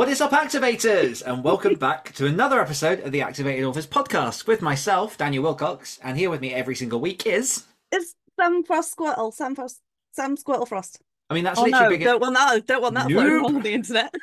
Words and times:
What 0.00 0.08
is 0.08 0.22
up, 0.22 0.30
activators? 0.30 1.22
And 1.22 1.44
welcome 1.44 1.74
back 1.74 2.14
to 2.14 2.24
another 2.24 2.58
episode 2.58 3.00
of 3.00 3.12
the 3.12 3.20
Activated 3.20 3.66
Authors 3.66 3.86
podcast 3.86 4.46
with 4.46 4.62
myself, 4.62 5.18
Daniel 5.18 5.44
Willcocks. 5.44 5.98
And 6.02 6.16
here 6.16 6.30
with 6.30 6.40
me 6.40 6.54
every 6.54 6.74
single 6.74 7.00
week 7.00 7.26
is. 7.26 7.64
It's 7.92 8.14
Sam 8.34 8.64
Frost 8.64 8.96
Squirtle. 8.96 9.30
Sam 9.30 9.54
Frost. 9.54 9.82
Sam 10.12 10.38
Squirtle 10.38 10.66
Frost. 10.66 11.02
I 11.28 11.34
mean, 11.34 11.44
that's 11.44 11.58
Oh 11.58 11.64
literally 11.64 11.84
no! 11.84 11.90
big. 11.90 12.04
Don't 12.04 12.20
want 12.22 12.34
that. 12.34 12.66
Don't 12.66 12.80
want 12.80 12.94
that 12.94 13.10
floating 13.10 13.42
Nope. 13.42 13.44
on 13.44 13.60
the 13.62 13.74
internet. 13.74 14.14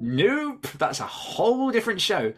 Nope, 0.00 0.66
that's 0.76 1.00
a 1.00 1.06
whole 1.06 1.70
different 1.70 2.02
show. 2.02 2.34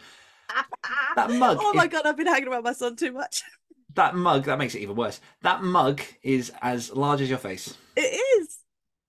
That 1.16 1.30
mug. 1.30 1.58
Oh 1.60 1.72
my 1.74 1.86
is- 1.86 1.90
god! 1.90 2.06
I've 2.06 2.16
been 2.16 2.28
hanging 2.28 2.46
around 2.46 2.62
my 2.62 2.74
son 2.74 2.94
too 2.94 3.10
much. 3.10 3.42
That 3.94 4.14
mug. 4.14 4.44
That 4.44 4.58
makes 4.58 4.76
it 4.76 4.82
even 4.82 4.94
worse. 4.94 5.20
That 5.42 5.64
mug 5.64 6.00
is 6.22 6.52
as 6.62 6.92
large 6.92 7.20
as 7.20 7.28
your 7.28 7.38
face. 7.38 7.76
It 7.96 8.20
is. 8.40 8.58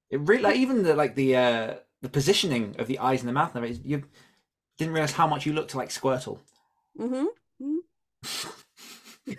It 0.10 0.22
really, 0.22 0.42
like, 0.42 0.56
even 0.56 0.82
the 0.82 0.96
like 0.96 1.14
the 1.14 1.36
uh 1.36 1.74
the 2.02 2.10
positioning 2.10 2.76
of 2.80 2.88
the 2.88 3.00
eyes 3.00 3.22
and 3.22 3.30
the 3.30 3.34
mouth. 3.34 3.56
And 3.56 3.80
you 3.86 4.04
didn't 4.78 4.94
realize 4.94 5.12
how 5.14 5.28
much 5.28 5.46
you 5.46 5.54
looked 5.54 5.76
like 5.76 5.90
Squirtle. 5.90 6.40
Mm-hmm. 7.00 7.26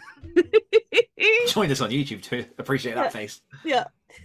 Join 1.48 1.70
us 1.70 1.80
on 1.80 1.90
YouTube 1.90 2.22
to 2.22 2.44
appreciate 2.58 2.94
that 2.94 3.04
Yeah. 3.06 3.10
face. 3.10 3.40
yeah. 3.64 3.84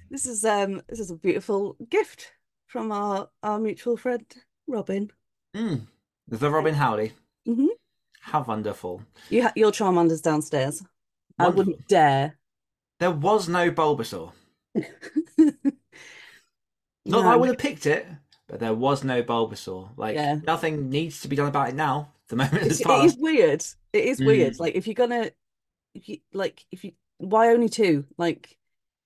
This 0.09 0.25
is 0.25 0.43
um. 0.45 0.81
This 0.87 0.99
is 0.99 1.11
a 1.11 1.15
beautiful 1.15 1.75
gift 1.89 2.31
from 2.67 2.91
our 2.91 3.29
our 3.43 3.59
mutual 3.59 3.97
friend 3.97 4.25
Robin. 4.67 5.11
Mm. 5.55 5.81
The 6.27 6.49
Robin 6.49 6.73
Howley. 6.75 7.13
Mhm. 7.47 7.67
How 8.21 8.43
wonderful. 8.43 9.01
You 9.29 9.43
ha- 9.43 9.53
your 9.55 9.71
Charmander's 9.71 10.21
downstairs. 10.21 10.83
I 11.39 11.47
wouldn't 11.49 11.87
dare. 11.87 12.37
There 12.99 13.11
was 13.11 13.49
no 13.49 13.71
Bulbasaur. 13.71 14.31
Not 14.75 15.63
that 17.23 17.25
I 17.25 17.35
would 17.35 17.49
have 17.49 17.57
picked 17.57 17.85
it, 17.87 18.05
but 18.51 18.59
there 18.59 18.73
was 18.73 19.03
no 19.03 19.23
Bulbasaur. 19.23 19.97
Like 19.97 20.15
Yeah. 20.15 20.35
nothing 20.45 20.89
needs 20.89 21.21
to 21.21 21.29
be 21.29 21.37
done 21.37 21.47
about 21.47 21.69
it 21.69 21.75
now. 21.75 22.11
The 22.27 22.35
moment 22.35 22.63
It's, 22.63 22.81
it 22.81 22.89
is 23.05 23.17
weird. 23.17 23.65
It 23.93 24.05
is 24.05 24.19
Mm. 24.19 24.25
weird. 24.25 24.59
Like 24.59 24.75
if 24.75 24.87
you're 24.87 24.93
gonna, 24.93 25.31
if 25.95 26.07
you 26.07 26.17
like, 26.33 26.65
if 26.71 26.83
you 26.83 26.91
why 27.17 27.49
only 27.49 27.69
two? 27.69 28.05
Like, 28.17 28.57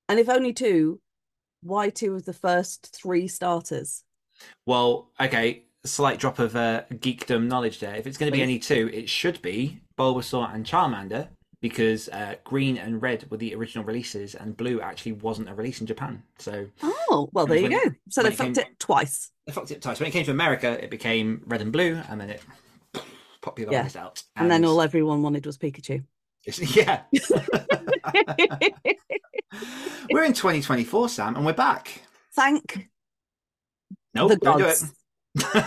and 0.09 0.19
if 0.19 0.29
only 0.29 0.51
two, 0.53 0.99
why 1.61 1.89
two 1.89 2.15
of 2.15 2.25
the 2.25 2.33
first 2.33 2.95
three 2.95 3.27
starters? 3.27 4.03
Well, 4.65 5.11
okay, 5.19 5.63
slight 5.85 6.19
drop 6.19 6.39
of 6.39 6.55
uh, 6.55 6.83
geekdom 6.91 7.47
knowledge 7.47 7.79
there. 7.79 7.95
If 7.95 8.07
it's 8.07 8.17
going 8.17 8.31
to 8.31 8.31
be 8.31 8.39
Please. 8.39 8.43
any 8.43 8.59
two, 8.59 8.89
it 8.93 9.09
should 9.09 9.41
be 9.41 9.81
Bulbasaur 9.97 10.53
and 10.53 10.65
Charmander 10.65 11.29
because 11.65 12.09
uh, 12.09 12.35
green 12.43 12.77
and 12.77 13.01
red 13.01 13.25
were 13.31 13.37
the 13.37 13.55
original 13.55 13.83
releases, 13.83 14.35
and 14.35 14.55
blue 14.55 14.79
actually 14.81 15.13
wasn't 15.13 15.49
a 15.49 15.53
release 15.55 15.81
in 15.81 15.87
Japan. 15.87 16.21
So 16.37 16.67
Oh, 16.83 17.27
well, 17.33 17.47
there 17.47 17.57
you 17.57 17.69
go. 17.69 17.77
it- 17.77 17.95
So 18.09 18.21
they 18.21 18.29
it 18.29 18.37
came- 18.37 18.53
fucked 18.53 18.67
it 18.69 18.79
twice. 18.79 19.31
they 19.47 19.51
fucked 19.53 19.71
it 19.71 19.81
twice. 19.81 19.99
When 19.99 20.07
it 20.07 20.11
came 20.11 20.25
to 20.25 20.31
America, 20.31 20.77
it 20.83 20.91
became 20.91 21.41
red 21.47 21.61
and 21.63 21.71
blue, 21.71 21.99
and 22.07 22.21
then 22.21 22.29
it 22.29 22.43
popularized 23.41 23.97
out. 23.97 24.21
And 24.35 24.51
then 24.51 24.63
all 24.63 24.79
everyone 24.79 25.23
wanted 25.23 25.43
was 25.47 25.57
Pikachu. 25.57 26.03
yeah. 26.75 27.01
we're 30.11 30.23
in 30.23 30.33
2024, 30.33 31.09
Sam, 31.09 31.35
and 31.35 31.43
we're 31.47 31.53
back. 31.53 32.03
Thank 32.35 32.89
Nope, 34.13 34.29
the 34.29 34.35
do 34.35 34.45
gods. 34.45 34.93
it. 35.35 35.65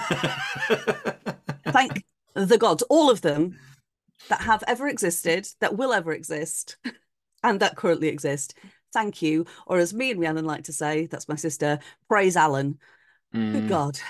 Thank 1.72 2.04
the 2.34 2.56
gods, 2.56 2.84
all 2.84 3.10
of 3.10 3.20
them 3.22 3.58
that 4.28 4.42
have 4.42 4.62
ever 4.66 4.88
existed, 4.88 5.48
that 5.60 5.76
will 5.76 5.92
ever 5.92 6.12
exist, 6.12 6.76
and 7.42 7.60
that 7.60 7.76
currently 7.76 8.08
exist. 8.08 8.54
Thank 8.92 9.22
you. 9.22 9.46
Or 9.66 9.78
as 9.78 9.92
me 9.94 10.10
and 10.10 10.20
Rhiannon 10.20 10.44
like 10.44 10.64
to 10.64 10.72
say, 10.72 11.06
that's 11.06 11.28
my 11.28 11.36
sister, 11.36 11.78
praise 12.08 12.36
Alan. 12.36 12.78
Mm. 13.34 13.52
Good 13.52 13.68
God. 13.68 14.00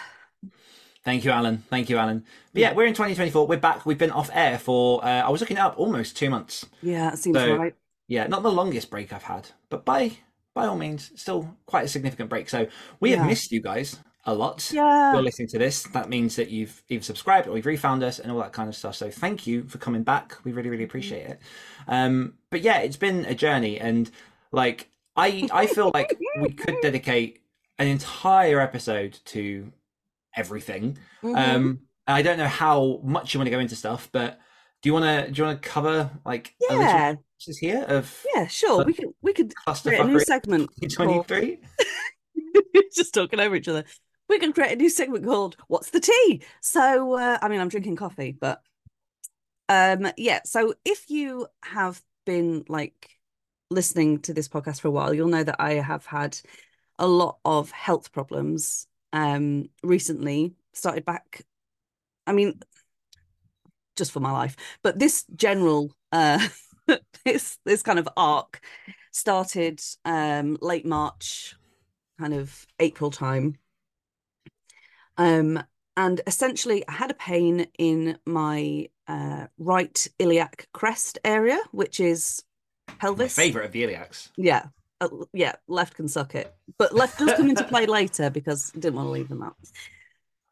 Thank 1.04 1.24
you, 1.24 1.30
Alan. 1.30 1.58
Thank 1.70 1.88
you, 1.88 1.96
Alan. 1.96 2.24
But 2.52 2.60
yeah, 2.60 2.72
we're 2.74 2.86
in 2.86 2.92
2024. 2.92 3.46
We're 3.46 3.56
back. 3.58 3.86
We've 3.86 3.96
been 3.98 4.10
off 4.10 4.30
air 4.32 4.58
for, 4.58 5.02
uh, 5.04 5.08
I 5.22 5.30
was 5.30 5.40
looking 5.40 5.56
it 5.56 5.60
up, 5.60 5.78
almost 5.78 6.16
two 6.16 6.28
months. 6.28 6.66
Yeah, 6.82 7.10
that 7.10 7.18
seems 7.18 7.36
So- 7.36 7.56
right. 7.56 7.74
Yeah, 8.10 8.26
not 8.26 8.42
the 8.42 8.50
longest 8.50 8.88
break 8.90 9.12
I've 9.12 9.24
had, 9.24 9.50
but 9.68 9.84
by 9.84 10.12
by 10.54 10.66
all 10.66 10.76
means, 10.78 11.12
still 11.14 11.56
quite 11.66 11.84
a 11.84 11.88
significant 11.88 12.28
break. 12.30 12.48
So 12.48 12.66
we 13.00 13.12
have 13.12 13.26
missed 13.26 13.52
you 13.52 13.60
guys 13.60 14.00
a 14.24 14.34
lot. 14.34 14.70
Yeah. 14.72 15.12
You're 15.14 15.22
listening 15.22 15.48
to 15.48 15.58
this. 15.58 15.84
That 15.84 16.08
means 16.08 16.36
that 16.36 16.50
you've 16.50 16.82
either 16.88 17.02
subscribed 17.02 17.48
or 17.48 17.56
you've 17.56 17.66
refound 17.66 18.02
us 18.02 18.18
and 18.18 18.30
all 18.30 18.38
that 18.40 18.52
kind 18.52 18.68
of 18.68 18.76
stuff. 18.76 18.94
So 18.96 19.10
thank 19.10 19.46
you 19.46 19.64
for 19.64 19.78
coming 19.78 20.02
back. 20.02 20.36
We 20.44 20.52
really, 20.52 20.68
really 20.68 20.84
appreciate 20.84 21.26
it. 21.26 21.40
Um, 21.86 22.34
but 22.50 22.60
yeah, 22.60 22.78
it's 22.78 22.96
been 22.96 23.24
a 23.24 23.34
journey, 23.34 23.78
and 23.80 24.10
like 24.52 24.90
I, 25.16 25.48
I 25.52 25.66
feel 25.66 25.90
like 25.94 26.16
we 26.40 26.50
could 26.50 26.76
dedicate 26.82 27.40
an 27.78 27.86
entire 27.86 28.60
episode 28.60 29.18
to 29.26 29.72
everything. 30.36 30.98
Mhm. 31.22 31.36
Um, 31.36 31.80
I 32.06 32.22
don't 32.22 32.38
know 32.38 32.48
how 32.48 33.00
much 33.04 33.34
you 33.34 33.40
want 33.40 33.46
to 33.46 33.50
go 33.50 33.58
into 33.60 33.76
stuff, 33.76 34.08
but 34.12 34.40
do 34.82 34.88
you 34.88 34.92
want 34.92 35.04
to 35.04 35.30
do 35.30 35.42
you 35.42 35.46
want 35.46 35.62
to 35.62 35.68
cover 35.68 36.10
like 36.24 36.54
a 36.68 36.72
little 36.74 36.82
yeah, 36.88 37.14
pieces 37.38 37.58
here 37.58 37.84
of 37.88 38.24
yeah, 38.34 38.46
sure. 38.46 38.84
We 38.84 38.92
could 38.94 39.08
we 39.22 39.32
could 39.32 39.54
create 39.54 40.00
a 40.00 40.04
new 40.04 40.20
segment. 40.20 40.68
called- 40.68 40.90
2023? 40.90 41.58
Just 42.94 43.14
talking 43.14 43.40
over 43.40 43.54
each 43.54 43.68
other. 43.68 43.84
We 44.28 44.38
can 44.38 44.52
create 44.52 44.72
a 44.72 44.76
new 44.76 44.90
segment 44.90 45.24
called 45.24 45.56
"What's 45.68 45.90
the 45.90 46.00
Tea?" 46.00 46.42
So, 46.60 47.14
uh, 47.14 47.38
I 47.40 47.48
mean, 47.48 47.60
I'm 47.60 47.68
drinking 47.68 47.96
coffee, 47.96 48.32
but 48.32 48.62
um, 49.68 50.08
yeah. 50.16 50.40
So, 50.44 50.74
if 50.84 51.10
you 51.10 51.46
have 51.62 52.02
been 52.26 52.64
like 52.68 53.18
listening 53.70 54.20
to 54.20 54.34
this 54.34 54.48
podcast 54.48 54.80
for 54.80 54.88
a 54.88 54.90
while, 54.92 55.14
you'll 55.14 55.28
know 55.28 55.44
that 55.44 55.60
I 55.60 55.74
have 55.74 56.06
had 56.06 56.38
a 56.98 57.06
lot 57.06 57.38
of 57.44 57.70
health 57.70 58.12
problems 58.12 58.86
um 59.12 59.68
recently. 59.82 60.54
Started 60.72 61.04
back. 61.04 61.42
I 62.26 62.32
mean, 62.32 62.60
just 63.96 64.12
for 64.12 64.20
my 64.20 64.32
life, 64.32 64.56
but 64.82 64.98
this 64.98 65.24
general 65.34 65.90
uh 66.12 66.46
this 67.24 67.58
this 67.64 67.82
kind 67.82 67.98
of 67.98 68.08
arc 68.16 68.60
started 69.12 69.80
um 70.04 70.56
late 70.60 70.86
March, 70.86 71.56
kind 72.18 72.34
of 72.34 72.66
April 72.80 73.10
time. 73.10 73.56
Um 75.18 75.62
and 75.96 76.20
essentially 76.26 76.86
I 76.88 76.92
had 76.92 77.10
a 77.10 77.14
pain 77.14 77.66
in 77.78 78.18
my 78.24 78.88
uh 79.06 79.46
right 79.58 80.06
iliac 80.18 80.68
crest 80.72 81.18
area, 81.24 81.58
which 81.72 82.00
is 82.00 82.42
My 82.88 82.94
pelvis. 82.94 83.36
favorite 83.36 83.66
of 83.66 83.72
the 83.72 83.82
iliacs. 83.82 84.30
Yeah. 84.36 84.66
Uh, 85.00 85.08
yeah, 85.32 85.54
left 85.68 85.94
can 85.94 86.08
suck 86.08 86.34
it. 86.34 86.52
But 86.76 86.92
left 86.92 87.18
does 87.18 87.32
come 87.36 87.48
into 87.48 87.62
play 87.64 87.86
later 87.86 88.30
because 88.30 88.72
I 88.74 88.80
didn't 88.80 88.96
want 88.96 89.06
to 89.06 89.12
leave 89.12 89.28
them 89.28 89.42
out. 89.42 89.54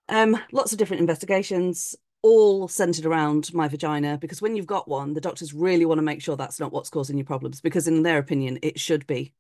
Um, 0.09 0.39
lots 0.53 0.71
of 0.71 0.79
different 0.79 1.01
investigations, 1.01 1.97
all 2.23 2.69
centered 2.69 3.07
around 3.07 3.53
my 3.53 3.67
vagina, 3.67 4.19
because 4.19 4.41
when 4.41 4.55
you've 4.55 4.65
got 4.67 4.87
one, 4.87 5.15
the 5.15 5.21
doctors 5.21 5.53
really 5.53 5.85
want 5.85 5.99
to 5.99 6.03
make 6.03 6.23
sure 6.23 6.37
that's 6.37 6.61
not 6.61 6.73
what's 6.73 6.91
causing 6.91 7.19
your 7.19 7.25
problems, 7.25 7.61
because 7.61 7.89
in 7.89 8.05
their 8.05 8.19
opinion, 8.19 8.61
it 8.63 8.79
should 8.79 9.05
be, 9.09 9.35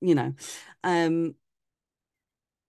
you 0.00 0.14
know. 0.14 0.32
Um, 0.82 1.34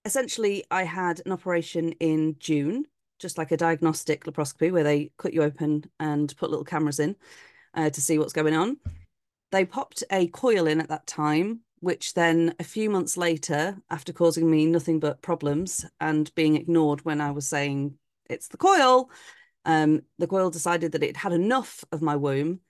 essentially, 0.07 0.63
I 0.71 0.83
had 0.83 1.21
an 1.25 1.33
operation 1.33 1.91
in 1.99 2.37
June, 2.39 2.85
just 3.19 3.37
like 3.37 3.51
a 3.51 3.57
diagnostic 3.57 4.23
laparoscopy 4.23 4.71
where 4.71 4.83
they 4.83 5.11
cut 5.17 5.33
you 5.33 5.43
open 5.43 5.83
and 5.99 6.33
put 6.37 6.49
little 6.49 6.65
cameras 6.65 6.99
in 6.99 7.15
uh, 7.73 7.89
to 7.89 8.01
see 8.01 8.17
what's 8.17 8.33
going 8.33 8.55
on. 8.55 8.77
They 9.51 9.65
popped 9.65 10.05
a 10.09 10.27
coil 10.27 10.65
in 10.65 10.79
at 10.79 10.87
that 10.87 11.07
time, 11.07 11.59
which 11.81 12.13
then 12.13 12.55
a 12.57 12.63
few 12.63 12.89
months 12.89 13.17
later, 13.17 13.77
after 13.89 14.13
causing 14.13 14.49
me 14.49 14.65
nothing 14.65 15.01
but 15.01 15.21
problems 15.21 15.85
and 15.99 16.33
being 16.35 16.55
ignored 16.55 17.03
when 17.03 17.19
I 17.19 17.31
was 17.31 17.47
saying 17.47 17.97
it's 18.29 18.47
the 18.47 18.57
coil, 18.57 19.11
um, 19.65 20.03
the 20.19 20.27
coil 20.27 20.49
decided 20.49 20.93
that 20.93 21.03
it 21.03 21.17
had 21.17 21.33
enough 21.33 21.83
of 21.91 22.01
my 22.01 22.15
womb 22.15 22.61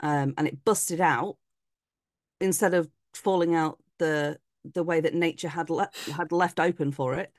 um, 0.00 0.34
and 0.36 0.48
it 0.48 0.64
busted 0.64 1.00
out 1.00 1.36
instead 2.40 2.74
of 2.74 2.90
falling 3.14 3.54
out 3.54 3.78
the 3.98 4.38
the 4.64 4.82
way 4.82 5.00
that 5.00 5.14
nature 5.14 5.48
had 5.48 5.70
le- 5.70 5.90
had 6.14 6.32
left 6.32 6.60
open 6.60 6.92
for 6.92 7.14
it. 7.14 7.32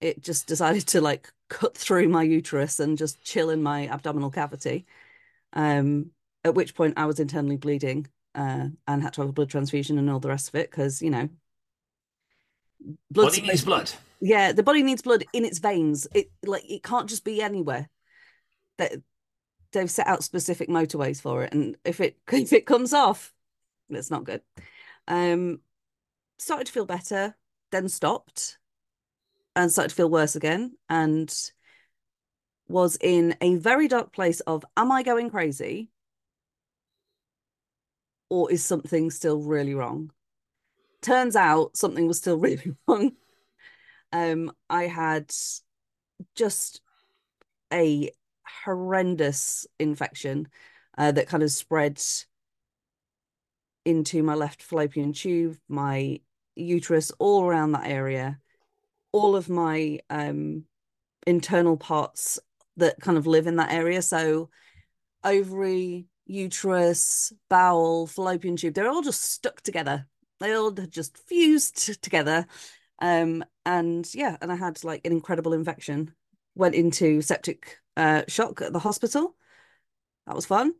It 0.00 0.22
just 0.22 0.46
decided 0.46 0.86
to 0.88 1.00
like 1.00 1.32
cut 1.48 1.76
through 1.76 2.08
my 2.08 2.22
uterus 2.22 2.78
and 2.80 2.98
just 2.98 3.22
chill 3.22 3.50
in 3.50 3.62
my 3.62 3.88
abdominal 3.88 4.30
cavity. 4.30 4.86
Um, 5.52 6.10
at 6.44 6.54
which 6.54 6.74
point 6.74 6.94
I 6.98 7.06
was 7.06 7.20
internally 7.20 7.56
bleeding 7.56 8.06
uh, 8.34 8.68
and 8.86 9.02
had 9.02 9.12
to 9.14 9.22
have 9.22 9.30
a 9.30 9.32
blood 9.32 9.50
transfusion 9.50 9.98
and 9.98 10.08
all 10.08 10.20
the 10.20 10.28
rest 10.28 10.48
of 10.48 10.54
it 10.54 10.70
because, 10.70 11.02
you 11.02 11.10
know, 11.10 11.28
blood 13.10 13.30
Body 13.30 13.42
needs 13.42 13.64
blood. 13.64 13.90
Yeah, 14.20 14.52
the 14.52 14.62
body 14.62 14.82
needs 14.82 15.02
blood 15.02 15.24
in 15.32 15.44
its 15.44 15.58
veins. 15.58 16.06
It 16.14 16.30
like 16.44 16.68
it 16.68 16.82
can't 16.82 17.08
just 17.08 17.24
be 17.24 17.42
anywhere. 17.42 17.88
That 18.78 18.92
they've 19.72 19.90
set 19.90 20.06
out 20.06 20.24
specific 20.24 20.68
motorways 20.68 21.20
for 21.20 21.44
it, 21.44 21.52
and 21.52 21.76
if 21.84 22.00
it 22.00 22.16
if 22.32 22.52
it 22.52 22.66
comes 22.66 22.92
off, 22.92 23.32
it's 23.90 24.10
not 24.10 24.24
good. 24.24 24.42
Um, 25.06 25.60
started 26.38 26.66
to 26.66 26.72
feel 26.72 26.86
better, 26.86 27.36
then 27.70 27.88
stopped, 27.88 28.58
and 29.54 29.70
started 29.70 29.90
to 29.90 29.94
feel 29.94 30.10
worse 30.10 30.36
again, 30.36 30.76
and 30.88 31.34
was 32.68 32.96
in 33.00 33.34
a 33.40 33.56
very 33.56 33.88
dark 33.88 34.12
place 34.12 34.40
of 34.40 34.64
am 34.76 34.92
I 34.92 35.02
going 35.02 35.30
crazy? 35.30 35.90
Or 38.30 38.52
is 38.52 38.64
something 38.64 39.10
still 39.10 39.40
really 39.40 39.74
wrong? 39.74 40.12
Turns 41.00 41.34
out 41.34 41.76
something 41.76 42.06
was 42.06 42.18
still 42.18 42.36
really 42.38 42.76
wrong. 42.86 43.12
Um, 44.12 44.52
I 44.68 44.84
had 44.84 45.32
just 46.34 46.80
a 47.72 48.10
horrendous 48.64 49.66
infection 49.78 50.48
uh, 50.96 51.12
that 51.12 51.28
kind 51.28 51.42
of 51.42 51.50
spread 51.50 52.00
into 53.84 54.22
my 54.22 54.34
left 54.34 54.62
fallopian 54.62 55.12
tube, 55.12 55.58
my 55.68 56.20
uterus, 56.58 57.10
all 57.18 57.44
around 57.44 57.72
that 57.72 57.86
area. 57.86 58.38
All 59.12 59.36
of 59.36 59.48
my 59.48 60.00
um, 60.10 60.64
internal 61.26 61.76
parts 61.76 62.38
that 62.76 63.00
kind 63.00 63.18
of 63.18 63.26
live 63.26 63.46
in 63.46 63.56
that 63.56 63.72
area. 63.72 64.02
So, 64.02 64.50
ovary, 65.24 66.06
uterus, 66.26 67.32
bowel, 67.48 68.06
fallopian 68.06 68.56
tube, 68.56 68.74
they're 68.74 68.88
all 68.88 69.02
just 69.02 69.22
stuck 69.22 69.60
together. 69.62 70.06
They 70.40 70.54
all 70.54 70.70
just 70.70 71.18
fused 71.18 72.02
together. 72.02 72.46
Um, 73.00 73.44
and 73.64 74.08
yeah, 74.14 74.36
and 74.40 74.52
I 74.52 74.56
had 74.56 74.82
like 74.84 75.04
an 75.04 75.12
incredible 75.12 75.52
infection. 75.52 76.12
Went 76.54 76.74
into 76.74 77.22
septic 77.22 77.78
uh, 77.96 78.22
shock 78.28 78.62
at 78.62 78.72
the 78.72 78.78
hospital. 78.78 79.36
That 80.26 80.36
was 80.36 80.46
fun. 80.46 80.72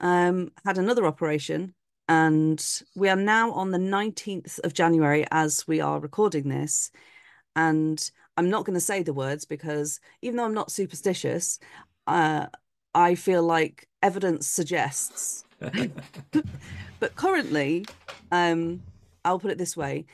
Um, 0.00 0.52
had 0.64 0.78
another 0.78 1.06
operation, 1.06 1.74
and 2.10 2.82
we 2.96 3.08
are 3.08 3.14
now 3.14 3.52
on 3.52 3.70
the 3.70 3.78
19th 3.78 4.58
of 4.64 4.74
January 4.74 5.24
as 5.30 5.68
we 5.68 5.80
are 5.80 6.00
recording 6.00 6.48
this. 6.48 6.90
And 7.54 8.10
I'm 8.36 8.50
not 8.50 8.64
going 8.64 8.74
to 8.74 8.80
say 8.80 9.04
the 9.04 9.14
words 9.14 9.44
because 9.44 10.00
even 10.20 10.36
though 10.36 10.44
I'm 10.44 10.52
not 10.52 10.72
superstitious, 10.72 11.60
uh, 12.08 12.46
I 12.96 13.14
feel 13.14 13.44
like 13.44 13.88
evidence 14.02 14.48
suggests. 14.48 15.44
but 15.60 17.14
currently, 17.14 17.86
um, 18.32 18.82
I'll 19.24 19.38
put 19.38 19.52
it 19.52 19.58
this 19.58 19.76
way 19.76 20.06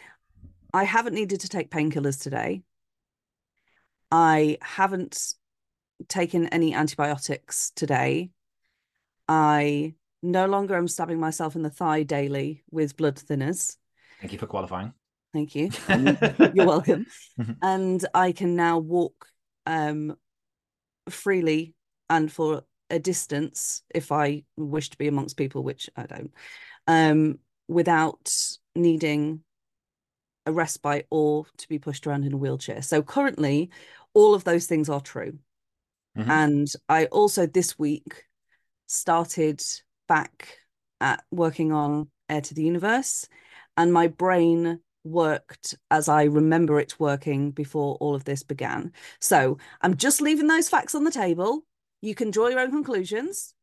I 0.74 0.84
haven't 0.84 1.14
needed 1.14 1.40
to 1.40 1.48
take 1.48 1.70
painkillers 1.70 2.22
today. 2.22 2.62
I 4.12 4.58
haven't 4.60 5.32
taken 6.08 6.46
any 6.48 6.74
antibiotics 6.74 7.72
today. 7.74 8.32
I 9.28 9.94
no 10.26 10.46
longer 10.46 10.76
am 10.76 10.88
stabbing 10.88 11.20
myself 11.20 11.56
in 11.56 11.62
the 11.62 11.70
thigh 11.70 12.02
daily 12.02 12.62
with 12.70 12.96
blood 12.96 13.16
thinners. 13.16 13.76
Thank 14.20 14.32
you 14.32 14.38
for 14.38 14.46
qualifying. 14.46 14.92
Thank 15.32 15.54
you. 15.54 15.70
You're 16.54 16.66
welcome. 16.66 17.06
and 17.62 18.04
I 18.14 18.32
can 18.32 18.56
now 18.56 18.78
walk 18.78 19.26
um, 19.66 20.16
freely 21.08 21.74
and 22.10 22.30
for 22.30 22.62
a 22.90 22.98
distance 22.98 23.82
if 23.94 24.12
I 24.12 24.44
wish 24.56 24.90
to 24.90 24.98
be 24.98 25.08
amongst 25.08 25.36
people, 25.36 25.62
which 25.62 25.90
I 25.96 26.06
don't, 26.06 26.32
um, 26.86 27.38
without 27.68 28.32
needing 28.74 29.40
a 30.46 30.52
respite 30.52 31.06
or 31.10 31.46
to 31.58 31.68
be 31.68 31.78
pushed 31.78 32.06
around 32.06 32.24
in 32.24 32.32
a 32.32 32.36
wheelchair. 32.36 32.82
So 32.82 33.02
currently, 33.02 33.70
all 34.14 34.34
of 34.34 34.44
those 34.44 34.66
things 34.66 34.88
are 34.88 35.00
true. 35.00 35.38
Mm-hmm. 36.16 36.30
And 36.30 36.72
I 36.88 37.06
also 37.06 37.46
this 37.46 37.78
week 37.78 38.24
started 38.86 39.62
back 40.06 40.58
at 41.00 41.22
working 41.30 41.72
on 41.72 42.10
Heir 42.28 42.40
to 42.40 42.54
the 42.54 42.62
Universe, 42.62 43.28
and 43.76 43.92
my 43.92 44.08
brain 44.08 44.80
worked 45.04 45.76
as 45.90 46.08
I 46.08 46.24
remember 46.24 46.80
it 46.80 46.98
working 46.98 47.52
before 47.52 47.96
all 48.00 48.14
of 48.14 48.24
this 48.24 48.42
began. 48.42 48.92
So 49.20 49.58
I'm 49.80 49.96
just 49.96 50.20
leaving 50.20 50.48
those 50.48 50.68
facts 50.68 50.94
on 50.94 51.04
the 51.04 51.10
table. 51.10 51.64
You 52.02 52.14
can 52.14 52.30
draw 52.30 52.48
your 52.48 52.60
own 52.60 52.70
conclusions. 52.70 53.54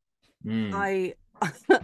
Mm. 0.46 0.72
I 0.74 1.14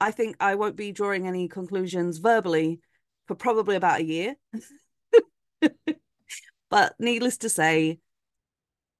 I 0.00 0.10
think 0.10 0.36
I 0.40 0.54
won't 0.56 0.76
be 0.76 0.92
drawing 0.92 1.26
any 1.28 1.48
conclusions 1.48 2.18
verbally 2.18 2.80
for 3.28 3.34
probably 3.34 3.76
about 3.76 4.00
a 4.00 4.04
year. 4.04 4.34
but 6.70 6.94
needless 6.98 7.38
to 7.38 7.48
say, 7.48 8.00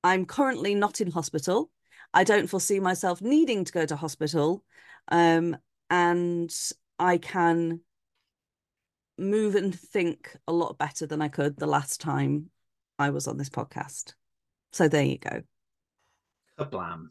I'm 0.04 0.26
currently 0.26 0.74
not 0.74 1.00
in 1.00 1.10
hospital. 1.10 1.70
I 2.14 2.24
don't 2.24 2.48
foresee 2.48 2.80
myself 2.80 3.22
needing 3.22 3.64
to 3.64 3.72
go 3.72 3.86
to 3.86 3.96
hospital. 3.96 4.64
Um, 5.08 5.56
and 5.90 6.54
I 6.98 7.18
can 7.18 7.80
move 9.18 9.54
and 9.54 9.74
think 9.78 10.36
a 10.46 10.52
lot 10.52 10.78
better 10.78 11.06
than 11.06 11.22
I 11.22 11.28
could 11.28 11.56
the 11.56 11.66
last 11.66 12.00
time 12.00 12.50
I 12.98 13.10
was 13.10 13.26
on 13.26 13.36
this 13.36 13.50
podcast. 13.50 14.14
So 14.72 14.88
there 14.88 15.04
you 15.04 15.18
go. 15.18 15.42
Kablam. 16.58 17.08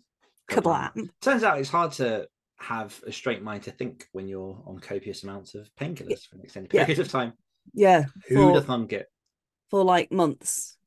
Kablam. 0.49 0.93
Kablam. 0.93 1.09
Turns 1.21 1.43
out 1.43 1.59
it's 1.59 1.69
hard 1.69 1.91
to 1.93 2.27
have 2.57 2.99
a 3.05 3.11
straight 3.11 3.41
mind 3.41 3.63
to 3.63 3.71
think 3.71 4.07
when 4.11 4.27
you're 4.27 4.61
on 4.65 4.79
copious 4.79 5.23
amounts 5.23 5.55
of 5.55 5.69
painkillers 5.79 6.27
for 6.27 6.35
an 6.35 6.41
extended 6.43 6.69
period 6.69 6.97
yeah. 6.97 7.01
of 7.01 7.09
time. 7.09 7.33
Yeah. 7.73 8.05
Who'd 8.27 8.55
have 8.55 8.65
thunk 8.65 8.93
it? 8.93 9.07
For 9.69 9.83
like 9.83 10.11
months. 10.11 10.77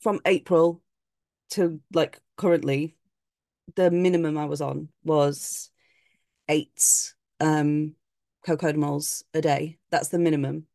From 0.00 0.20
April 0.24 0.82
to 1.50 1.80
like 1.92 2.18
currently, 2.36 2.96
the 3.76 3.90
minimum 3.90 4.38
I 4.38 4.46
was 4.46 4.60
on 4.60 4.88
was 5.04 5.70
eight 6.48 7.14
um 7.40 7.94
cocodamols 8.46 9.22
a 9.34 9.40
day. 9.40 9.78
That's 9.90 10.08
the 10.08 10.18
minimum. 10.18 10.66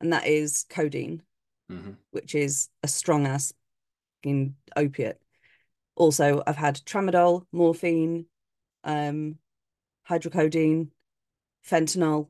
And 0.00 0.12
that 0.12 0.26
is 0.26 0.64
codeine, 0.70 1.22
mm-hmm. 1.70 1.92
which 2.10 2.34
is 2.34 2.68
a 2.82 2.88
strong 2.88 3.26
ass 3.26 3.52
opiate. 4.76 5.20
Also, 5.96 6.42
I've 6.46 6.56
had 6.56 6.76
tramadol, 6.76 7.44
morphine, 7.52 8.26
um, 8.84 9.36
hydrocodone, 10.08 10.88
fentanyl. 11.68 12.28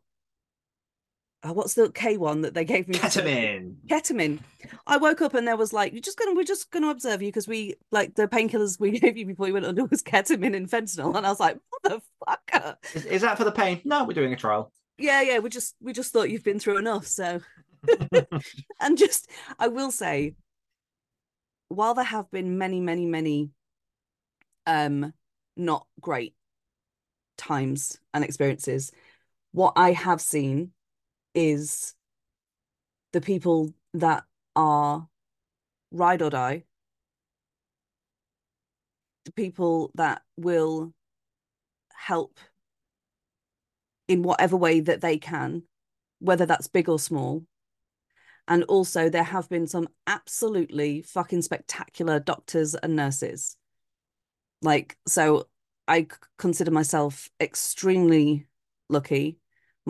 Uh, 1.43 1.55
what's 1.55 1.73
the 1.73 1.91
K 1.91 2.19
one 2.19 2.43
that 2.43 2.53
they 2.53 2.65
gave 2.65 2.87
me? 2.87 2.99
Ketamine. 2.99 3.77
Ketamine. 3.87 4.41
I 4.87 4.99
woke 4.99 5.23
up 5.23 5.32
and 5.32 5.49
there 5.49 5.56
was 5.56 5.73
like, 5.73 5.93
you're 5.93 6.03
just 6.03 6.19
gonna, 6.19 6.35
we're 6.35 6.44
just 6.44 6.70
gonna 6.70 6.91
observe 6.91 7.23
you 7.23 7.29
because 7.29 7.49
we 7.49 7.77
like 7.91 8.15
the 8.15 8.29
painkillers 8.29 8.79
we 8.79 8.91
gave 9.01 9.17
you 9.17 9.25
before 9.25 9.47
you 9.47 9.55
went 9.55 9.65
under 9.65 9.85
was 9.87 10.03
ketamine 10.03 10.55
and 10.55 10.70
fentanyl, 10.70 11.17
and 11.17 11.27
I 11.27 11.31
was 11.31 11.41
like, 11.41 11.59
motherfucker. 11.85 12.77
Is, 12.94 13.06
is 13.06 13.23
that 13.23 13.39
for 13.39 13.44
the 13.44 13.53
pain? 13.53 13.81
No, 13.85 14.05
we're 14.05 14.13
doing 14.13 14.35
a 14.35 14.37
trial. 14.37 14.70
Yeah, 14.99 15.23
yeah. 15.23 15.39
We 15.39 15.49
just 15.49 15.77
we 15.81 15.94
just 15.94 16.13
thought 16.13 16.29
you've 16.29 16.44
been 16.44 16.59
through 16.59 16.77
enough, 16.77 17.06
so. 17.06 17.41
and 18.81 18.99
just, 18.99 19.31
I 19.59 19.69
will 19.69 19.91
say, 19.91 20.35
while 21.69 21.94
there 21.94 22.05
have 22.05 22.31
been 22.31 22.59
many, 22.59 22.81
many, 22.81 23.06
many, 23.06 23.51
um, 24.67 25.15
not 25.56 25.87
great 26.01 26.35
times 27.39 27.99
and 28.13 28.25
experiences, 28.25 28.93
what 29.53 29.73
I 29.77 29.93
have 29.93 30.20
seen 30.20 30.73
is 31.34 31.94
the 33.13 33.20
people 33.20 33.72
that 33.94 34.25
are 34.56 35.08
ride 35.91 36.22
or 36.22 36.31
die, 36.31 36.65
the 39.25 39.32
people 39.32 39.91
that 39.94 40.22
will 40.37 40.93
help 41.94 42.39
in 44.08 44.22
whatever 44.22 44.56
way 44.56 44.81
that 44.81 45.01
they 45.01 45.19
can, 45.19 45.63
whether 46.19 46.46
that's 46.46 46.69
big 46.69 46.89
or 46.89 46.99
small. 46.99 47.44
And 48.49 48.65
also, 48.65 49.08
there 49.08 49.22
have 49.22 49.49
been 49.49 49.67
some 49.67 49.89
absolutely 50.06 51.03
fucking 51.03 51.43
spectacular 51.43 52.19
doctors 52.19 52.75
and 52.75 52.96
nurses. 52.96 53.56
Like, 54.63 54.96
so 55.06 55.46
I 55.87 56.08
consider 56.37 56.70
myself 56.70 57.29
extremely 57.41 58.46
lucky 58.89 59.40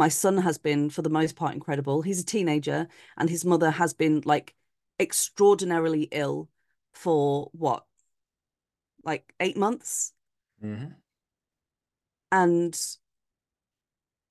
my 0.00 0.08
son 0.08 0.38
has 0.38 0.56
been 0.58 0.88
for 0.90 1.02
the 1.02 1.10
most 1.10 1.36
part 1.36 1.54
incredible. 1.54 2.00
He's 2.00 2.20
a 2.20 2.24
teenager 2.24 2.88
and 3.18 3.28
his 3.28 3.44
mother 3.44 3.70
has 3.70 3.92
been 3.92 4.22
like 4.24 4.54
extraordinarily 4.98 6.08
ill 6.10 6.48
for 6.92 7.50
what? 7.52 7.84
Like 9.04 9.34
eight 9.40 9.58
months? 9.58 10.12
Mm-hmm. 10.64 10.92
and 12.32 12.78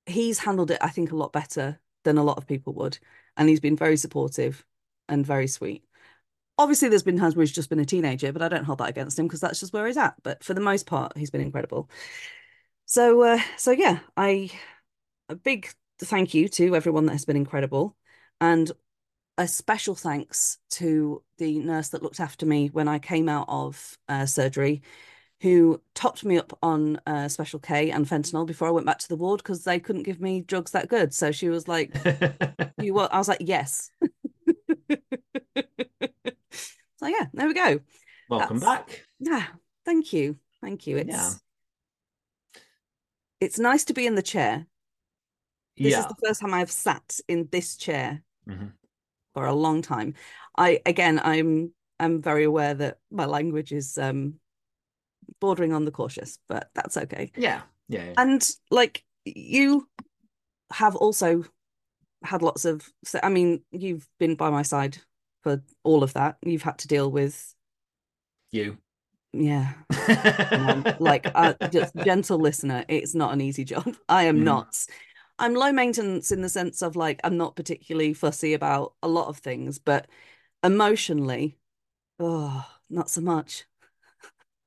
he's 0.06 0.38
handled 0.38 0.70
it 0.70 0.78
i 0.80 0.88
think 0.88 1.10
a 1.10 1.16
lot 1.16 1.32
better 1.32 1.80
than 2.04 2.18
a 2.18 2.22
lot 2.22 2.38
of 2.38 2.46
people 2.46 2.72
would. 2.74 2.98
And 3.36 3.48
he's 3.48 3.60
been 3.60 3.76
very 3.76 3.96
supportive 3.96 4.64
and 5.08 5.26
very 5.26 5.46
sweet. 5.48 5.84
Obviously 6.56 6.88
there's 6.88 7.02
been 7.02 7.18
times 7.18 7.36
where 7.36 7.42
he's 7.42 7.52
just 7.52 7.68
been 7.68 7.80
a 7.80 7.84
teenager 7.84 8.32
but 8.32 8.42
i 8.42 8.48
don't 8.48 8.64
hold 8.64 8.78
that 8.78 8.88
against 8.88 9.18
him 9.18 9.26
because 9.26 9.40
that's 9.40 9.60
just 9.60 9.72
where 9.72 9.86
he's 9.86 9.96
at. 9.96 10.14
But 10.22 10.44
for 10.44 10.54
the 10.54 10.60
most 10.60 10.86
part 10.86 11.16
he's 11.16 11.30
been 11.30 11.40
incredible. 11.48 11.90
So 12.86 13.22
uh, 13.22 13.40
so 13.56 13.70
yeah 13.70 13.98
i 14.16 14.50
a 15.30 15.36
big 15.36 15.68
thank 15.98 16.34
you 16.34 16.48
to 16.48 16.74
everyone 16.76 17.06
that 17.06 17.12
has 17.12 17.24
been 17.24 17.36
incredible. 17.36 17.96
And 18.40 18.70
a 19.38 19.46
special 19.46 19.94
thanks 19.94 20.58
to 20.70 21.22
the 21.38 21.58
nurse 21.60 21.88
that 21.90 22.02
looked 22.02 22.20
after 22.20 22.44
me 22.44 22.68
when 22.68 22.88
I 22.88 22.98
came 22.98 23.28
out 23.28 23.46
of 23.48 23.96
uh, 24.08 24.26
surgery, 24.26 24.82
who 25.40 25.80
topped 25.94 26.24
me 26.24 26.36
up 26.36 26.58
on 26.62 27.00
uh, 27.06 27.28
Special 27.28 27.58
K 27.60 27.90
and 27.90 28.06
fentanyl 28.06 28.46
before 28.46 28.68
I 28.68 28.72
went 28.72 28.86
back 28.86 28.98
to 28.98 29.08
the 29.08 29.16
ward 29.16 29.38
because 29.38 29.64
they 29.64 29.78
couldn't 29.78 30.02
give 30.02 30.20
me 30.20 30.42
drugs 30.42 30.72
that 30.72 30.88
good. 30.88 31.14
So 31.14 31.32
she 31.32 31.48
was 31.48 31.68
like, 31.68 31.94
"You 32.80 32.92
what?" 32.92 33.14
I 33.14 33.18
was 33.18 33.28
like, 33.28 33.38
"Yes." 33.40 33.90
so 36.96 37.06
yeah, 37.06 37.26
there 37.32 37.46
we 37.46 37.54
go. 37.54 37.80
Welcome 38.28 38.58
That's- 38.58 38.78
back. 38.78 39.04
Yeah, 39.20 39.46
thank 39.86 40.12
you, 40.12 40.36
thank 40.60 40.86
you. 40.86 40.98
It's 40.98 41.08
Yeah. 41.08 41.30
it's 43.40 43.58
nice 43.58 43.84
to 43.84 43.94
be 43.94 44.06
in 44.06 44.16
the 44.16 44.22
chair. 44.22 44.66
This 45.76 45.92
yeah. 45.92 46.00
is 46.00 46.06
the 46.06 46.26
first 46.26 46.40
time 46.40 46.54
I've 46.54 46.70
sat 46.70 47.20
in 47.28 47.48
this 47.50 47.76
chair 47.76 48.22
Mhm. 48.46 48.72
for 49.34 49.46
a 49.46 49.54
long 49.54 49.82
time. 49.82 50.14
I 50.56 50.80
again, 50.86 51.20
I'm 51.22 51.72
I'm 51.98 52.22
very 52.22 52.44
aware 52.44 52.74
that 52.74 52.98
my 53.10 53.26
language 53.26 53.72
is 53.72 53.98
um 53.98 54.34
bordering 55.40 55.72
on 55.72 55.84
the 55.84 55.90
cautious, 55.90 56.38
but 56.48 56.70
that's 56.74 56.96
okay. 56.96 57.32
Yeah. 57.36 57.62
Yeah. 57.88 58.04
yeah. 58.04 58.14
And 58.16 58.48
like 58.70 59.04
you 59.24 59.88
have 60.72 60.96
also 60.96 61.44
had 62.22 62.42
lots 62.42 62.64
of, 62.64 62.88
I 63.22 63.28
mean, 63.28 63.62
you've 63.70 64.06
been 64.18 64.34
by 64.36 64.50
my 64.50 64.62
side 64.62 64.98
for 65.42 65.62
all 65.84 66.02
of 66.02 66.12
that. 66.14 66.36
You've 66.42 66.62
had 66.62 66.78
to 66.78 66.88
deal 66.88 67.10
with, 67.10 67.54
you. 68.52 68.78
yeah, 69.32 69.72
like 70.98 71.30
uh, 71.34 71.54
just 71.70 71.94
gentle 71.96 72.38
listener. 72.38 72.84
It's 72.88 73.14
not 73.14 73.32
an 73.32 73.40
easy 73.40 73.64
job. 73.64 73.96
I 74.08 74.24
am 74.24 74.38
Mhm. 74.38 74.44
not. 74.44 74.86
I'm 75.40 75.54
low 75.54 75.72
maintenance 75.72 76.30
in 76.32 76.42
the 76.42 76.48
sense 76.48 76.82
of 76.82 76.96
like 76.96 77.20
I'm 77.24 77.36
not 77.36 77.56
particularly 77.56 78.14
fussy 78.14 78.54
about 78.54 78.94
a 79.02 79.08
lot 79.08 79.28
of 79.28 79.38
things, 79.38 79.78
but 79.78 80.06
emotionally, 80.62 81.58
oh, 82.18 82.66
not 82.88 83.10
so 83.10 83.20
much. 83.20 83.64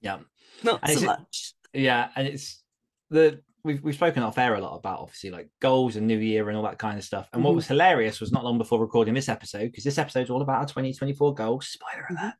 yeah. 0.01 0.19
Not 0.63 0.79
And 0.83 0.97
so 0.97 1.05
much. 1.05 1.53
Yeah, 1.73 2.09
and 2.15 2.25
it's 2.27 2.63
the 3.09 3.41
we've 3.65 3.83
we've 3.83 3.95
spoken 3.95 4.23
off 4.23 4.37
air 4.37 4.55
a 4.55 4.61
lot 4.61 4.77
about 4.77 4.99
obviously 4.99 5.29
like 5.29 5.49
goals 5.61 5.97
and 5.97 6.07
New 6.07 6.19
Year 6.19 6.47
and 6.47 6.57
all 6.57 6.63
that 6.63 6.79
kind 6.79 6.97
of 6.97 7.03
stuff. 7.03 7.27
And 7.33 7.43
what 7.43 7.51
Mhm. 7.51 7.55
was 7.55 7.67
hilarious 7.67 8.21
was 8.21 8.31
not 8.31 8.45
long 8.45 8.57
before 8.57 8.79
recording 8.79 9.13
this 9.13 9.27
episode 9.27 9.65
because 9.71 9.83
this 9.83 9.97
episode's 9.97 10.29
all 10.29 10.41
about 10.41 10.59
our 10.59 10.65
2024 10.65 11.33
goals. 11.33 11.67
Spoiler 11.67 12.07
alert. 12.09 12.33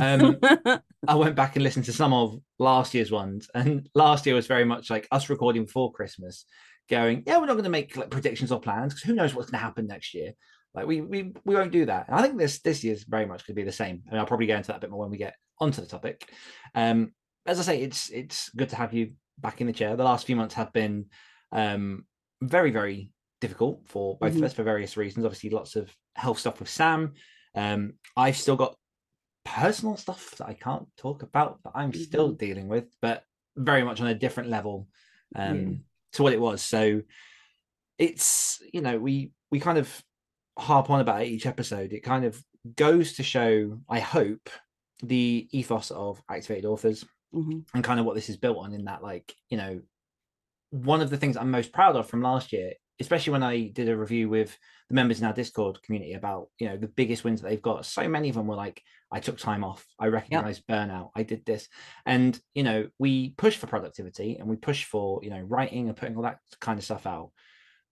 Um, 0.00 0.80
I 1.06 1.14
went 1.14 1.36
back 1.36 1.54
and 1.56 1.62
listened 1.62 1.84
to 1.86 1.92
some 1.92 2.12
of 2.12 2.40
last 2.58 2.92
year's 2.94 3.10
ones, 3.12 3.48
and 3.54 3.88
last 3.94 4.26
year 4.26 4.34
was 4.34 4.46
very 4.48 4.64
much 4.64 4.90
like 4.90 5.06
us 5.12 5.30
recording 5.30 5.64
before 5.64 5.92
Christmas, 5.92 6.44
going, 6.90 7.22
"Yeah, 7.26 7.38
we're 7.38 7.46
not 7.46 7.54
going 7.54 7.64
to 7.64 7.70
make 7.70 7.96
like 7.96 8.10
predictions 8.10 8.52
or 8.52 8.60
plans 8.60 8.92
because 8.92 9.06
who 9.08 9.14
knows 9.14 9.34
what's 9.34 9.50
going 9.50 9.60
to 9.60 9.64
happen 9.64 9.86
next 9.86 10.12
year." 10.12 10.32
Like 10.74 10.86
we 10.86 11.00
we 11.00 11.32
we 11.44 11.54
won't 11.54 11.72
do 11.72 11.86
that. 11.86 12.06
And 12.08 12.16
I 12.16 12.22
think 12.22 12.36
this 12.38 12.60
this 12.60 12.84
year's 12.84 13.04
very 13.04 13.26
much 13.26 13.46
going 13.46 13.54
to 13.54 13.60
be 13.60 13.64
the 13.64 13.72
same. 13.72 14.02
I 14.06 14.10
And 14.10 14.20
I'll 14.20 14.26
probably 14.26 14.46
go 14.46 14.56
into 14.56 14.68
that 14.68 14.76
a 14.76 14.80
bit 14.80 14.90
more 14.90 15.00
when 15.00 15.10
we 15.10 15.16
get 15.18 15.34
onto 15.58 15.80
the 15.80 15.86
topic. 15.86 16.30
Um, 16.74 17.12
as 17.46 17.58
I 17.58 17.62
say, 17.62 17.82
it's 17.82 18.10
it's 18.10 18.50
good 18.50 18.68
to 18.70 18.76
have 18.76 18.92
you 18.92 19.14
back 19.38 19.60
in 19.60 19.66
the 19.66 19.72
chair. 19.72 19.96
The 19.96 20.04
last 20.04 20.26
few 20.26 20.36
months 20.36 20.54
have 20.54 20.72
been 20.72 21.06
um 21.52 22.06
very 22.42 22.70
very 22.70 23.12
difficult 23.40 23.86
for 23.86 24.18
both 24.18 24.34
Mhm. 24.34 24.38
of 24.38 24.44
us 24.44 24.52
for 24.54 24.62
various 24.62 24.96
reasons. 24.96 25.24
Obviously, 25.24 25.50
lots 25.50 25.74
of 25.76 25.94
health 26.14 26.38
stuff 26.38 26.60
with 26.60 26.68
Sam. 26.68 27.14
Um, 27.54 27.94
I've 28.16 28.36
still 28.36 28.56
got 28.56 28.76
personal 29.44 29.96
stuff 29.96 30.36
that 30.36 30.46
I 30.48 30.54
can't 30.54 30.86
talk 30.96 31.22
about 31.22 31.62
that 31.64 31.72
I'm 31.74 31.92
still 31.92 32.32
Mhm. 32.34 32.38
dealing 32.38 32.68
with, 32.68 32.94
but 33.00 33.24
very 33.56 33.82
much 33.82 34.00
on 34.00 34.06
a 34.06 34.14
different 34.14 34.50
level 34.50 34.88
um. 35.34 35.84
To 36.12 36.22
what 36.22 36.32
it 36.32 36.40
was. 36.40 36.62
So 36.62 37.02
it's 37.98 38.60
you 38.72 38.80
know 38.80 38.98
we 38.98 39.32
we 39.50 39.60
kind 39.60 39.78
of 39.78 40.02
harp 40.58 40.90
on 40.90 41.00
about 41.00 41.22
it 41.22 41.28
each 41.28 41.46
episode. 41.46 41.92
It 41.92 42.00
kind 42.00 42.24
of 42.24 42.42
goes 42.76 43.14
to 43.14 43.22
show, 43.22 43.80
I 43.88 44.00
hope, 44.00 44.50
the 45.02 45.48
ethos 45.52 45.90
of 45.90 46.22
activated 46.28 46.66
authors 46.66 47.04
Mhm. 47.34 47.64
and 47.74 47.84
kind 47.84 48.00
of 48.00 48.06
what 48.06 48.16
this 48.16 48.28
is 48.28 48.36
built 48.36 48.58
on. 48.58 48.74
In 48.74 48.84
that, 48.84 49.02
like 49.02 49.34
you 49.48 49.56
know, 49.56 49.80
one 50.70 51.00
of 51.00 51.10
the 51.10 51.16
things 51.16 51.36
I'm 51.36 51.50
most 51.50 51.72
proud 51.72 51.96
of 51.96 52.08
from 52.08 52.22
last 52.22 52.52
year, 52.52 52.74
especially 53.00 53.32
when 53.32 53.42
I 53.42 53.68
did 53.68 53.88
a 53.88 53.96
review 53.96 54.28
with 54.28 54.56
the 54.88 54.94
members 54.94 55.20
in 55.20 55.26
our 55.26 55.32
Discord 55.32 55.82
community 55.82 56.12
about 56.14 56.48
you 56.58 56.68
know 56.68 56.76
the 56.76 56.88
biggest 56.88 57.24
wins 57.24 57.40
that 57.40 57.48
they've 57.48 57.62
got. 57.62 57.86
So 57.86 58.08
many 58.08 58.28
of 58.28 58.34
them 58.36 58.46
were 58.46 58.56
like, 58.56 58.82
I 59.10 59.20
took 59.20 59.38
time 59.38 59.64
off, 59.64 59.86
I 59.98 60.06
recognized 60.08 60.66
burnout, 60.66 61.10
I 61.16 61.22
did 61.22 61.44
this, 61.46 61.68
and 62.06 62.38
you 62.54 62.62
know 62.62 62.88
we 62.98 63.30
push 63.30 63.56
for 63.56 63.66
productivity 63.66 64.36
and 64.36 64.48
we 64.48 64.56
push 64.56 64.84
for 64.84 65.20
you 65.22 65.30
know 65.30 65.40
writing 65.40 65.88
and 65.88 65.96
putting 65.96 66.16
all 66.16 66.22
that 66.22 66.38
kind 66.60 66.78
of 66.78 66.84
stuff 66.84 67.06
out. 67.06 67.30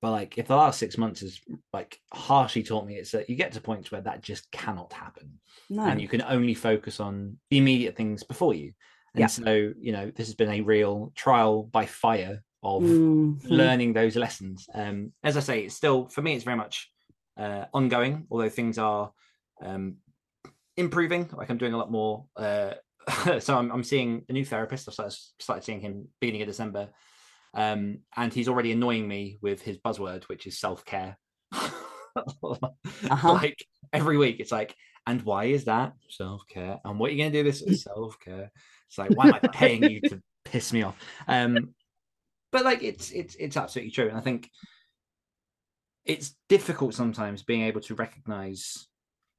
But 0.00 0.12
like, 0.12 0.38
if 0.38 0.46
the 0.46 0.54
last 0.54 0.78
six 0.78 0.96
months 0.96 1.22
has 1.22 1.40
like 1.72 1.98
harshly 2.12 2.62
taught 2.62 2.86
me, 2.86 2.94
it's 2.96 3.10
that 3.12 3.28
you 3.28 3.34
get 3.34 3.52
to 3.52 3.60
points 3.60 3.90
where 3.90 4.00
that 4.02 4.22
just 4.22 4.48
cannot 4.52 4.92
happen 4.92 5.40
No. 5.70 5.86
and 5.86 6.00
you 6.00 6.06
can 6.06 6.22
only 6.22 6.54
focus 6.54 7.00
on 7.00 7.38
the 7.50 7.58
immediate 7.58 7.96
things 7.96 8.22
before 8.22 8.54
you. 8.54 8.74
And 9.14 9.22
Yeah. 9.22 9.26
so, 9.26 9.72
you 9.80 9.90
know, 9.92 10.12
this 10.14 10.28
has 10.28 10.36
been 10.36 10.50
a 10.50 10.60
real 10.60 11.12
trial 11.16 11.64
by 11.64 11.86
fire 11.86 12.44
of 12.62 12.82
Mhm. 12.82 13.50
learning 13.50 13.92
those 13.92 14.16
lessons. 14.16 14.68
Um, 14.74 15.12
as 15.22 15.36
I 15.36 15.40
say, 15.40 15.64
it's 15.64 15.74
still 15.74 16.08
for 16.08 16.22
me, 16.22 16.34
it's 16.34 16.44
very 16.44 16.56
much 16.56 16.90
uh, 17.36 17.66
ongoing, 17.72 18.26
although 18.30 18.48
things 18.48 18.78
are 18.78 19.12
um, 19.62 19.96
improving. 20.76 21.28
Like 21.32 21.50
I'm 21.50 21.58
doing 21.58 21.74
a 21.74 21.78
lot 21.78 21.90
more. 21.90 22.26
Uh, 22.36 22.74
so 23.40 23.56
I'm, 23.56 23.70
I'm 23.70 23.84
seeing 23.84 24.24
a 24.28 24.32
new 24.32 24.44
therapist. 24.44 24.88
I 24.88 24.92
started, 24.92 25.16
started 25.38 25.64
seeing 25.64 25.80
him 25.80 26.08
beginning 26.20 26.42
of 26.42 26.48
December, 26.48 26.90
um, 27.54 28.00
and 28.16 28.32
he's 28.32 28.48
already 28.48 28.72
annoying 28.72 29.06
me 29.06 29.38
with 29.40 29.62
his 29.62 29.78
buzzword, 29.78 30.24
which 30.24 30.46
is 30.46 30.58
self 30.58 30.84
care. 30.84 31.18
Uh-huh. 32.16 33.32
Like 33.32 33.64
every 33.92 34.18
week, 34.18 34.40
it's 34.40 34.50
like, 34.50 34.74
and 35.06 35.22
why 35.22 35.44
is 35.44 35.66
that 35.66 35.92
self 36.08 36.42
care? 36.48 36.80
And 36.84 36.98
what 36.98 37.10
are 37.10 37.12
you 37.12 37.18
going 37.18 37.32
to 37.32 37.38
do 37.38 37.44
this 37.48 37.82
self 37.82 38.18
care? 38.18 38.50
It's 38.88 38.98
like, 38.98 39.10
why 39.16 39.28
am 39.28 39.34
I 39.34 39.38
paying 39.38 39.84
you 39.84 40.00
to 40.08 40.20
piss 40.44 40.72
me 40.72 40.82
off? 40.82 40.96
Um, 41.28 41.74
but 42.52 42.64
like, 42.64 42.82
it's 42.82 43.10
it's 43.10 43.34
it's 43.36 43.56
absolutely 43.56 43.92
true, 43.92 44.08
and 44.08 44.16
I 44.16 44.20
think 44.20 44.50
it's 46.04 46.34
difficult 46.48 46.94
sometimes 46.94 47.42
being 47.42 47.62
able 47.62 47.80
to 47.82 47.94
recognize 47.94 48.88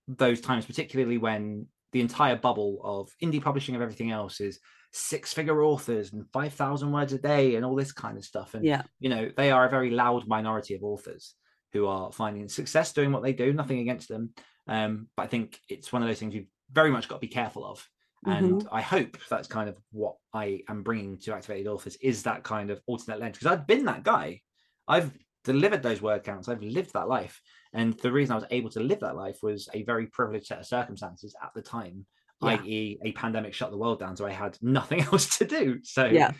those 0.07 0.41
times, 0.41 0.65
particularly 0.65 1.17
when 1.17 1.67
the 1.91 2.01
entire 2.01 2.35
bubble 2.35 2.79
of 2.83 3.09
indie 3.23 3.41
publishing 3.41 3.75
of 3.75 3.81
everything 3.81 4.11
else 4.11 4.39
is 4.39 4.59
six 4.91 5.33
figure 5.33 5.63
authors 5.63 6.13
and 6.13 6.25
5,000 6.31 6.91
words 6.91 7.13
a 7.13 7.17
day 7.17 7.55
and 7.55 7.65
all 7.65 7.75
this 7.75 7.91
kind 7.91 8.17
of 8.17 8.23
stuff. 8.23 8.53
And, 8.53 8.63
Yeah. 8.63 8.83
you 8.99 9.09
know, 9.09 9.31
they 9.35 9.51
are 9.51 9.65
a 9.65 9.69
very 9.69 9.89
loud 9.89 10.27
minority 10.27 10.75
of 10.75 10.83
authors 10.83 11.35
who 11.73 11.87
are 11.87 12.11
finding 12.11 12.47
success 12.47 12.93
doing 12.93 13.11
what 13.11 13.23
they 13.23 13.33
do, 13.33 13.53
nothing 13.53 13.79
against 13.79 14.07
them. 14.07 14.33
Um, 14.67 15.07
but 15.15 15.23
I 15.23 15.27
think 15.27 15.59
it's 15.67 15.91
one 15.91 16.01
of 16.03 16.07
those 16.07 16.19
things 16.19 16.33
you've 16.35 16.47
very 16.71 16.91
much 16.91 17.07
got 17.07 17.15
to 17.15 17.21
be 17.21 17.27
careful 17.27 17.65
of. 17.65 17.87
And 18.25 18.67
I 18.71 18.81
hope 18.81 19.17
that's 19.29 19.47
kind 19.47 19.69
of 19.69 19.77
what 19.91 20.15
I 20.33 20.61
am 20.67 20.83
bringing 20.83 21.17
to 21.19 21.33
Activated 21.33 21.67
Authors 21.67 21.95
is 22.01 22.23
that 22.23 22.43
kind 22.43 22.69
of 22.69 22.81
alternate 22.85 23.19
lens. 23.19 23.37
Because 23.37 23.51
I've 23.53 23.65
been 23.67 23.85
that 23.85 24.03
guy. 24.03 24.41
I've 24.87 25.11
delivered 25.45 25.81
those 25.83 26.01
word 26.01 26.23
counts. 26.23 26.49
I've 26.49 26.61
lived 26.61 26.93
that 26.93 27.07
life. 27.07 27.39
And 27.73 27.93
the 27.99 28.11
reason 28.11 28.33
I 28.33 28.39
was 28.39 28.47
able 28.51 28.69
to 28.71 28.81
live 28.81 28.99
that 29.01 29.15
life 29.15 29.37
was 29.41 29.69
a 29.73 29.83
very 29.83 30.07
privileged 30.07 30.47
set 30.47 30.59
of 30.59 30.65
circumstances 30.65 31.35
at 31.41 31.51
the 31.55 31.61
time, 31.61 32.05
Yeah. 32.41 32.49
i.e., 32.61 32.99
a 33.03 33.11
pandemic 33.13 33.53
shut 33.53 33.71
the 33.71 33.77
world 33.77 33.99
down, 33.99 34.17
so 34.17 34.25
I 34.25 34.31
had 34.31 34.57
nothing 34.61 35.01
else 35.01 35.37
to 35.37 35.45
do. 35.45 35.79
So 35.83 36.05
Yeah. 36.05 36.31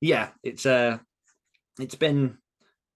yeah, 0.00 0.28
it's 0.42 0.64
uh 0.66 0.98
it's 1.80 1.94
been 1.96 2.38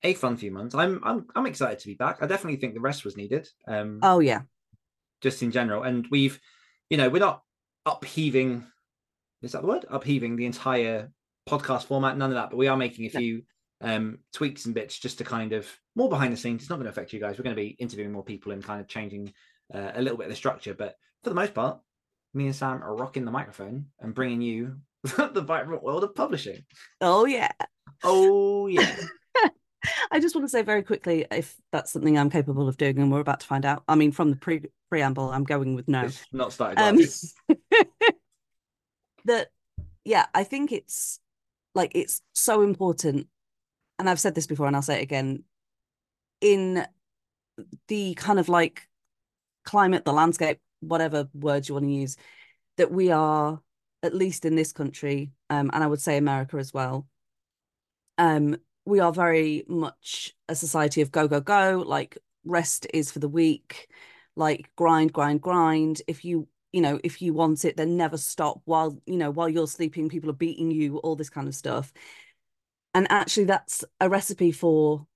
a 0.03 0.15
fun 0.15 0.37
few 0.37 0.51
months. 0.53 0.75
I'm 0.75 1.01
I'm 1.03 1.27
I'm 1.35 1.47
excited 1.47 1.79
to 1.81 1.87
be 1.89 1.95
back. 1.95 2.19
I 2.23 2.27
definitely 2.27 2.61
think 2.61 2.75
the 2.75 2.81
rest 2.81 3.05
was 3.05 3.17
needed. 3.17 3.49
Um 3.67 3.99
Oh 4.03 4.21
yeah. 4.21 4.43
just 5.21 5.43
in 5.43 5.51
general. 5.51 5.83
And 5.83 6.07
we've, 6.11 6.39
you 6.91 6.97
know, 6.97 7.09
we're 7.11 7.19
not 7.19 7.43
upheaving 7.87 8.65
is 9.43 9.53
that 9.53 9.63
the 9.63 9.69
word? 9.69 9.87
Upheaving 9.89 10.37
the 10.37 10.45
entire 10.47 11.11
podcast 11.49 11.85
format, 11.85 12.17
none 12.19 12.31
of 12.31 12.35
that, 12.35 12.51
but 12.51 12.57
we 12.59 12.69
are 12.69 12.77
making 12.77 13.07
a 13.07 13.11
No. 13.15 13.21
few 13.21 13.43
um 13.83 14.19
tweaks 14.35 14.67
and 14.67 14.75
bits 14.75 14.99
just 14.99 15.17
to 15.19 15.25
kind 15.25 15.55
of 15.55 15.67
more 15.97 16.11
behind 16.11 16.33
the 16.33 16.37
scenes. 16.37 16.61
It's 16.63 16.69
not 16.71 16.77
going 16.77 16.85
to 16.85 16.91
affect 16.91 17.13
you 17.15 17.21
guys. 17.21 17.39
We're 17.39 17.45
going 17.45 17.57
to 17.57 17.63
be 17.63 17.71
interviewing 17.79 18.13
more 18.13 18.23
people 18.25 18.53
and 18.53 18.63
kind 18.63 18.81
of 18.81 18.89
changing 18.89 19.33
uh, 19.75 19.93
a 19.95 20.03
little 20.03 20.19
bit 20.19 20.25
of 20.25 20.31
the 20.31 20.37
structure, 20.37 20.75
but 20.75 20.97
for 21.25 21.31
the 21.31 21.35
most 21.37 21.55
part, 21.55 21.81
me 22.35 22.47
and 22.47 22.55
Sam 22.55 22.83
are 22.83 22.95
rocking 22.95 23.25
the 23.25 23.31
microphone 23.31 23.87
and 24.01 24.15
bringing 24.15 24.43
you 24.43 24.77
the 25.03 25.41
vibrant 25.41 25.83
world 25.83 26.05
of 26.05 26.15
publishing. 26.15 26.63
Oh 27.01 27.25
yeah. 27.25 27.51
Oh 28.05 28.67
yeah. 28.67 28.97
I 30.11 30.21
just 30.21 30.35
want 30.35 30.45
to 30.45 30.49
say 30.49 30.63
very 30.63 30.83
quickly 30.83 31.27
if 31.31 31.57
that's 31.73 31.93
something 31.93 32.19
I'm 32.19 32.31
capable 32.31 32.69
of 32.69 32.77
doing, 32.77 32.99
and 32.99 33.11
we're 33.11 33.21
about 33.21 33.41
to 33.41 33.47
find 33.47 33.65
out. 33.65 33.83
I 33.89 33.95
mean, 33.95 34.13
from 34.13 34.31
the 34.31 34.37
pre 34.37 34.63
preamble, 34.91 35.31
I'm 35.31 35.45
going 35.45 35.75
with 35.75 35.89
no. 35.89 36.03
It's 36.03 36.25
not 36.33 36.53
started. 36.53 36.81
Um, 36.81 36.99
that 39.25 39.49
yeah, 40.05 40.27
I 40.35 40.45
think 40.45 40.73
it's 40.73 41.21
like 41.75 41.93
it's 41.95 42.21
so 42.35 42.63
important, 42.63 43.29
and 43.99 44.09
I've 44.09 44.21
said 44.21 44.35
this 44.35 44.47
before, 44.47 44.67
and 44.67 44.77
I'll 44.77 44.83
say 44.83 44.99
it 45.01 45.03
again. 45.03 45.45
In 46.41 46.87
the 47.89 48.15
kind 48.15 48.39
of 48.39 48.49
like 48.49 48.89
climate, 49.65 50.05
the 50.05 50.13
landscape, 50.13 50.59
whatever 50.81 51.29
words 51.35 51.69
you 51.69 51.75
want 51.75 51.87
to 51.87 51.93
use, 51.93 52.17
that 52.77 52.91
we 52.91 53.11
are 53.11 53.61
at 54.03 54.15
least 54.15 54.45
in 54.45 54.57
this 54.57 54.73
country, 54.73 55.33
um, 55.51 55.71
and 55.73 55.85
I 55.85 55.87
would 55.87 56.01
say 56.01 56.17
America 56.17 56.57
as 56.57 56.73
well. 56.73 57.07
Um, 58.17 58.57
we 58.91 59.01
are 59.01 59.13
very 59.13 59.65
much 59.69 60.35
a 60.49 60.55
society 60.55 61.01
of 61.01 61.11
go 61.13 61.29
go 61.29 61.41
go. 61.41 61.83
Like 61.87 62.19
rest 62.45 62.87
is 62.95 63.11
for 63.11 63.19
the 63.21 63.29
weak. 63.29 63.89
like 64.37 64.71
grind, 64.77 65.13
grind, 65.13 65.41
grind. 65.43 66.03
If 66.09 66.25
you 66.25 66.49
you 66.73 66.81
know 66.81 67.01
if 67.05 67.21
you 67.23 67.35
want 67.35 67.65
it, 67.65 67.77
then 67.77 67.97
never 67.97 68.17
stop 68.19 68.61
while 68.65 68.99
you 69.07 69.17
know 69.17 69.31
while 69.31 69.49
you're 69.49 69.67
sleeping. 69.69 70.09
People 70.09 70.31
are 70.31 70.35
beating 70.35 70.71
you, 70.71 70.99
all 70.99 71.17
this 71.17 71.31
kind 71.31 71.49
of 71.49 71.55
stuff. 71.55 71.93
And 72.95 73.07
actually, 73.11 73.45
that's 73.45 73.85
a 74.01 74.09
recipe 74.09 74.53
for 74.53 75.07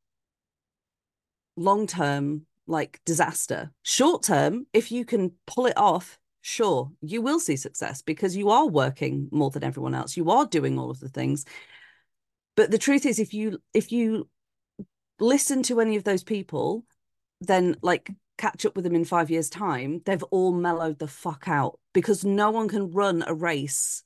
long 1.56 1.86
term 1.86 2.46
like 2.66 3.00
disaster. 3.04 3.70
Short 3.82 4.22
term, 4.22 4.66
if 4.72 4.90
you 4.92 5.04
can 5.04 5.32
pull 5.46 5.66
it 5.66 5.76
off, 5.76 6.18
sure, 6.42 6.90
you 7.02 7.20
will 7.22 7.40
see 7.40 7.56
success 7.56 8.02
because 8.02 8.36
you 8.36 8.50
are 8.50 8.66
working 8.68 9.28
more 9.32 9.50
than 9.50 9.64
everyone 9.64 9.94
else. 9.94 10.16
You 10.16 10.30
are 10.30 10.46
doing 10.46 10.78
all 10.78 10.90
of 10.90 11.00
the 11.00 11.08
things. 11.08 11.44
But 12.56 12.70
the 12.70 12.78
truth 12.78 13.04
is 13.06 13.18
if 13.18 13.34
you 13.34 13.58
if 13.72 13.92
you 13.92 14.28
listen 15.20 15.62
to 15.64 15.80
any 15.80 15.96
of 15.96 16.04
those 16.04 16.22
people, 16.24 16.84
then 17.40 17.76
like 17.82 18.10
catch 18.38 18.66
up 18.66 18.74
with 18.74 18.84
them 18.84 18.94
in 18.94 19.04
5 19.04 19.30
years 19.30 19.48
time, 19.48 20.02
they've 20.06 20.22
all 20.24 20.52
mellowed 20.52 20.98
the 20.98 21.08
fuck 21.08 21.48
out 21.48 21.78
because 21.92 22.24
no 22.24 22.50
one 22.50 22.68
can 22.68 22.90
run 22.90 23.22
a 23.26 23.34
race 23.34 24.02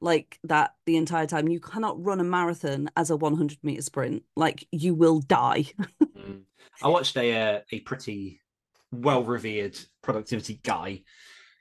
like 0.00 0.38
that 0.44 0.74
the 0.86 0.96
entire 0.96 1.26
time. 1.26 1.48
You 1.48 1.58
cannot 1.60 2.02
run 2.04 2.20
a 2.20 2.24
marathon 2.24 2.88
as 2.96 3.10
a 3.10 3.16
100 3.16 3.58
meter 3.62 3.82
sprint. 3.82 4.22
Like 4.36 4.66
you 4.72 4.94
will 4.94 5.20
die. 5.20 5.66
Mm. 6.18 6.42
I 6.82 6.88
watched 6.88 7.16
a 7.16 7.32
uh, 7.32 7.60
a 7.70 7.78
pretty 7.80 8.40
well 8.90 9.22
revered 9.22 9.78
productivity 10.02 10.58
guy, 10.64 11.02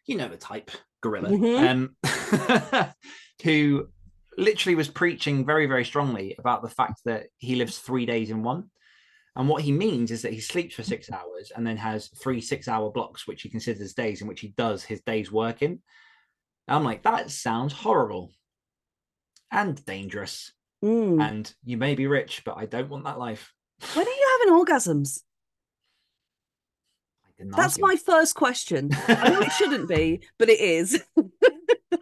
you 0.08 0.18
know 0.18 0.28
the 0.28 0.38
type, 0.38 0.72
gorilla, 1.02 1.30
Mhm. 1.30 1.96
um, 2.04 2.94
who 3.44 3.88
literally 4.38 4.76
was 4.76 4.88
preaching 4.88 5.46
very 5.46 5.66
very 5.66 5.86
strongly 5.86 6.36
about 6.40 6.62
the 6.62 6.70
fact 6.70 7.02
that 7.06 7.28
he 7.38 7.56
lives 7.56 7.80
three 7.80 8.06
days 8.06 8.30
in 8.30 8.44
one. 8.44 8.70
And 9.36 9.48
what 9.48 9.62
he 9.62 9.72
means 9.72 10.10
is 10.10 10.24
that 10.24 10.34
he 10.34 10.40
sleeps 10.40 10.74
for 10.74 10.82
six 10.82 11.12
hours 11.12 11.52
and 11.56 11.66
then 11.66 11.78
has 11.78 12.08
three 12.08 12.42
six 12.42 12.68
hour 12.68 12.90
blocks, 12.92 13.28
which 13.28 13.44
he 13.44 13.50
considers 13.50 13.94
days 13.94 14.22
in 14.22 14.28
which 14.28 14.40
he 14.40 14.54
does 14.58 14.84
his 14.84 15.02
day's 15.02 15.32
work 15.32 15.62
in. 15.62 15.80
I'm 16.68 16.84
like, 16.84 17.04
that 17.04 17.30
sounds 17.32 17.72
horrible 17.72 18.32
and 19.52 19.84
dangerous. 19.86 20.52
Mm. 20.84 21.22
And 21.22 21.54
you 21.64 21.78
may 21.78 21.96
be 21.96 22.08
rich, 22.08 22.44
but 22.46 22.58
I 22.58 22.66
don't 22.66 22.90
want 22.90 23.06
that 23.06 23.20
life. 23.20 23.54
When 23.94 24.08
are 24.08 24.10
you 24.10 24.40
having 24.40 24.66
orgasms? 24.66 25.22
That's 27.40 27.80
my 27.80 27.96
first 27.96 28.36
question. 28.36 28.90
I 29.08 29.30
know 29.30 29.42
it 29.42 29.52
shouldn't 29.52 29.88
be, 29.88 30.22
but 30.40 30.50
it 30.50 30.60
is. 30.60 31.04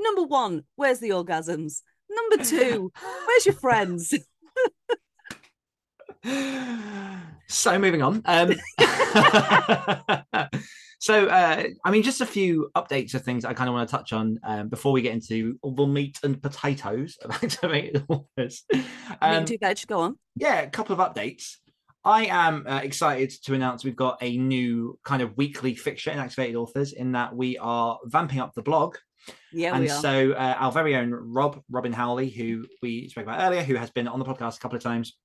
Number 0.00 0.22
one, 0.22 0.64
where's 0.76 0.98
the 0.98 1.10
orgasms? 1.10 1.82
Number 2.10 2.42
two, 2.42 2.90
where's 3.26 3.46
your 3.46 3.54
friends? 3.54 4.14
so 7.48 7.78
moving 7.78 8.02
on 8.02 8.20
um 8.26 8.52
so 10.98 11.26
uh 11.28 11.64
i 11.82 11.90
mean 11.90 12.02
just 12.02 12.20
a 12.20 12.26
few 12.26 12.70
updates 12.76 13.14
of 13.14 13.22
things 13.22 13.46
i 13.46 13.54
kind 13.54 13.68
of 13.68 13.74
want 13.74 13.88
to 13.88 13.96
touch 13.96 14.12
on 14.12 14.38
um, 14.44 14.68
before 14.68 14.92
we 14.92 15.00
get 15.00 15.14
into 15.14 15.58
all 15.62 15.74
the 15.74 15.86
meat 15.86 16.18
and 16.22 16.42
potatoes 16.42 17.16
of 17.24 17.30
activated 17.30 18.04
authors 18.08 18.64
I 19.20 19.30
um, 19.30 19.36
mean, 19.36 19.44
two 19.46 19.56
veg, 19.58 19.78
go 19.86 20.00
on. 20.00 20.18
yeah, 20.36 20.60
a 20.60 20.70
couple 20.70 20.98
of 20.98 21.14
updates. 21.14 21.56
I 22.04 22.26
am 22.26 22.66
uh, 22.66 22.80
excited 22.82 23.30
to 23.44 23.54
announce 23.54 23.84
we've 23.84 23.94
got 23.94 24.18
a 24.22 24.36
new 24.36 24.98
kind 25.04 25.20
of 25.20 25.36
weekly 25.36 25.74
fixture 25.74 26.10
in 26.10 26.18
Activated 26.18 26.56
Authors 26.56 26.94
in 26.94 27.12
that 27.12 27.36
we 27.36 27.58
are 27.58 27.98
vamping 28.04 28.40
up 28.40 28.54
the 28.54 28.62
blog. 28.62 28.96
Yeah, 29.52 29.74
and 29.74 29.90
so 29.90 30.32
uh, 30.32 30.56
our 30.58 30.72
very 30.72 30.96
own 30.96 31.12
Rob, 31.12 31.60
Robin 31.70 31.92
Howley, 31.92 32.30
who 32.30 32.66
we 32.82 33.08
spoke 33.08 33.24
about 33.24 33.40
earlier, 33.40 33.62
who 33.62 33.74
has 33.74 33.90
been 33.90 34.08
on 34.08 34.18
the 34.18 34.24
podcast 34.24 34.56
a 34.56 34.60
couple 34.60 34.76
of 34.76 34.82
times, 34.82 35.16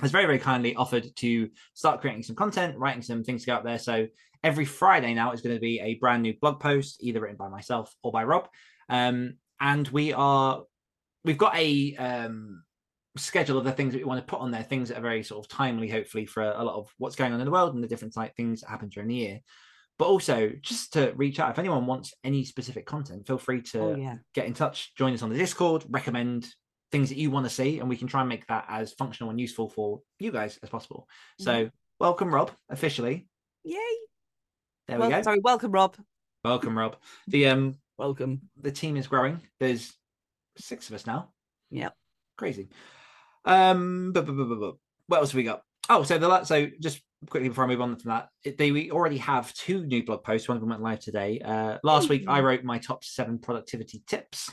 has 0.00 0.10
very, 0.10 0.26
very 0.26 0.38
kindly 0.38 0.74
offered 0.74 1.14
to 1.16 1.50
start 1.74 2.00
creating 2.00 2.22
some 2.22 2.36
content, 2.36 2.76
writing 2.78 3.02
some 3.02 3.24
things 3.24 3.42
to 3.42 3.46
go 3.46 3.54
out 3.54 3.64
there. 3.64 3.78
So 3.78 4.06
every 4.42 4.64
Friday 4.64 5.14
now 5.14 5.32
is 5.32 5.42
going 5.42 5.56
to 5.56 5.60
be 5.60 5.80
a 5.80 5.94
brand 5.94 6.22
new 6.22 6.34
blog 6.40 6.60
post, 6.60 7.02
either 7.02 7.20
written 7.20 7.36
by 7.36 7.48
myself 7.48 7.94
or 8.02 8.12
by 8.12 8.24
Rob. 8.24 8.48
Um, 8.88 9.34
and 9.60 9.86
we 9.88 10.12
are, 10.12 10.64
we've 11.24 11.38
got 11.38 11.56
a 11.56 11.94
um, 11.96 12.62
schedule 13.16 13.58
of 13.58 13.64
the 13.64 13.72
things 13.72 13.92
that 13.92 13.98
we 13.98 14.04
want 14.04 14.20
to 14.20 14.30
put 14.30 14.40
on 14.40 14.50
there, 14.50 14.62
things 14.62 14.88
that 14.88 14.98
are 14.98 15.02
very 15.02 15.22
sort 15.22 15.44
of 15.44 15.50
timely, 15.50 15.88
hopefully, 15.88 16.26
for 16.26 16.42
a, 16.42 16.62
a 16.62 16.64
lot 16.64 16.76
of 16.76 16.90
what's 16.98 17.16
going 17.16 17.32
on 17.32 17.40
in 17.40 17.44
the 17.44 17.52
world 17.52 17.74
and 17.74 17.82
the 17.82 17.88
different 17.88 18.16
like 18.16 18.34
things 18.34 18.60
that 18.60 18.70
happen 18.70 18.88
during 18.88 19.08
the 19.08 19.14
year. 19.14 19.40
But 20.02 20.08
also, 20.08 20.50
just 20.62 20.94
to 20.94 21.12
reach 21.14 21.38
out, 21.38 21.52
if 21.52 21.60
anyone 21.60 21.86
wants 21.86 22.12
any 22.24 22.44
specific 22.44 22.86
content, 22.86 23.24
feel 23.24 23.38
free 23.38 23.62
to 23.62 23.80
oh, 23.80 23.94
yeah. 23.94 24.16
get 24.34 24.46
in 24.46 24.52
touch, 24.52 24.92
join 24.96 25.14
us 25.14 25.22
on 25.22 25.30
the 25.30 25.38
Discord, 25.38 25.84
recommend 25.88 26.48
things 26.90 27.08
that 27.10 27.18
you 27.18 27.30
want 27.30 27.46
to 27.46 27.50
see, 27.50 27.78
and 27.78 27.88
we 27.88 27.96
can 27.96 28.08
try 28.08 28.18
and 28.18 28.28
make 28.28 28.44
that 28.48 28.64
as 28.68 28.94
functional 28.94 29.30
and 29.30 29.38
useful 29.38 29.68
for 29.68 30.00
you 30.18 30.32
guys 30.32 30.58
as 30.64 30.70
possible. 30.70 31.06
So, 31.38 31.70
welcome, 32.00 32.34
Rob, 32.34 32.50
officially. 32.68 33.28
Yay. 33.62 33.78
There 34.88 34.98
Well, 34.98 35.08
we 35.08 35.14
go. 35.14 35.22
Sorry, 35.22 35.38
welcome, 35.38 35.70
Rob. 35.70 35.94
Welcome, 36.44 36.76
Rob. 36.76 36.96
The 37.28 37.46
um 37.46 37.76
Welcome. 37.96 38.40
the 38.60 38.72
team 38.72 38.96
is 38.96 39.06
growing. 39.06 39.40
There's 39.60 39.96
six 40.58 40.88
of 40.88 40.96
us 40.96 41.06
now. 41.06 41.28
yeah 41.70 41.90
Crazy. 42.36 42.70
Um, 43.44 44.10
but, 44.12 44.26
but, 44.26 44.36
but, 44.36 44.48
but 44.48 44.58
bu- 44.58 44.78
what 45.06 45.18
else 45.18 45.30
have 45.30 45.36
we 45.36 45.44
got? 45.44 45.62
Oh, 45.88 46.02
so 46.02 46.18
the 46.18 46.42
so 46.42 46.66
just 46.80 47.00
quickly 47.28 47.48
before 47.48 47.64
I 47.64 47.68
move 47.68 47.80
on 47.80 47.96
from 47.96 48.10
that, 48.10 48.28
they 48.58 48.72
we 48.72 48.90
already 48.90 49.18
have 49.18 49.52
two 49.54 49.84
new 49.86 50.04
blog 50.04 50.24
posts. 50.24 50.48
One 50.48 50.56
of 50.56 50.60
them 50.60 50.70
went 50.70 50.82
live 50.82 51.00
today. 51.00 51.40
Uh, 51.40 51.78
last 51.82 52.08
week 52.08 52.24
I 52.28 52.40
wrote 52.40 52.64
my 52.64 52.78
top 52.78 53.04
seven 53.04 53.38
productivity 53.38 54.02
tips, 54.06 54.50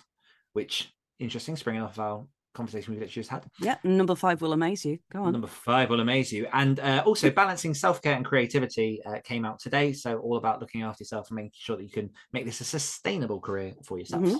which 0.53 0.91
interesting, 1.19 1.55
springing 1.55 1.82
off 1.82 1.99
our 1.99 2.25
conversation 2.53 2.93
we 2.93 2.99
literally 2.99 3.13
just 3.13 3.29
had. 3.29 3.45
Yeah, 3.60 3.77
number 3.84 4.15
five 4.15 4.41
will 4.41 4.53
amaze 4.53 4.84
you. 4.86 4.99
Go 5.12 5.23
on. 5.23 5.32
Number 5.32 5.47
five 5.47 5.89
will 5.89 5.99
amaze 5.99 6.32
you. 6.32 6.47
And 6.51 6.79
uh, 6.79 7.03
also, 7.05 7.29
balancing 7.43 7.73
self 7.73 8.01
care 8.01 8.15
and 8.15 8.25
creativity 8.25 9.01
uh, 9.05 9.19
came 9.23 9.45
out 9.45 9.60
today. 9.60 9.93
So, 9.93 10.17
all 10.19 10.38
about 10.38 10.60
looking 10.60 10.84
after 10.84 11.03
yourself 11.03 11.29
and 11.29 11.36
making 11.36 11.51
sure 11.53 11.77
that 11.77 11.84
you 11.84 11.91
can 11.91 12.10
make 12.34 12.45
this 12.45 12.62
a 12.62 12.65
sustainable 12.65 13.39
career 13.39 13.73
for 13.86 13.97
yourself 13.99 14.23
Mhm. 14.23 14.39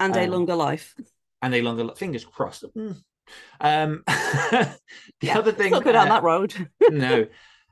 and 0.00 0.16
a 0.16 0.24
um, 0.24 0.30
longer 0.30 0.54
life. 0.54 0.94
and 1.42 1.54
a 1.54 1.62
longer 1.62 1.94
fingers 1.96 2.24
crossed. 2.24 2.64
Mm. 2.76 2.96
Um, 3.60 4.02
the 5.20 5.30
other 5.30 5.52
thing, 5.52 5.72
Not 5.72 5.84
go 5.84 5.92
down 5.92 6.08
uh, 6.08 6.14
that 6.14 6.22
road. 6.22 6.54
no. 6.90 7.26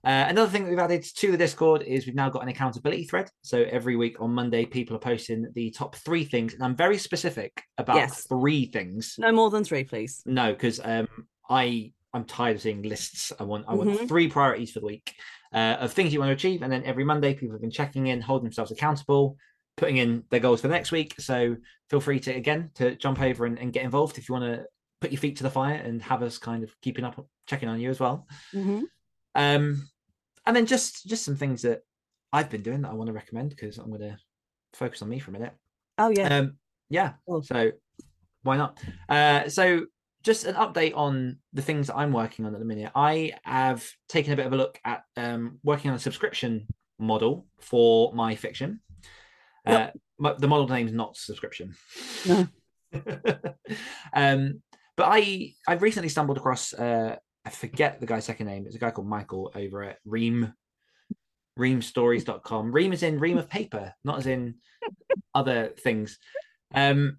Uh, 0.05 0.27
another 0.29 0.51
thing 0.51 0.65
that 0.65 0.71
we've 0.71 0.79
added 0.79 1.03
to 1.17 1.31
the 1.31 1.37
Discord 1.39 1.83
is 1.83 2.05
we've 2.07 2.15
now 2.15 2.29
got 2.29 2.43
an 2.43 2.49
accountability 2.49 3.05
thread. 3.05 3.31
So 3.43 3.63
every 3.71 3.97
week 3.97 4.21
on 4.21 4.33
Monday, 4.35 4.67
people 4.67 4.95
are 4.97 5.01
posting 5.01 5.47
the 5.55 5.71
top 5.71 5.97
three 5.97 6.25
things, 6.25 6.53
and 6.55 6.63
I'm 6.63 6.77
very 6.77 6.99
specific 6.99 7.63
about 7.79 7.97
Yes. 7.97 8.27
three 8.27 8.67
things. 8.67 9.15
no 9.19 9.33
more 9.33 9.51
than 9.51 9.65
three, 9.65 9.85
please. 9.85 10.23
No, 10.27 10.53
because 10.53 10.81
um, 10.85 11.09
I 11.49 11.93
I'm 12.13 12.25
tired 12.25 12.57
of 12.57 12.63
seeing 12.63 12.83
lists. 12.83 13.33
I 13.41 13.45
want 13.45 13.65
I 13.67 13.75
want 13.75 13.91
Mhm. 13.91 14.07
three 14.07 14.29
priorities 14.29 14.71
for 14.73 14.81
the 14.81 14.87
week 14.87 15.15
uh, 15.53 15.79
of 15.81 15.93
things 15.93 16.13
you 16.13 16.21
want 16.21 16.29
to 16.29 16.35
achieve, 16.35 16.63
and 16.63 16.71
then 16.71 16.85
every 16.85 17.05
Monday 17.05 17.35
people 17.35 17.53
have 17.55 17.61
been 17.63 17.71
checking 17.71 18.07
in, 18.09 18.21
holding 18.21 18.45
themselves 18.45 18.71
accountable, 18.71 19.37
putting 19.77 19.97
in 19.97 20.25
their 20.31 20.41
goals 20.41 20.61
for 20.61 20.69
next 20.69 20.93
week. 20.93 21.15
So 21.19 21.57
feel 21.91 22.01
free 22.01 22.21
to 22.21 22.33
again 22.33 22.71
to 22.75 22.95
jump 22.97 23.21
over 23.23 23.47
and, 23.47 23.59
and 23.59 23.73
get 23.73 23.85
involved 23.85 24.19
if 24.19 24.29
you 24.29 24.35
want 24.35 24.45
to 24.45 24.65
put 25.01 25.13
your 25.13 25.21
feet 25.21 25.37
to 25.39 25.43
the 25.43 25.51
fire 25.51 25.75
and 25.75 26.03
have 26.03 26.23
us 26.23 26.39
kind 26.39 26.63
of 26.63 26.75
keeping 26.83 27.05
up, 27.05 27.27
checking 27.47 27.69
on 27.69 27.81
you 27.81 27.91
as 27.91 27.99
well. 28.01 28.27
hmm 28.53 28.83
Um, 29.35 29.89
and 30.47 30.55
then 30.55 30.67
just 30.67 31.07
just 31.07 31.25
some 31.25 31.37
things 31.37 31.63
that 31.63 31.83
I've 32.33 32.51
been 32.51 32.63
doing 32.63 32.83
that 32.83 32.91
I 32.91 32.95
want 32.95 33.09
to 33.09 33.13
recommend 33.13 33.51
because 33.51 33.79
I'm 33.79 33.89
going 33.89 34.01
to 34.01 34.19
focus 34.73 35.03
on 35.03 35.09
me 35.09 35.19
for 35.21 35.31
a 35.31 35.35
minute. 35.35 35.53
Oh, 35.99 36.09
yeah. 36.09 36.39
Um, 36.39 36.57
yeah. 36.91 37.13
Oh. 37.29 37.41
So 37.41 37.71
why 38.43 38.57
not? 38.57 38.79
Uh, 39.09 39.49
so 39.49 39.87
just 40.23 40.45
an 40.45 40.55
update 40.55 40.97
on 40.97 41.39
the 41.53 41.63
things 41.63 41.87
that 41.87 41.97
I'm 41.97 42.13
working 42.13 42.45
on 42.45 42.55
at 42.55 42.59
the 42.59 42.67
minute. 42.67 42.91
I 42.95 43.35
have 43.45 43.87
taken 44.09 44.33
a 44.33 44.37
bit 44.37 44.47
of 44.47 44.53
a 44.53 44.57
look 44.57 44.81
at 44.85 45.05
um, 45.17 45.59
working 45.63 45.91
on 45.91 45.97
a 45.97 46.01
subscription 46.01 46.67
model 46.99 47.47
for 47.61 48.13
my 48.15 48.35
fiction. 48.35 48.81
Uh, 49.67 49.89
my, 50.19 50.35
the 50.35 50.49
model 50.49 50.67
name's 50.69 50.93
not 50.93 51.17
subscription. 51.17 51.75
No. 52.27 52.49
um, 54.13 54.63
but 54.97 55.09
I 55.09 55.55
I've 55.67 55.83
recently 55.83 56.09
stumbled 56.09 56.37
across 56.37 56.73
uh, 56.73 57.17
I 57.45 57.51
forget 57.51 58.01
the 58.01 58.07
guy's 58.07 58.25
second 58.25 58.47
name. 58.47 58.65
It's 58.67 58.77
a 58.77 58.79
guy 58.79 58.91
called 58.91 59.09
Michael 59.09 59.53
over 59.55 59.83
at 59.83 59.99
Ream 60.05 60.55
reamstories.com. 61.59 62.73
Ream 62.73 62.93
is 62.93 63.03
in 63.03 63.19
ream 63.19 63.39
of 63.39 63.49
paper, 63.49 63.95
not 64.05 64.19
as 64.19 64.27
in 64.27 64.57
other 65.35 65.69
things. 65.79 66.19
Um, 66.75 67.19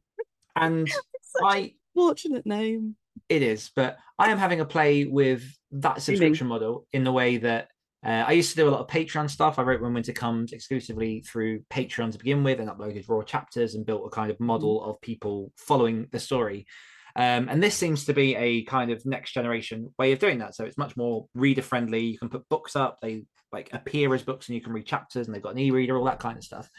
and 0.56 0.90
I 1.44 1.74
fortunate 1.94 2.46
name. 2.46 2.96
it 3.30 3.42
is, 3.42 3.72
but 3.76 3.98
I 4.20 4.32
am 4.32 4.38
having 4.38 4.62
a 4.62 4.66
play 4.66 5.06
with 5.06 5.44
that 5.72 6.02
subscription 6.02 6.48
model 6.48 6.88
in 6.94 7.04
the 7.04 7.12
way 7.12 7.38
that 7.38 7.70
uh, 8.06 8.26
I 8.28 8.34
used 8.34 8.52
to 8.52 8.56
do 8.58 8.70
a 8.70 8.72
lot 8.72 8.82
of 8.82 8.88
Patreon 8.88 9.30
stuff. 9.30 9.58
I 9.58 9.64
wrote 9.64 9.82
When 9.82 9.94
Winter 9.94 10.14
Comes 10.14 10.54
exclusively 10.54 11.22
through 11.22 11.62
Patreon 11.72 12.12
to 12.12 12.18
begin 12.18 12.44
with 12.44 12.60
and 12.60 12.70
uploaded 12.70 13.10
raw 13.10 13.24
chapters 13.24 13.74
and 13.74 13.86
built 13.86 14.06
a 14.06 14.10
kind 14.10 14.30
of 14.30 14.40
model 14.40 14.84
of 14.84 15.02
people 15.02 15.52
following 15.58 16.08
the 16.12 16.20
story. 16.20 16.68
Um, 17.15 17.47
and 17.49 17.63
this 17.63 17.75
seems 17.75 18.06
to 18.06 18.13
be 18.13 18.36
a 18.36 18.63
kind 18.65 18.91
of 18.91 19.06
next 19.06 19.32
generation 19.34 19.93
way 19.97 20.12
of 20.12 20.19
doing 20.19 20.39
that. 20.39 20.56
So 20.56 20.65
it's 20.65 20.78
much 20.78 20.97
more 20.97 21.28
reader 21.34 21.62
friendly. 21.62 22.01
You 22.01 22.17
can 22.19 22.30
put 22.30 22.47
books 22.49 22.75
up, 22.75 22.99
they 23.01 23.23
like 23.54 23.69
appear 23.73 24.13
as 24.13 24.21
books 24.23 24.49
and 24.49 24.56
you 24.56 24.62
can 24.62 24.73
read 24.73 24.86
chapters 24.86 25.28
and 25.28 25.34
they've 25.34 25.41
got 25.41 25.54
an 25.54 25.60
e-reader, 25.60 25.97
all 25.97 26.06
that 26.06 26.19
kind 26.19 26.38
of 26.38 26.43
stuff. 26.43 26.69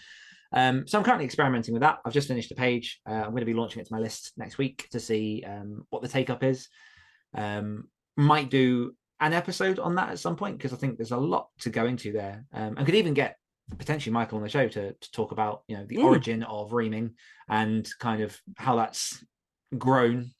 Um, 0.52 0.86
so 0.86 0.98
I'm 0.98 1.04
currently 1.04 1.24
experimenting 1.24 1.72
with 1.72 1.80
that. 1.82 1.98
I've 2.04 2.12
just 2.12 2.28
finished 2.28 2.52
a 2.52 2.54
page. 2.54 3.00
Uh, 3.08 3.14
I'm 3.14 3.30
going 3.30 3.40
to 3.40 3.46
be 3.46 3.54
launching 3.54 3.80
it 3.80 3.86
to 3.86 3.94
my 3.94 3.98
list 4.00 4.32
next 4.36 4.58
week 4.58 4.86
to 4.90 5.00
see 5.00 5.42
um, 5.46 5.86
what 5.90 6.02
the 6.02 6.08
take 6.08 6.28
up 6.30 6.44
is. 6.44 6.68
Um, 7.34 7.88
might 8.16 8.50
do 8.50 8.94
an 9.20 9.32
episode 9.32 9.78
on 9.78 9.94
that 9.94 10.10
at 10.10 10.18
some 10.18 10.36
point 10.36 10.58
because 10.58 10.72
I 10.72 10.76
think 10.76 10.98
there's 10.98 11.12
a 11.12 11.16
lot 11.16 11.48
to 11.60 11.70
go 11.70 11.86
into 11.86 12.12
there, 12.12 12.44
um, 12.52 12.76
and 12.76 12.84
could 12.84 12.94
even 12.94 13.14
get 13.14 13.36
potentially 13.78 14.12
Michael 14.12 14.36
on 14.36 14.42
the 14.44 14.48
show 14.48 14.68
to 14.68 14.92
to 14.92 15.10
talk 15.10 15.32
about 15.32 15.62
you 15.68 15.76
know 15.76 15.84
the 15.86 15.96
Mm. 15.96 16.04
origin 16.04 16.42
of 16.44 16.72
reaming 16.72 17.14
and 17.48 17.88
kind 17.98 18.22
of 18.22 18.38
how 18.56 18.76
that's 18.76 19.24
grown. 19.76 20.30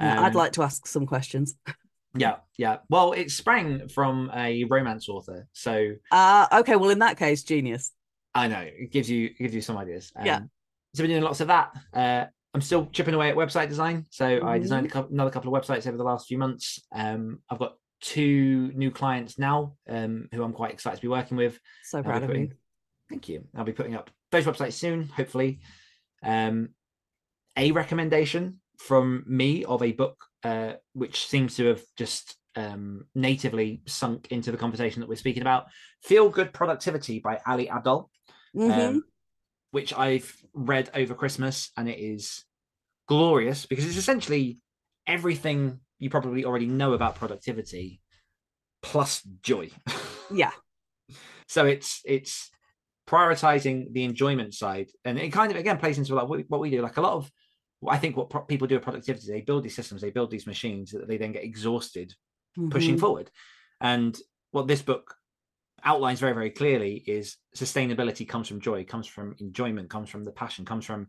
Yeah, 0.00 0.20
I'd 0.22 0.28
Um, 0.28 0.32
like 0.34 0.52
to 0.52 0.62
ask 0.62 0.86
some 0.86 1.06
questions. 1.06 1.54
Yeah, 2.16 2.36
yeah. 2.56 2.76
Well, 2.88 3.10
it 3.12 3.32
sprang 3.32 3.88
from 3.88 4.30
a 4.32 4.62
romance 4.70 5.08
author, 5.08 5.48
so 5.52 5.94
Uh 6.12 6.46
okay, 6.60 6.76
well 6.76 6.90
in 6.90 7.00
that 7.00 7.16
case, 7.18 7.42
genius. 7.42 7.90
I 8.32 8.46
know 8.46 8.60
it 8.60 8.92
gives 8.92 9.10
you 9.10 9.24
it 9.26 9.36
gives 9.38 9.52
you 9.52 9.60
some 9.60 9.76
ideas. 9.76 10.12
Yeah. 10.24 10.36
Um, 10.36 10.50
So 10.94 11.02
we're 11.02 11.08
doing 11.08 11.24
lots 11.24 11.40
of 11.40 11.48
that. 11.48 11.72
Uh, 11.92 12.26
I'm 12.54 12.60
still 12.60 12.86
chipping 12.92 13.14
away 13.14 13.30
at 13.30 13.36
website 13.36 13.68
design. 13.68 14.06
So 14.10 14.26
I 14.26 14.38
Mm-hmm. 14.38 14.62
designed 14.62 14.86
a 14.86 14.90
couple, 14.90 15.12
another 15.12 15.32
couple 15.32 15.52
of 15.52 15.60
websites 15.60 15.88
over 15.88 15.96
the 15.96 16.04
last 16.04 16.28
few 16.28 16.38
months. 16.38 16.78
Um, 16.94 17.40
I've 17.50 17.58
got 17.58 17.74
two 18.00 18.70
new 18.76 18.92
clients 18.92 19.36
now 19.36 19.74
um, 19.88 20.28
who 20.32 20.44
I'm 20.44 20.52
quite 20.52 20.72
excited 20.72 20.96
to 20.98 21.02
be 21.02 21.08
working 21.08 21.36
with. 21.36 21.58
So 21.82 22.00
proud 22.00 22.22
of 22.22 22.30
you. 22.30 22.50
Thank 23.10 23.28
you. 23.28 23.42
I'll 23.56 23.64
be 23.64 23.72
putting 23.72 23.96
up 23.96 24.08
those 24.30 24.44
websites 24.44 24.74
soon, 24.74 25.08
hopefully. 25.08 25.58
Um, 26.22 26.68
a 27.56 27.72
recommendation 27.72 28.60
from 28.78 29.24
me 29.26 29.64
of 29.64 29.82
a 29.82 29.92
book 29.92 30.24
uh, 30.42 30.74
which 30.92 31.26
seems 31.26 31.56
to 31.56 31.66
have 31.66 31.82
just 31.96 32.36
um, 32.56 33.06
natively 33.14 33.82
sunk 33.86 34.28
into 34.30 34.50
the 34.52 34.58
conversation 34.58 35.00
that 35.00 35.08
we're 35.08 35.16
speaking 35.16 35.42
about 35.42 35.66
Feel 36.02 36.28
Good 36.28 36.52
Productivity 36.52 37.18
by 37.18 37.40
Ali 37.46 37.66
Abdaal 37.66 38.08
Mhm. 38.56 38.88
um, 38.88 39.04
which 39.72 39.92
I've 39.92 40.32
read 40.52 40.88
over 40.94 41.14
Christmas, 41.14 41.72
and 41.76 41.88
it 41.88 41.98
is 41.98 42.44
glorious 43.08 43.66
because 43.66 43.84
it's 43.84 43.96
essentially 43.96 44.58
everything 45.06 45.80
you 45.98 46.08
probably 46.10 46.44
already 46.44 46.66
know 46.66 46.92
about 46.92 47.16
productivity 47.16 48.00
plus 48.82 49.22
joy. 49.42 49.70
yeah. 50.32 50.52
so 51.48 51.66
it's 51.66 52.00
it's 52.04 52.50
prioritizing 53.08 53.92
the 53.92 54.04
enjoyment 54.04 54.54
side, 54.54 54.90
and 55.04 55.18
it 55.18 55.30
kind 55.32 55.50
of 55.50 55.58
again 55.58 55.78
plays 55.78 55.98
into 55.98 56.14
like 56.14 56.28
what 56.28 56.60
we 56.60 56.70
do. 56.70 56.80
Like 56.82 56.96
a 56.96 57.00
lot 57.00 57.14
of, 57.14 57.30
I 57.88 57.98
think 57.98 58.16
what 58.16 58.30
pro- 58.30 58.42
people 58.42 58.66
do 58.66 58.74
with 58.76 58.84
productivity, 58.84 59.26
they 59.30 59.40
build 59.40 59.64
these 59.64 59.74
systems, 59.76 60.00
they 60.00 60.10
build 60.10 60.30
these 60.30 60.46
machines 60.46 60.90
that 60.92 61.08
they 61.08 61.16
then 61.16 61.32
get 61.32 61.44
exhausted 61.44 62.14
pushing 62.70 62.96
Mhm. 62.96 63.00
forward. 63.00 63.30
And 63.80 64.16
what 64.52 64.66
this 64.68 64.80
book 64.82 65.16
outlines 65.82 66.20
very, 66.20 66.32
very 66.32 66.50
clearly 66.50 67.02
is 67.06 67.36
sustainability 67.56 68.26
comes 68.28 68.48
from 68.48 68.60
joy, 68.60 68.84
comes 68.84 69.06
from 69.06 69.34
enjoyment, 69.40 69.90
comes 69.90 70.08
from 70.08 70.24
the 70.24 70.32
passion, 70.32 70.64
comes 70.64 70.86
from 70.86 71.08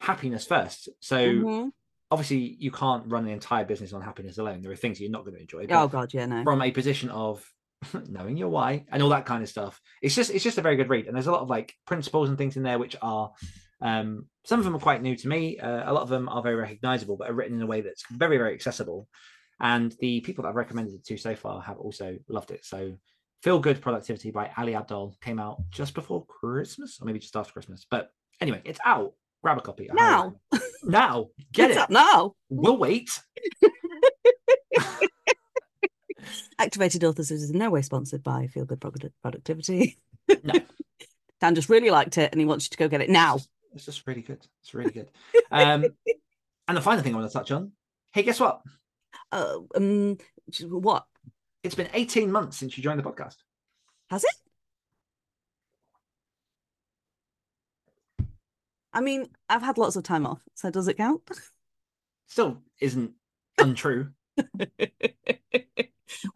happiness 0.00 0.46
first. 0.46 0.88
So 1.00 1.16
Mhm. 1.28 1.72
obviously 2.10 2.56
you 2.58 2.70
can't 2.70 3.06
run 3.10 3.24
an 3.24 3.30
entire 3.30 3.64
business 3.64 3.92
on 3.92 4.02
happiness 4.02 4.38
alone. 4.38 4.60
There 4.62 4.72
are 4.72 4.76
things 4.76 5.00
you're 5.00 5.10
not 5.10 5.24
going 5.24 5.34
to 5.36 5.40
enjoy. 5.40 5.66
Oh 5.70 5.88
god, 5.88 6.12
yeah, 6.12 6.26
no. 6.26 6.42
from 6.44 6.60
a 6.62 6.70
position 6.70 7.08
of 7.10 7.48
knowing 8.08 8.36
your 8.36 8.48
why 8.48 8.84
and 8.90 9.02
all 9.02 9.10
that 9.10 9.26
kind 9.26 9.42
of 9.42 9.48
stuff. 9.48 9.80
It's 10.02 10.14
just 10.14 10.30
it's 10.30 10.44
just 10.44 10.58
a 10.58 10.62
very 10.62 10.76
good 10.76 10.88
read. 10.90 11.06
And 11.06 11.14
there's 11.14 11.26
a 11.26 11.32
lot 11.32 11.42
of 11.42 11.48
like 11.50 11.74
principles 11.86 12.28
and 12.28 12.36
things 12.38 12.56
in 12.56 12.62
there 12.62 12.78
which 12.78 12.96
are 13.02 13.32
um 13.80 14.26
some 14.44 14.58
of 14.60 14.64
them 14.64 14.76
are 14.76 14.80
quite 14.80 15.02
new 15.02 15.16
to 15.16 15.28
me. 15.28 15.58
Uh, 15.58 15.90
a 15.90 15.92
lot 15.92 16.02
of 16.02 16.08
them 16.08 16.28
are 16.28 16.40
very 16.42 16.54
recognizable, 16.54 17.16
but 17.16 17.28
are 17.28 17.34
written 17.34 17.56
in 17.56 17.62
a 17.62 17.66
way 17.66 17.80
that's 17.80 18.04
very, 18.12 18.38
very 18.38 18.54
accessible. 18.54 19.08
And 19.58 19.92
the 20.00 20.20
people 20.20 20.42
that 20.42 20.50
I've 20.50 20.54
recommended 20.54 20.94
it 20.94 21.04
to 21.06 21.16
so 21.16 21.34
far 21.34 21.60
have 21.62 21.78
also 21.78 22.16
loved 22.28 22.52
it. 22.52 22.64
So 22.64 22.92
Feel 23.42 23.58
Good 23.58 23.80
Productivity 23.80 24.30
by 24.30 24.50
Ali 24.56 24.74
Abdaal 24.74 25.20
came 25.20 25.38
out 25.40 25.58
just 25.70 25.94
before 25.94 26.24
Christmas, 26.26 26.98
or 27.00 27.06
maybe 27.06 27.18
just 27.18 27.34
after 27.36 27.52
Christmas. 27.52 27.86
But 27.90 28.10
anyway, 28.40 28.62
it's 28.64 28.78
out. 28.84 29.14
Grab 29.42 29.58
a 29.58 29.60
copy. 29.60 29.90
I 29.90 29.94
Now. 29.94 30.36
now, 30.84 31.26
get 31.52 31.70
What's 31.70 31.90
it. 31.90 31.92
now? 31.92 32.34
We'll 32.48 32.76
wait. 32.76 33.10
Activated 36.58 37.04
Authors 37.04 37.30
is 37.30 37.50
in 37.50 37.58
no 37.58 37.70
way 37.70 37.82
sponsored 37.82 38.22
by 38.22 38.46
Feel 38.46 38.64
Good 38.64 38.80
Productivity. 38.80 39.98
No. 40.42 40.54
Dan 41.40 41.54
just 41.54 41.68
really 41.68 41.90
liked 41.90 42.16
it 42.16 42.30
and 42.32 42.40
he 42.40 42.46
wants 42.46 42.64
you 42.66 42.70
to 42.70 42.76
go 42.78 42.88
get 42.88 43.02
it 43.02 43.10
now. 43.10 43.38
It's 43.76 43.84
just 43.84 44.06
really 44.06 44.22
good. 44.22 44.44
It's 44.62 44.74
really 44.74 44.90
good. 44.90 45.10
Um, 45.50 45.84
and 46.68 46.76
the 46.76 46.80
final 46.80 47.02
thing 47.02 47.14
I 47.14 47.18
want 47.18 47.30
to 47.30 47.38
touch 47.38 47.50
on. 47.52 47.72
Hey, 48.12 48.22
guess 48.22 48.40
what? 48.40 48.62
Uh, 49.30 49.58
um, 49.74 50.16
what 50.62 51.04
It's 51.62 51.74
been 51.74 51.90
18 51.92 52.32
months 52.32 52.56
since 52.56 52.76
you 52.76 52.82
joined 52.82 52.98
the 52.98 53.02
podcast. 53.04 53.36
has 54.10 54.24
it? 54.24 54.34
I 58.92 59.02
mean, 59.02 59.28
I've 59.50 59.62
had 59.62 59.76
lots 59.76 59.96
of 59.96 60.04
time 60.04 60.26
off, 60.26 60.42
so 60.54 60.70
does 60.70 60.88
it 60.88 60.96
count? 60.96 61.20
Still 62.28 62.62
isn't 62.80 63.12
untrue. 63.58 64.12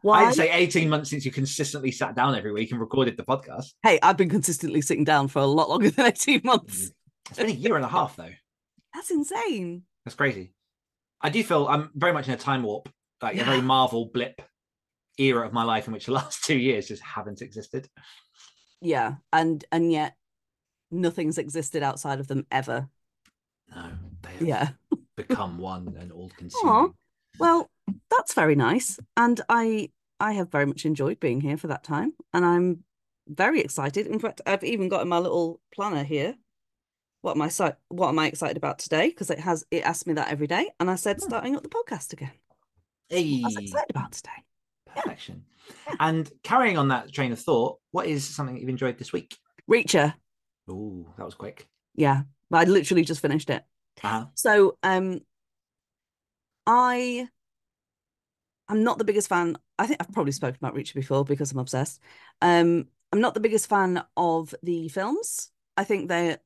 Why? 0.02 0.26
I'd 0.26 0.34
say 0.34 0.52
18 0.52 0.90
months 0.90 1.08
since 1.08 1.24
you 1.24 1.30
consistently 1.30 1.90
sat 1.90 2.14
down 2.14 2.34
every 2.34 2.52
week 2.52 2.70
and 2.70 2.78
recorded 2.80 3.16
the 3.16 3.22
podcast. 3.22 3.72
Hey, 3.82 3.98
I've 4.02 4.18
been 4.18 4.28
consistently 4.28 4.82
sitting 4.82 5.04
down 5.04 5.28
for 5.28 5.38
a 5.38 5.46
lot 5.46 5.70
longer 5.70 5.90
than 5.90 6.06
18 6.06 6.42
months. 6.44 6.92
It's 7.30 7.38
been 7.38 7.48
a 7.48 7.52
year 7.52 7.76
and 7.76 7.84
a 7.84 7.88
half, 7.88 8.16
though. 8.16 8.30
That's 8.94 9.10
insane. 9.10 9.84
That's 10.04 10.14
crazy. 10.16 10.52
I 11.20 11.30
do 11.30 11.42
feel 11.42 11.66
I'm 11.68 11.90
very 11.94 12.12
much 12.12 12.28
in 12.28 12.34
a 12.34 12.36
time 12.36 12.62
warp, 12.62 12.88
like 13.22 13.36
a 13.38 13.44
very 13.44 13.60
Marvel 13.60 14.06
blip 14.12 14.40
era 15.18 15.46
of 15.46 15.52
my 15.52 15.62
life 15.62 15.86
in 15.86 15.92
which 15.92 16.06
the 16.06 16.12
last 16.20 16.44
two 16.44 16.56
years 16.58 16.88
just 16.88 17.02
haven't 17.02 17.42
existed. 17.42 17.88
Yeah, 18.80 19.16
and 19.32 19.64
and 19.70 19.92
yet 19.92 20.16
nothing's 20.90 21.38
existed 21.38 21.82
outside 21.82 22.20
of 22.20 22.26
them 22.26 22.46
ever. 22.50 22.88
No, 23.74 23.92
they 24.22 24.30
have 24.32 24.42
Yeah. 24.42 24.68
become 25.16 25.58
one 25.58 25.94
and 25.98 26.10
all 26.12 26.30
Aw. 26.32 26.36
consuming. 26.38 26.94
Well, 27.38 27.70
that's 28.10 28.34
very 28.34 28.56
nice, 28.56 28.98
and 29.16 29.40
I 29.48 29.90
I 30.18 30.32
have 30.32 30.50
very 30.50 30.66
much 30.66 30.84
enjoyed 30.84 31.20
being 31.20 31.40
here 31.42 31.56
for 31.58 31.68
that 31.68 31.84
time, 31.84 32.12
and 32.32 32.44
I'm 32.44 32.84
very 33.28 33.60
excited. 33.60 34.06
In 34.06 34.18
fact, 34.18 34.40
I've 34.46 34.64
even 34.64 34.88
got 34.88 35.02
in 35.02 35.08
my 35.08 35.18
little 35.18 35.60
planner 35.74 36.02
here. 36.04 36.34
What 37.22 37.36
am 37.36 37.42
I 37.42 37.48
si- 37.48 37.70
What 37.88 38.08
am 38.08 38.18
I 38.18 38.26
excited 38.26 38.56
about 38.56 38.78
today? 38.78 39.08
Because 39.08 39.30
it 39.30 39.40
has 39.40 39.64
it 39.70 39.84
asks 39.84 40.06
me 40.06 40.14
that 40.14 40.28
every 40.30 40.46
day, 40.46 40.70
and 40.80 40.90
I 40.90 40.94
said 40.96 41.20
Hmm. 41.20 41.24
starting 41.28 41.56
up 41.56 41.62
the 41.62 41.68
podcast 41.68 42.12
again. 42.12 42.32
Hey, 43.08 43.42
what 43.42 43.52
I'm 43.56 43.62
excited 43.64 43.90
about 43.90 44.12
today. 44.12 44.30
perfection. 44.86 45.44
And 45.98 46.30
carrying 46.42 46.78
on 46.78 46.88
that 46.88 47.12
train 47.12 47.32
of 47.32 47.38
thought, 47.40 47.78
what 47.90 48.06
is 48.06 48.24
something 48.26 48.56
you've 48.56 48.68
enjoyed 48.68 48.98
this 48.98 49.12
week? 49.12 49.36
Reacher, 49.70 50.14
Oh, 50.68 51.06
that 51.16 51.24
was 51.24 51.34
quick. 51.34 51.68
yeah, 51.94 52.22
I 52.52 52.64
literally 52.64 53.04
just 53.04 53.20
finished 53.20 53.50
it. 53.50 53.64
Uh-huh. 54.02 54.26
So, 54.34 54.78
um, 54.82 55.20
I 56.66 57.28
I'm 58.68 58.84
not 58.84 58.98
the 58.98 59.04
biggest 59.04 59.28
fan. 59.28 59.56
I 59.78 59.86
think 59.86 60.00
I've 60.00 60.12
probably 60.12 60.32
spoken 60.32 60.58
about 60.60 60.74
Reacher 60.74 60.94
before 60.94 61.24
because 61.24 61.50
I'm 61.52 61.58
obsessed. 61.58 62.00
Um, 62.40 62.86
I'm 63.12 63.20
not 63.20 63.34
the 63.34 63.40
biggest 63.40 63.68
fan 63.68 64.02
of 64.16 64.54
the 64.62 64.88
films. 64.88 65.50
I 65.76 65.84
think 65.84 66.08
they're 66.08 66.38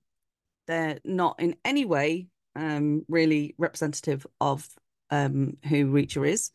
they're 0.66 0.98
not 1.04 1.40
in 1.40 1.56
any 1.64 1.84
way 1.84 2.28
um 2.56 3.04
really 3.08 3.54
representative 3.58 4.26
of 4.40 4.68
um 5.10 5.56
who 5.68 5.86
Reacher 5.92 6.28
is. 6.28 6.50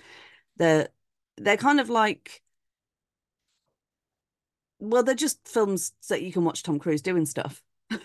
They're 0.58 0.89
they're 1.38 1.58
kind 1.58 1.80
of 1.80 1.89
like 1.89 2.41
well, 4.80 5.04
they're 5.04 5.15
just 5.15 5.45
films 5.48 5.91
that 6.10 6.22
you 6.22 6.32
can 6.32 6.45
watch 6.45 6.63
Tom 6.63 6.80
Cruise 6.80 7.02
doing 7.02 7.26
stuff. 7.26 7.62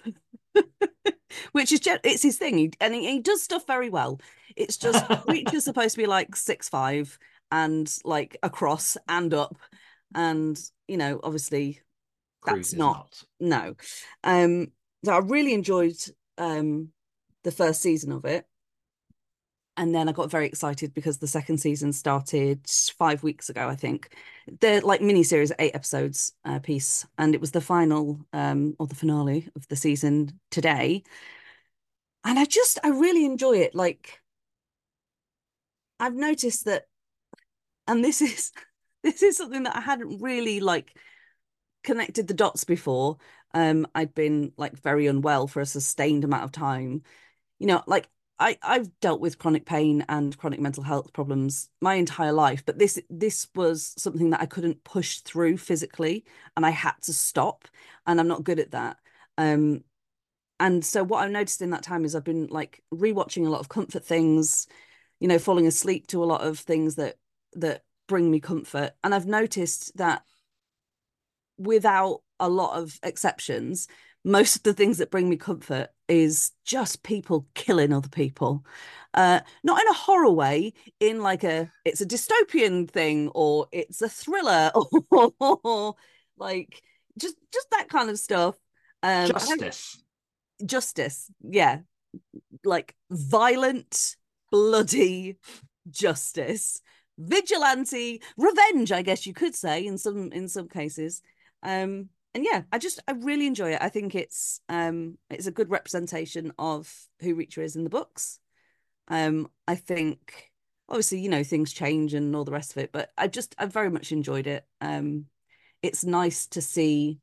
Which 1.52 1.72
is 1.72 1.80
it's 1.84 2.22
his 2.22 2.36
thing, 2.38 2.58
he, 2.58 2.72
and 2.80 2.94
he, 2.94 3.08
he 3.10 3.20
does 3.20 3.42
stuff 3.42 3.66
very 3.66 3.90
well. 3.90 4.20
It's 4.56 4.76
just 4.76 5.04
Reacher's 5.28 5.64
supposed 5.64 5.94
to 5.94 6.02
be 6.02 6.06
like 6.06 6.36
six 6.36 6.68
five 6.68 7.16
and 7.50 7.92
like 8.04 8.36
across 8.42 8.96
and 9.08 9.32
up, 9.32 9.56
and 10.14 10.60
you 10.88 10.96
know, 10.96 11.20
obviously 11.22 11.80
Cruise 12.40 12.56
That's 12.56 12.72
is 12.72 12.78
not- 12.78 13.22
no. 13.40 13.74
Um, 14.22 14.68
so 15.04 15.12
I 15.12 15.18
really 15.18 15.54
enjoyed 15.54 15.96
um 16.38 16.90
the 17.42 17.52
first 17.52 17.82
season 17.82 18.12
of 18.12 18.24
it. 18.24 18.46
And 19.76 19.92
then 19.92 20.08
I 20.08 20.12
got 20.12 20.30
very 20.30 20.46
excited 20.46 20.94
because 20.94 21.18
the 21.18 21.26
second 21.26 21.58
season 21.58 21.92
started 21.92 22.60
five 22.96 23.24
weeks 23.24 23.48
ago, 23.48 23.68
I 23.68 23.74
think. 23.74 24.16
They're 24.60 24.80
like 24.80 25.00
mini 25.02 25.24
series, 25.24 25.50
eight 25.58 25.74
episodes 25.74 26.32
uh, 26.44 26.60
piece, 26.60 27.04
and 27.18 27.34
it 27.34 27.40
was 27.40 27.50
the 27.50 27.60
final 27.60 28.20
um 28.32 28.74
or 28.78 28.86
the 28.86 28.94
finale 28.94 29.48
of 29.56 29.66
the 29.68 29.76
season 29.76 30.38
today. 30.50 31.02
And 32.24 32.38
I 32.38 32.44
just 32.44 32.78
I 32.84 32.88
really 32.88 33.24
enjoy 33.24 33.58
it. 33.58 33.74
Like 33.74 34.20
I've 36.00 36.14
noticed 36.14 36.64
that, 36.66 36.84
and 37.86 38.04
this 38.04 38.20
is 38.22 38.52
this 39.02 39.22
is 39.22 39.36
something 39.36 39.64
that 39.64 39.76
I 39.76 39.80
hadn't 39.80 40.20
really 40.20 40.60
like 40.60 40.96
connected 41.82 42.26
the 42.26 42.34
dots 42.34 42.64
before. 42.64 43.18
Um, 43.54 43.86
I'd 43.94 44.14
been 44.14 44.52
like 44.56 44.76
very 44.80 45.06
unwell 45.06 45.46
for 45.46 45.60
a 45.60 45.66
sustained 45.66 46.24
amount 46.24 46.44
of 46.44 46.52
time. 46.52 47.02
You 47.58 47.68
know, 47.68 47.82
like 47.86 48.08
I 48.38 48.58
I've 48.62 48.90
dealt 49.00 49.20
with 49.20 49.38
chronic 49.38 49.66
pain 49.66 50.04
and 50.08 50.36
chronic 50.36 50.60
mental 50.60 50.82
health 50.82 51.12
problems 51.12 51.70
my 51.80 51.94
entire 51.94 52.32
life, 52.32 52.64
but 52.66 52.78
this 52.78 53.00
this 53.10 53.48
was 53.54 53.94
something 53.98 54.30
that 54.30 54.40
I 54.42 54.46
couldn't 54.46 54.84
push 54.84 55.20
through 55.20 55.58
physically, 55.58 56.24
and 56.56 56.66
I 56.66 56.70
had 56.70 56.94
to 57.04 57.12
stop, 57.12 57.68
and 58.06 58.20
I'm 58.20 58.28
not 58.28 58.44
good 58.44 58.60
at 58.60 58.72
that. 58.72 58.98
Um, 59.38 59.84
and 60.60 60.84
so 60.84 61.02
what 61.04 61.24
I've 61.24 61.30
noticed 61.30 61.62
in 61.62 61.70
that 61.70 61.82
time 61.82 62.04
is 62.04 62.14
I've 62.14 62.24
been 62.24 62.46
like 62.46 62.82
rewatching 62.92 63.46
a 63.46 63.50
lot 63.50 63.60
of 63.60 63.68
comfort 63.68 64.04
things, 64.04 64.66
you 65.20 65.28
know, 65.28 65.38
falling 65.38 65.66
asleep 65.66 66.06
to 66.08 66.22
a 66.22 66.26
lot 66.26 66.42
of 66.42 66.58
things 66.58 66.96
that 66.96 67.16
that 67.54 67.82
bring 68.08 68.30
me 68.30 68.40
comfort. 68.40 68.92
And 69.02 69.14
I've 69.14 69.26
noticed 69.26 69.96
that 69.96 70.22
without 71.58 72.20
a 72.40 72.48
lot 72.48 72.76
of 72.78 72.98
exceptions, 73.02 73.88
most 74.24 74.56
of 74.56 74.62
the 74.62 74.72
things 74.72 74.98
that 74.98 75.10
bring 75.10 75.28
me 75.28 75.36
comfort 75.36 75.88
is 76.08 76.52
just 76.64 77.02
people 77.02 77.46
killing 77.54 77.92
other 77.92 78.08
people. 78.08 78.64
Uh, 79.12 79.40
not 79.62 79.80
in 79.80 79.88
a 79.88 79.92
horror 79.94 80.30
way, 80.30 80.72
in 80.98 81.20
like 81.20 81.44
a 81.44 81.70
it's 81.84 82.00
a 82.00 82.06
dystopian 82.06 82.90
thing 82.90 83.30
or 83.34 83.66
it's 83.70 84.02
a 84.02 84.08
thriller 84.08 84.72
or 85.40 85.94
like 86.36 86.82
just 87.18 87.36
just 87.52 87.70
that 87.70 87.88
kind 87.88 88.10
of 88.10 88.18
stuff. 88.18 88.56
Um, 89.02 89.28
Justice. 89.28 90.02
justice, 90.64 91.30
yeah, 91.42 91.80
like 92.64 92.96
violent, 93.10 94.16
bloody 94.50 95.36
justice, 95.90 96.80
vigilante, 97.18 98.22
revenge. 98.36 98.90
I 98.90 99.02
guess 99.02 99.26
you 99.26 99.34
could 99.34 99.54
say 99.54 99.86
in 99.86 99.98
some 99.98 100.32
in 100.32 100.48
some 100.48 100.68
cases. 100.68 101.22
Um, 101.64 102.10
and 102.34 102.44
yeah, 102.44 102.62
I 102.72 102.78
just 102.78 103.00
I 103.08 103.12
really 103.12 103.46
enjoy 103.46 103.72
it. 103.72 103.78
I 103.80 103.88
think 103.88 104.14
it's 104.14 104.60
um 104.68 105.18
it's 105.30 105.46
a 105.46 105.52
good 105.52 105.70
representation 105.70 106.52
of 106.58 106.92
who 107.20 107.36
Reacher 107.36 107.62
is 107.62 107.76
in 107.76 107.84
the 107.84 107.90
books. 107.90 108.38
Um, 109.08 109.48
I 109.68 109.76
think 109.76 110.50
obviously 110.88 111.20
you 111.20 111.28
know 111.28 111.44
things 111.44 111.72
change 111.72 112.14
and 112.14 112.34
all 112.34 112.44
the 112.44 112.52
rest 112.52 112.72
of 112.72 112.78
it, 112.78 112.90
but 112.92 113.10
I 113.16 113.28
just 113.28 113.54
I 113.58 113.66
very 113.66 113.90
much 113.90 114.12
enjoyed 114.12 114.46
it. 114.46 114.66
Um, 114.80 115.26
it's 115.82 116.04
nice 116.04 116.46
to 116.48 116.60
see 116.60 117.18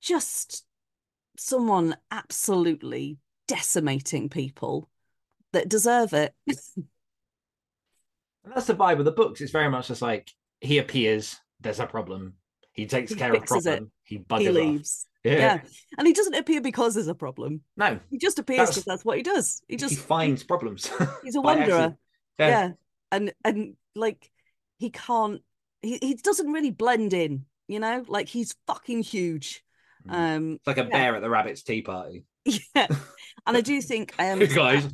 just 0.00 0.64
someone 1.36 1.96
absolutely 2.10 3.18
decimating 3.48 4.28
people 4.28 4.88
that 5.52 5.68
deserve 5.68 6.12
it. 6.12 6.34
And 8.44 8.52
that's 8.54 8.66
the 8.66 8.74
vibe 8.74 8.98
of 8.98 9.06
the 9.06 9.12
books. 9.12 9.40
It's 9.40 9.52
very 9.52 9.70
much 9.70 9.88
just 9.88 10.02
like 10.02 10.30
he 10.60 10.76
appears, 10.76 11.40
there's 11.64 11.80
a 11.80 11.86
problem. 11.86 12.34
He 12.72 12.86
takes 12.86 13.10
He 13.12 13.16
care 13.18 13.32
of 13.32 13.38
fixes 13.40 13.66
it. 13.66 13.70
problem. 13.70 13.90
He 14.04 14.18
buggers 14.18 14.40
he 14.40 14.48
leaves. 14.50 15.06
Yeah. 15.24 15.32
Yeah. 15.38 15.60
And 15.98 16.06
he 16.06 16.12
doesn't 16.12 16.34
appear 16.34 16.60
because 16.60 16.94
there's 16.94 17.08
a 17.08 17.14
problem. 17.14 17.62
No, 17.76 17.98
He 18.10 18.18
just 18.18 18.38
appears 18.38 18.58
That's- 18.58 18.74
because 18.76 18.84
that's 18.84 19.04
what 19.04 19.16
he 19.16 19.22
does. 19.22 19.62
He 19.68 19.74
he 19.74 19.78
just 19.78 19.98
finds 19.98 20.44
problems. 20.44 20.90
he's 21.24 21.34
a 21.36 21.40
wanderer. 21.40 21.96
Yeah. 22.38 22.48
Yeah. 22.48 22.70
And 23.10 23.32
and 23.44 23.76
like 23.94 24.30
he 24.78 24.90
can't 24.90 25.40
he, 25.82 25.98
he 26.02 26.14
doesn't 26.14 26.52
really 26.52 26.70
blend 26.72 27.12
in, 27.14 27.46
you 27.68 27.78
know? 27.80 28.04
Like 28.06 28.28
he's 28.28 28.54
fucking 28.66 29.02
huge. 29.02 29.64
Mm. 30.08 30.12
Um 30.36 30.52
It's 30.54 30.66
like 30.66 30.78
a 30.78 30.82
Yeah. 30.82 30.88
bear 30.90 31.16
at 31.16 31.22
the 31.22 31.30
rabbit's 31.30 31.62
tea 31.62 31.82
party. 31.82 32.24
yeah. 32.44 32.88
And 33.46 33.56
I 33.56 33.60
do 33.62 33.80
think 33.90 34.12
um 34.18 34.40
guys. 34.40 34.86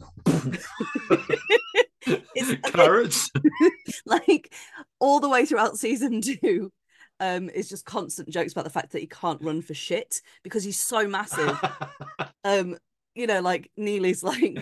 It's- 2.36 2.72
Carrots. 2.72 3.30
like 4.06 4.52
all 4.98 5.20
the 5.20 5.28
way 5.28 5.44
throughout 5.44 5.78
season 5.78 6.20
two 6.20 6.72
um 7.20 7.50
is 7.50 7.68
just 7.68 7.84
constant 7.84 8.28
jokes 8.30 8.52
about 8.52 8.64
the 8.64 8.70
fact 8.70 8.92
that 8.92 9.00
he 9.00 9.06
can't 9.06 9.42
run 9.42 9.60
for 9.60 9.74
shit 9.74 10.22
because 10.42 10.64
he's 10.64 10.80
so 10.80 11.06
massive 11.06 11.58
um 12.44 12.76
you 13.14 13.26
know 13.26 13.40
like 13.40 13.70
Neagley's 13.78 14.22
like 14.22 14.58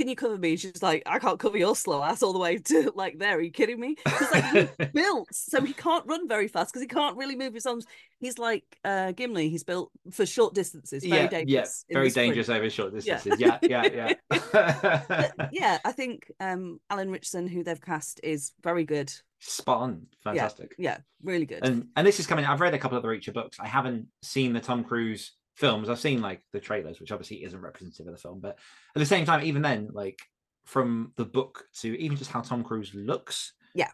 can 0.00 0.08
you 0.08 0.16
cover 0.16 0.38
me 0.38 0.56
she's 0.56 0.82
like 0.82 1.02
I 1.04 1.18
can't 1.18 1.38
cover 1.38 1.58
your 1.58 1.76
slow 1.76 2.02
ass 2.02 2.22
all 2.22 2.32
the 2.32 2.38
way 2.38 2.56
to 2.56 2.90
like 2.96 3.18
there 3.18 3.36
are 3.36 3.40
you 3.42 3.50
kidding 3.50 3.78
me 3.78 3.96
because 4.02 4.32
like 4.32 4.44
he's 4.78 4.88
built 4.94 5.28
so 5.30 5.60
he 5.60 5.74
can't 5.74 6.06
run 6.06 6.26
very 6.26 6.48
fast 6.48 6.72
because 6.72 6.80
he 6.80 6.88
can't 6.88 7.18
really 7.18 7.36
move 7.36 7.52
his 7.52 7.66
arms 7.66 7.84
he's 8.18 8.38
like 8.38 8.64
uh 8.82 9.12
Gimli 9.12 9.50
he's 9.50 9.62
built 9.62 9.90
for 10.10 10.24
short 10.24 10.54
distances 10.54 11.04
very 11.04 11.24
yeah, 11.24 11.28
dangerous 11.28 11.84
yeah, 11.86 11.94
very 11.94 12.06
the 12.06 12.10
sprint. 12.12 12.28
dangerous 12.28 12.48
over 12.48 12.70
short 12.70 12.94
distances. 12.94 13.38
Yeah, 13.38 13.58
yeah, 13.62 14.14
yeah. 14.30 14.40
But 15.10 15.50
yeah 15.52 15.78
I 15.84 15.92
think 15.92 16.32
um 16.40 16.80
Alan 16.88 17.10
Richardson 17.10 17.46
who 17.46 17.62
they've 17.62 17.80
cast 17.80 18.20
is 18.22 18.52
very 18.62 18.84
good 18.84 19.12
Spot 19.42 19.82
on. 19.82 20.06
Fantastic. 20.24 20.74
yeah 20.78 20.98
really 21.22 21.46
good 21.46 21.62
And 21.62 21.88
and 21.94 22.06
this 22.06 22.20
is 22.20 22.26
coming. 22.26 22.46
I've 22.46 22.60
read 22.62 22.72
a 22.72 22.78
couple 22.78 22.96
of 22.96 23.02
the 23.02 23.08
Reacher 23.08 23.34
books. 23.34 23.58
I 23.60 23.66
haven't 23.66 24.06
seen 24.22 24.54
the 24.54 24.60
Tom 24.60 24.82
Cruise 24.82 25.32
films. 25.60 25.88
I've 25.88 26.00
seen 26.00 26.20
like 26.22 26.40
the 26.52 26.58
trailers, 26.60 26.98
which 26.98 27.12
obviously 27.12 27.44
isn't 27.44 27.60
representative 27.60 28.06
of 28.06 28.12
the 28.14 28.18
film. 28.20 28.40
But 28.40 28.58
at 28.96 28.98
the 28.98 29.06
same 29.06 29.24
time, 29.26 29.44
even 29.44 29.62
then, 29.62 29.90
like 29.92 30.18
from 30.64 31.12
the 31.16 31.24
book 31.24 31.66
to 31.80 31.98
even 32.00 32.16
just 32.16 32.30
how 32.30 32.40
Tom 32.40 32.64
Cruise 32.64 32.92
looks, 32.94 33.52
Yeah. 33.74 33.90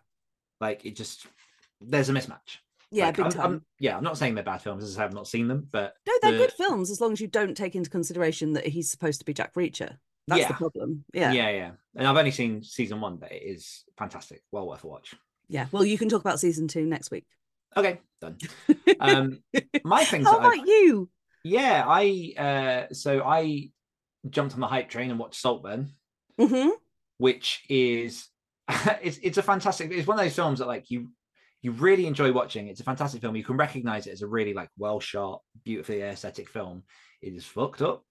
like 0.60 0.84
it 0.86 0.96
just 0.96 1.26
there's 1.80 2.08
a 2.08 2.12
mismatch. 2.12 2.58
yeah 2.90 3.06
Like, 3.06 3.16
big 3.16 3.24
I'm, 3.26 3.30
time 3.32 3.42
I'm- 3.42 3.64
yeah, 3.80 3.96
I'm 3.96 4.04
not 4.04 4.16
saying 4.16 4.34
they're 4.34 4.44
bad 4.44 4.62
films. 4.62 4.82
As 4.84 4.96
I 4.98 5.02
have 5.02 5.12
not 5.12 5.28
seen 5.28 5.48
them, 5.48 5.68
but 5.70 5.94
No, 6.06 6.12
they're 6.22 6.32
the- 6.32 6.38
good 6.38 6.52
films 6.52 6.90
as 6.90 7.00
long 7.00 7.12
as 7.12 7.20
you 7.20 7.26
don't 7.26 7.56
take 7.56 7.74
into 7.74 7.90
consideration 7.90 8.52
that 8.54 8.66
he's 8.66 8.90
supposed 8.90 9.18
to 9.20 9.24
be 9.26 9.34
Jack 9.34 9.54
Reacher. 9.54 9.98
That's 10.28 10.40
Yeah. 10.40 10.48
the 10.48 10.54
problem. 10.54 11.04
Yeah. 11.12 11.32
yeah, 11.32 11.50
yeah. 11.50 11.70
And 11.94 12.06
I've 12.06 12.16
only 12.16 12.30
seen 12.32 12.62
season 12.62 13.00
one, 13.00 13.16
but 13.16 13.30
it 13.32 13.42
is 13.44 13.84
fantastic. 13.98 14.42
Well 14.52 14.66
worth 14.68 14.84
a 14.84 14.86
watch. 14.88 15.14
Yeah. 15.48 15.66
Well, 15.70 15.84
you 15.84 15.98
can 15.98 16.08
talk 16.08 16.20
about 16.22 16.40
season 16.40 16.66
two 16.68 16.84
next 16.86 17.10
week. 17.10 17.26
Okay, 17.76 18.00
done. 18.20 18.38
Um, 19.00 19.42
my 19.84 20.04
things. 20.04 20.26
How 20.26 20.38
that 20.38 20.46
I've- 20.46 20.58
about 20.60 20.66
you? 20.68 21.10
Yeah, 21.48 21.84
I 21.86 22.32
uh 22.36 22.92
so 22.92 23.22
I 23.22 23.70
jumped 24.28 24.54
on 24.54 24.60
the 24.60 24.66
hype 24.66 24.88
train 24.88 25.10
and 25.10 25.18
watched 25.18 25.40
Saltburn, 25.40 25.92
hmm 26.38 26.70
which 27.18 27.64
is 27.68 28.26
it's 28.68 29.18
it's 29.22 29.38
a 29.38 29.42
fantastic 29.42 29.92
it's 29.92 30.08
one 30.08 30.18
of 30.18 30.24
those 30.24 30.34
films 30.34 30.58
that 30.58 30.66
like 30.66 30.90
you 30.90 31.08
you 31.62 31.70
really 31.70 32.06
enjoy 32.06 32.32
watching. 32.32 32.66
It's 32.66 32.80
a 32.80 32.84
fantastic 32.84 33.20
film. 33.20 33.36
You 33.36 33.44
can 33.44 33.56
recognize 33.56 34.08
it 34.08 34.12
as 34.12 34.22
a 34.22 34.26
really 34.26 34.54
like 34.54 34.70
well 34.76 34.98
shot, 34.98 35.42
beautifully 35.64 36.02
aesthetic 36.02 36.48
film. 36.48 36.82
It 37.22 37.32
is 37.32 37.44
fucked 37.44 37.80
up. 37.80 38.02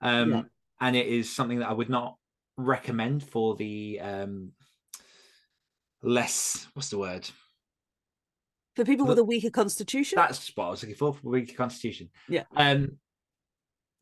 Um 0.00 0.30
Yeah. 0.30 0.42
and 0.80 0.94
it 0.94 1.08
is 1.08 1.34
something 1.34 1.58
that 1.58 1.68
I 1.70 1.72
would 1.72 1.90
not 1.90 2.16
recommend 2.56 3.24
for 3.24 3.56
the 3.56 3.98
um 4.00 4.52
less 6.00 6.68
what's 6.74 6.90
the 6.90 6.98
word? 6.98 7.28
For 8.76 8.84
people 8.84 9.06
with 9.06 9.18
a 9.18 9.24
weaker 9.24 9.50
constitution. 9.50 10.16
That's 10.16 10.50
what 10.54 10.66
I 10.66 10.70
was 10.70 10.82
looking 10.82 10.96
for 10.96 11.14
for 11.14 11.28
weaker 11.28 11.54
constitution. 11.54 12.10
Yeah. 12.28 12.44
Um 12.56 12.98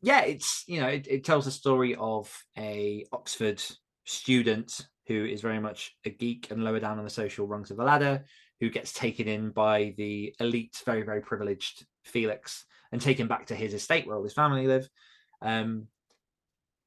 yeah, 0.01 0.21
it's 0.21 0.63
you 0.67 0.81
know, 0.81 0.87
it, 0.87 1.07
it 1.09 1.23
tells 1.23 1.45
the 1.45 1.51
story 1.51 1.95
of 1.95 2.31
a 2.57 3.05
Oxford 3.11 3.61
student 4.05 4.85
who 5.07 5.25
is 5.25 5.41
very 5.41 5.59
much 5.59 5.95
a 6.05 6.09
geek 6.09 6.49
and 6.51 6.63
lower 6.63 6.79
down 6.79 6.97
on 6.97 7.03
the 7.03 7.09
social 7.09 7.47
rungs 7.47 7.71
of 7.71 7.77
the 7.77 7.83
ladder, 7.83 8.25
who 8.59 8.69
gets 8.69 8.93
taken 8.93 9.27
in 9.27 9.51
by 9.51 9.93
the 9.97 10.33
elite, 10.39 10.81
very, 10.85 11.03
very 11.03 11.21
privileged 11.21 11.85
Felix 12.03 12.65
and 12.91 13.01
taken 13.01 13.27
back 13.27 13.45
to 13.47 13.55
his 13.55 13.73
estate 13.73 14.07
where 14.07 14.15
all 14.15 14.23
his 14.23 14.33
family 14.33 14.67
live. 14.67 14.89
Um 15.41 15.87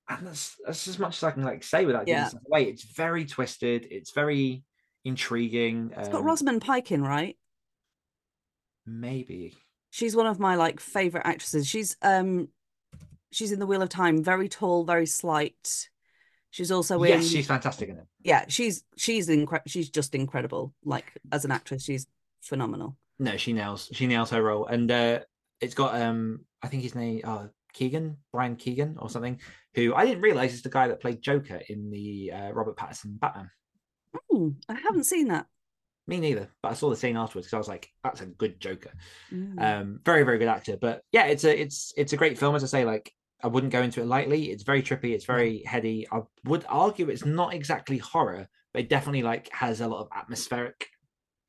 and 0.09 0.27
that's 0.27 0.57
that's 0.65 0.89
as 0.89 0.99
much 0.99 1.17
as 1.17 1.23
I 1.25 1.31
can 1.31 1.43
like 1.43 1.65
say 1.65 1.85
without 1.85 2.07
giving 2.07 2.27
stuff 2.27 2.43
away. 2.47 2.65
It's 2.65 2.85
very 2.95 3.25
twisted, 3.25 3.87
it's 3.91 4.13
very 4.13 4.63
intriguing. 5.05 5.93
it's 5.97 6.09
got 6.09 6.21
um, 6.21 6.27
Rosamund 6.27 6.63
Pike 6.63 6.93
in, 6.93 7.03
right? 7.03 7.37
Maybe. 8.87 9.57
She's 9.91 10.15
one 10.17 10.27
of 10.27 10.39
my 10.39 10.57
like 10.57 10.81
favorite 10.81 11.27
actresses. 11.27 11.67
She's 11.67 11.97
um 12.03 12.49
she's 13.33 13.53
in 13.53 13.59
The 13.59 13.67
Wheel 13.67 13.83
of 13.83 13.89
Time, 13.89 14.23
very 14.23 14.49
tall, 14.49 14.85
very 14.85 15.07
slight. 15.07 15.89
She's 16.51 16.71
also 16.71 17.03
in 17.03 17.11
yes, 17.11 17.29
she's 17.29 17.47
fantastic 17.47 17.89
in 17.89 17.99
it. 17.99 18.07
yeah, 18.23 18.45
she's 18.49 18.85
she's 18.97 19.29
incre- 19.29 19.67
she's 19.67 19.91
just 19.91 20.15
incredible. 20.15 20.75
Like 20.85 21.13
as 21.33 21.45
an 21.45 21.51
actress, 21.51 21.85
she's 21.85 22.07
phenomenal. 22.43 22.97
No, 23.19 23.37
she 23.37 23.53
nails 23.53 23.89
she 23.93 24.07
nails 24.07 24.31
her 24.31 24.43
role, 24.43 24.67
and 24.67 24.91
uh, 24.91 25.21
it's 25.61 25.75
got 25.75 26.01
um 26.01 26.45
I 26.63 26.69
think 26.69 26.83
his 26.83 26.95
name 26.95 27.21
uh 27.25 27.47
Keegan 27.73 28.17
Brian 28.33 28.57
Keegan 28.57 28.97
or 28.99 29.11
something, 29.11 29.41
who 29.75 29.95
I 29.95 30.07
didn't 30.07 30.23
realize 30.23 30.55
is 30.55 30.63
the 30.63 30.71
guy 30.71 30.89
that 30.89 31.01
played 31.01 31.21
Joker 31.21 31.61
in 31.69 31.91
the 31.91 32.33
uh, 32.33 32.53
Robert 32.53 32.77
Pattinson 32.77 33.19
Batman. 33.21 33.51
Ooh, 34.33 34.57
I 34.69 34.75
haven't 34.75 35.05
seen 35.05 35.29
that. 35.29 35.47
Me 36.09 36.21
neither, 36.21 36.49
but 36.63 36.71
I 36.71 36.75
saw 36.75 36.89
the 36.89 36.97
scene 36.97 37.17
afterwards 37.17 37.47
because 37.47 37.55
I 37.55 37.59
was 37.59 37.69
like, 37.69 37.91
that's 38.05 38.21
a 38.21 38.27
good 38.27 38.61
Joker. 38.61 38.93
Mm. 39.33 39.61
Um, 39.61 40.01
very 40.05 40.23
very 40.23 40.39
good 40.39 40.49
actor, 40.49 40.77
but 40.81 41.03
yeah, 41.11 41.27
it's 41.27 41.45
a 41.45 41.61
it's 41.61 41.93
it's 41.97 42.13
a 42.13 42.17
great 42.17 42.39
film. 42.39 42.55
As 42.55 42.63
I 42.63 42.69
say, 42.69 42.85
like 42.85 43.13
I 43.43 43.49
wouldn't 43.49 43.73
go 43.73 43.83
into 43.83 44.01
it 44.01 44.07
lightly. 44.07 44.51
It's 44.51 44.63
very 44.63 44.83
trippy. 44.83 45.15
It's 45.15 45.25
very 45.25 45.63
heady. 45.65 46.07
I 46.13 46.21
would 46.45 46.65
argue 46.69 47.09
it's 47.09 47.25
not 47.25 47.55
exactly 47.55 47.99
horror, 47.99 48.49
but 48.73 48.83
it 48.83 48.89
definitely 48.89 49.23
like 49.23 49.49
has 49.53 49.81
a 49.81 49.89
lot 49.89 50.01
of 50.01 50.09
atmospheric 50.15 50.89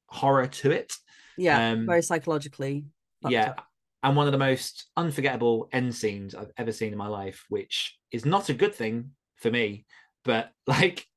horror 0.07 0.47
to 0.47 0.71
it. 0.71 0.93
yeah, 1.37 1.71
um, 1.71 1.85
very 1.85 2.01
psychologically. 2.01 2.85
yeah 3.27 3.49
up. 3.49 3.65
and 4.03 4.15
one 4.15 4.27
of 4.27 4.31
the 4.31 4.37
most 4.37 4.87
unforgettable 4.95 5.67
end 5.71 5.93
scenes 5.93 6.35
i've 6.35 6.51
ever 6.57 6.71
seen 6.71 6.91
in 6.91 6.97
my 6.97 7.07
life 7.07 7.45
which 7.49 7.97
is 8.11 8.25
not 8.25 8.49
a 8.49 8.53
good 8.53 8.73
thing 8.73 9.11
for 9.37 9.49
me 9.49 9.85
but 10.23 10.51
like 10.67 11.07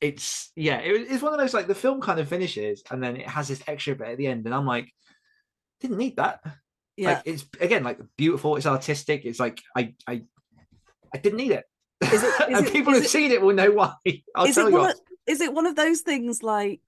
it's 0.00 0.52
yeah 0.54 0.78
it, 0.78 1.06
it's 1.10 1.22
one 1.22 1.32
of 1.32 1.38
those 1.40 1.54
like 1.54 1.66
the 1.66 1.74
film 1.74 2.00
kind 2.00 2.20
of 2.20 2.28
finishes 2.28 2.82
and 2.90 3.02
then 3.02 3.16
it 3.16 3.26
has 3.28 3.48
this 3.48 3.62
extra 3.66 3.94
bit 3.94 4.08
at 4.08 4.16
the 4.18 4.26
end 4.26 4.46
and 4.46 4.54
i'm 4.54 4.66
like 4.66 4.92
didn't 5.80 5.98
need 5.98 6.16
that. 6.16 6.40
Yeah. 6.96 7.14
like 7.14 7.22
it's 7.26 7.44
again 7.60 7.84
like 7.84 7.98
beautiful 8.16 8.56
it's 8.56 8.66
artistic 8.66 9.24
it's 9.24 9.38
like 9.38 9.60
i 9.76 9.94
i 10.08 10.22
i 11.14 11.18
didn't 11.18 11.38
need 11.38 11.52
it. 11.52 11.64
Is 12.00 12.22
it- 12.22 12.26
is 12.50 12.58
and 12.58 12.66
it- 12.66 12.72
people 12.72 12.92
who've 12.92 13.04
it- 13.04 13.08
seen 13.10 13.30
it 13.32 13.40
will 13.40 13.54
know 13.54 13.70
why 13.70 13.94
i'll 14.34 14.46
is 14.46 14.54
tell 14.56 14.66
it 14.66 14.70
you 14.70 14.76
one 14.78 14.90
of, 14.90 14.96
is 15.26 15.40
it 15.40 15.52
one 15.52 15.66
of 15.66 15.76
those 15.76 16.00
things 16.00 16.42
like 16.42 16.80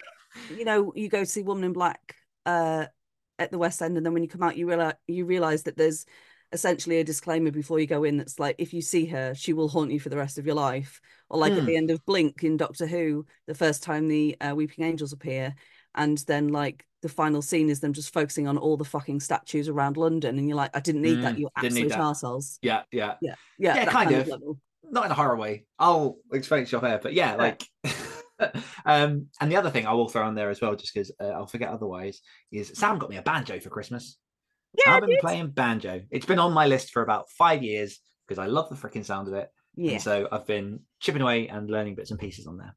you 0.57 0.65
know 0.65 0.93
you 0.97 1.09
go 1.09 1.21
to 1.21 1.27
see 1.27 1.43
Woman 1.43 1.65
in 1.65 1.73
Black 1.73 2.17
uh 2.47 2.87
at 3.39 3.51
the 3.51 3.59
West 3.59 3.83
End 3.83 3.97
and 3.97 4.05
then 4.05 4.13
when 4.13 4.23
you 4.23 4.29
come 4.29 4.43
out 4.43 4.57
you 4.57 4.69
realize 4.69 4.95
you 5.07 5.25
realize 5.25 5.65
that 5.65 5.77
there's 5.77 6.05
essentially 6.53 6.99
a 6.99 7.05
disclaimer 7.05 7.51
before 7.51 7.79
you 7.79 7.87
go 7.87 8.05
in 8.05 8.17
that's 8.17 8.39
like 8.39 8.57
if 8.59 8.73
you 8.75 8.83
see 8.83 9.07
her 9.07 9.35
she 9.35 9.53
will 9.53 9.69
haunt 9.69 9.91
you 9.93 10.01
for 10.01 10.09
the 10.09 10.17
rest 10.17 10.39
of 10.39 10.47
your 10.47 10.55
life 10.55 11.01
or 11.29 11.39
like 11.39 11.57
at 11.57 11.59
Hmm. 11.61 11.67
the 11.67 11.77
end 11.77 11.91
of 11.91 12.05
blink 12.07 12.43
in 12.43 12.57
doctor 12.57 12.87
who 12.87 13.25
the 13.47 13.55
first 13.55 13.83
time 13.83 14.09
the 14.09 14.37
uh, 14.41 14.55
weeping 14.55 14.85
angels 14.85 15.13
appear 15.13 15.55
and 15.95 16.19
then 16.27 16.49
like 16.49 16.85
the 17.03 17.09
final 17.09 17.41
scene 17.41 17.71
is 17.71 17.81
them 17.81 17.93
just 17.93 18.13
focusing 18.13 18.47
on 18.49 18.59
all 18.59 18.77
the 18.77 18.85
fucking 18.85 19.21
statues 19.21 19.69
around 19.69 19.97
london 19.97 20.39
and 20.39 20.49
you're 20.49 20.57
like 20.57 20.77
i 20.77 20.81
didn't 20.81 21.03
need 21.03 21.21
that 21.21 21.35
Mm, 21.35 21.39
you 21.39 21.49
absolute 21.57 21.93
assholes 21.93 22.59
Yeah, 22.63 22.83
yeah. 22.93 23.15
yeah 23.21 23.35
yeah, 23.59 23.75
Yeah, 23.75 23.85
that 23.85 23.93
kind 23.93 24.11
of. 24.13 24.29
level. 24.29 24.59
Not 24.91 25.05
in 25.07 25.11
a 25.13 25.15
horror 25.15 25.37
way. 25.37 25.67
I'll 25.79 26.17
explain 26.33 26.63
it 26.63 26.67
to 26.67 26.73
you 26.73 26.79
off 26.79 26.85
air, 26.85 26.99
but 27.03 27.13
yeah, 27.13 27.37
Yeah. 27.37 27.37
like. 27.37 27.65
um, 28.87 29.27
and 29.41 29.53
the 29.53 29.57
other 29.57 29.71
thing 29.71 29.87
I 29.87 29.93
will 29.93 30.09
throw 30.09 30.27
on 30.27 30.35
there 30.35 30.51
as 30.51 30.61
well, 30.61 30.75
just 30.75 30.95
because 30.95 31.13
uh, 31.21 31.27
I'll 31.29 31.47
forget 31.47 31.69
otherwise, 31.69 32.21
is 32.51 32.73
Sam 32.75 32.99
got 32.99 33.11
me 33.11 33.17
a 33.19 33.23
banjo 33.23 33.61
for 33.61 33.69
Christmas. 33.71 34.17
Yeah 34.79 34.95
I've 34.95 35.07
been 35.07 35.19
playing 35.21 35.51
banjo. 35.51 36.03
It's 36.11 36.27
been 36.27 36.39
on 36.39 36.53
my 36.53 36.67
list 36.67 36.91
for 36.91 37.03
about 37.03 37.31
five 37.31 37.63
years 37.63 37.99
because 38.27 38.39
I 38.39 38.47
love 38.47 38.69
the 38.69 38.77
freaking 38.77 39.05
sound 39.05 39.29
of 39.29 39.35
it. 39.35 39.49
yeah 39.77 39.93
And 39.93 40.03
so 40.03 40.29
I've 40.31 40.47
been 40.47 40.81
chipping 41.01 41.23
away 41.23 41.49
and 41.49 41.69
learning 41.71 41.95
bits 41.97 42.11
and 42.11 42.21
pieces 42.21 42.47
on 42.47 42.59
there. 42.59 42.77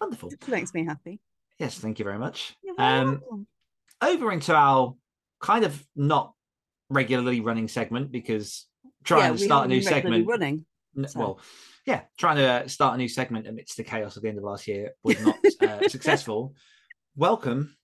Wonderful. 0.00 0.30
it 0.30 0.48
makes 0.48 0.74
me 0.74 0.84
happy 0.84 1.20
Yes, 1.58 1.76
thank 1.78 1.98
you 1.98 2.04
very 2.04 2.18
much. 2.20 2.54
Um, 2.78 3.20
over 4.00 4.30
into 4.30 4.54
our 4.54 4.94
kind 5.40 5.64
of 5.64 5.84
not 5.96 6.32
regularly 6.88 7.40
running 7.40 7.66
segment 7.66 8.12
because 8.12 8.66
trying 9.02 9.22
yeah, 9.22 9.30
to 9.32 9.38
start 9.38 9.64
a 9.64 9.68
new 9.68 9.82
segment. 9.82 10.26
running 10.26 10.64
so- 11.06 11.18
Well, 11.18 11.40
yeah, 11.84 12.02
trying 12.16 12.36
to 12.36 12.44
uh, 12.46 12.68
start 12.68 12.94
a 12.94 12.98
new 12.98 13.08
segment 13.08 13.46
amidst 13.48 13.76
the 13.76 13.82
chaos 13.82 14.16
of 14.16 14.22
the 14.22 14.28
end 14.28 14.38
of 14.38 14.44
last 14.44 14.68
year 14.68 14.92
was 15.02 15.20
not 15.20 15.36
uh, 15.62 15.88
successful. 15.88 16.54
Welcome 17.16 17.76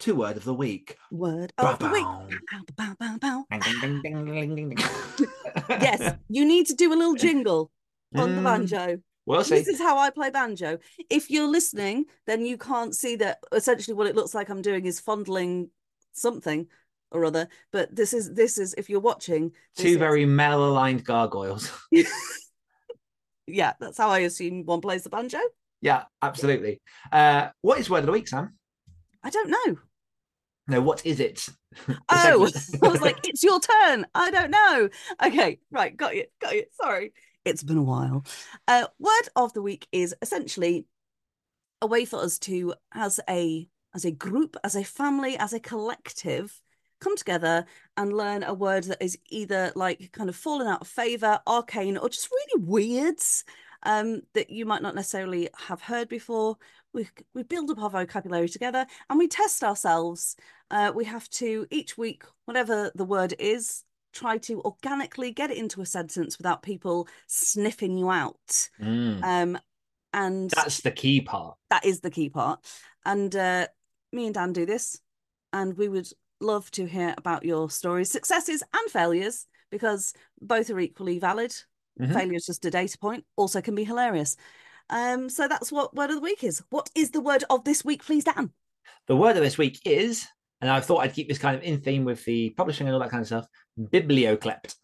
to 0.00 0.14
Word 0.14 0.36
of 0.36 0.44
the 0.44 0.54
Week. 0.54 0.96
word 1.10 1.52
of 1.58 1.78
the 1.78 1.88
week 1.88 2.06
yes 5.68 6.14
you 6.28 6.44
need 6.44 6.66
to 6.66 6.74
do 6.74 6.92
a 6.92 6.96
little 6.96 7.14
jingle 7.14 7.70
on 8.16 8.34
the 8.34 8.40
Mm, 8.40 8.44
banjo 8.44 9.02
We'll 9.26 9.44
see. 9.44 9.56
This 9.56 9.68
is 9.68 9.78
how 9.78 9.96
I 9.98 10.10
play 10.10 10.30
banjo. 10.30 10.78
If 11.08 11.30
you're 11.30 11.46
listening, 11.46 12.06
then 12.26 12.44
you 12.44 12.58
can't 12.58 12.96
see 12.96 13.14
that 13.16 13.38
essentially 13.52 13.94
what 13.94 14.08
it 14.08 14.16
looks 14.16 14.34
like 14.34 14.48
I'm 14.48 14.62
doing 14.62 14.86
is 14.86 14.98
fondling 14.98 15.70
something 16.12 16.66
or 17.12 17.24
other. 17.24 17.46
But 17.70 17.94
this 17.94 18.12
is 18.12 18.32
this 18.34 18.58
is 18.58 18.74
if 18.74 18.90
you're 18.90 18.98
watching 18.98 19.52
Two 19.76 19.98
very 19.98 20.24
male 20.26 20.64
aligned 20.64 21.04
gargoyles. 21.04 21.70
yeah, 23.46 23.74
that's 23.78 23.98
how 23.98 24.08
I 24.08 24.20
assume 24.20 24.64
one 24.64 24.80
plays 24.80 25.04
the 25.04 25.10
banjo. 25.10 25.38
yeah, 25.80 26.04
absolutely. 26.22 26.80
Uh, 27.12 27.50
what 27.60 27.78
is 27.78 27.88
Word 27.88 28.00
of 28.00 28.06
the 28.06 28.12
Week, 28.12 28.26
Sam? 28.26 28.54
I 29.22 29.30
don't 29.30 29.50
know. 29.50 29.76
No, 30.70 30.80
what 30.80 31.04
is 31.04 31.20
it? 31.20 31.48
Oh. 31.88 32.50
I 32.82 32.88
was 32.88 33.00
like, 33.00 33.28
it's 33.28 33.44
your 33.44 33.60
turn. 33.60 34.04
I 34.14 34.30
don't 34.30 34.50
know. 34.50 34.88
Okay, 35.24 35.60
right, 35.70 35.96
got 35.96 36.16
you, 36.16 36.24
got 36.40 36.54
you. 36.54 36.64
Sorry, 36.72 37.12
it's 37.44 37.62
been 37.62 37.76
a 37.76 37.82
while. 37.82 38.24
Uh, 38.66 38.86
word 38.98 39.28
of 39.36 39.52
the 39.52 39.62
week 39.62 39.86
is 39.92 40.14
essentially 40.20 40.86
a 41.80 41.86
way 41.86 42.04
for 42.04 42.20
us 42.20 42.38
to, 42.40 42.74
as 42.92 43.20
a 43.28 43.68
as 43.94 44.04
a 44.04 44.10
group, 44.10 44.56
as 44.64 44.74
a 44.74 44.84
family, 44.84 45.36
as 45.36 45.52
a 45.52 45.60
collective, 45.60 46.60
come 47.00 47.16
together 47.16 47.66
and 47.96 48.12
learn 48.12 48.42
a 48.42 48.54
word 48.54 48.84
that 48.84 49.02
is 49.02 49.18
either 49.28 49.72
like 49.74 50.10
kind 50.12 50.28
of 50.28 50.36
fallen 50.36 50.66
out 50.66 50.82
of 50.82 50.88
favor, 50.88 51.40
arcane, 51.46 51.96
or 51.96 52.08
just 52.08 52.30
really 52.30 52.64
weird. 52.64 53.20
Um, 53.82 54.20
that 54.34 54.50
you 54.50 54.66
might 54.66 54.82
not 54.82 54.94
necessarily 54.94 55.48
have 55.56 55.80
heard 55.80 56.08
before. 56.08 56.58
We 56.92 57.08
we 57.34 57.42
build 57.42 57.70
up 57.70 57.80
our 57.82 57.90
vocabulary 57.90 58.48
together 58.48 58.86
and 59.08 59.18
we 59.18 59.28
test 59.28 59.62
ourselves 59.62 60.36
uh, 60.70 60.92
we 60.94 61.04
have 61.04 61.28
to 61.30 61.66
each 61.70 61.98
week, 61.98 62.22
whatever 62.44 62.90
the 62.94 63.04
word 63.04 63.34
is, 63.38 63.84
try 64.12 64.38
to 64.38 64.60
organically 64.62 65.32
get 65.32 65.50
it 65.50 65.56
into 65.56 65.80
a 65.80 65.86
sentence 65.86 66.38
without 66.38 66.62
people 66.62 67.08
sniffing 67.26 67.96
you 67.96 68.10
out. 68.10 68.68
Mm, 68.80 69.22
Um, 69.22 69.58
and 70.12 70.50
that's 70.50 70.80
the 70.80 70.90
key 70.90 71.20
part. 71.20 71.56
that 71.70 71.84
is 71.84 72.00
the 72.00 72.10
key 72.10 72.28
part. 72.28 72.64
And 73.04 73.34
uh, 73.34 73.66
me 74.12 74.26
and 74.26 74.34
Dan 74.34 74.52
do 74.52 74.66
this, 74.66 75.00
and 75.52 75.76
we 75.76 75.88
would 75.88 76.08
love 76.40 76.70
to 76.72 76.86
hear 76.86 77.14
about 77.16 77.44
your 77.44 77.70
stories, 77.70 78.10
successes 78.10 78.62
and 78.72 78.90
failures, 78.90 79.46
because 79.70 80.12
both 80.40 80.70
are 80.70 80.80
equally 80.80 81.18
valid. 81.18 81.54
Mhm. 82.00 82.12
Failure 82.12 82.34
is 82.34 82.46
just 82.46 82.64
a 82.64 82.70
data 82.70 82.98
point, 82.98 83.24
also 83.36 83.60
can 83.60 83.74
be 83.74 83.84
hilarious. 83.84 84.36
Um, 84.90 85.28
so 85.30 85.46
that's 85.48 85.70
what 85.72 85.94
word 85.94 86.10
of 86.10 86.16
the 86.16 86.22
week 86.22 86.42
is. 86.44 86.62
What 86.70 86.90
is 86.94 87.10
the 87.12 87.20
word 87.20 87.44
of 87.48 87.64
this 87.64 87.84
week, 87.84 88.04
please, 88.04 88.24
Dan? 88.24 88.50
The 89.06 89.16
word 89.16 89.36
of 89.36 89.42
this 89.42 89.56
week 89.56 89.80
is, 89.84 90.26
and 90.60 90.68
I 90.70 90.80
thought 90.80 90.98
I'd 90.98 91.14
keep 91.14 91.28
this 91.28 91.38
kind 91.38 91.56
of 91.56 91.62
in 91.62 91.80
theme 91.80 92.04
with 92.04 92.24
the 92.24 92.50
publishing 92.50 92.86
and 92.86 92.94
all 92.94 93.00
that 93.00 93.10
kind 93.10 93.20
of 93.20 93.26
stuff, 93.26 93.46
biblioclept. 93.80 94.74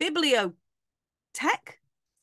Bibliotech. 0.00 0.52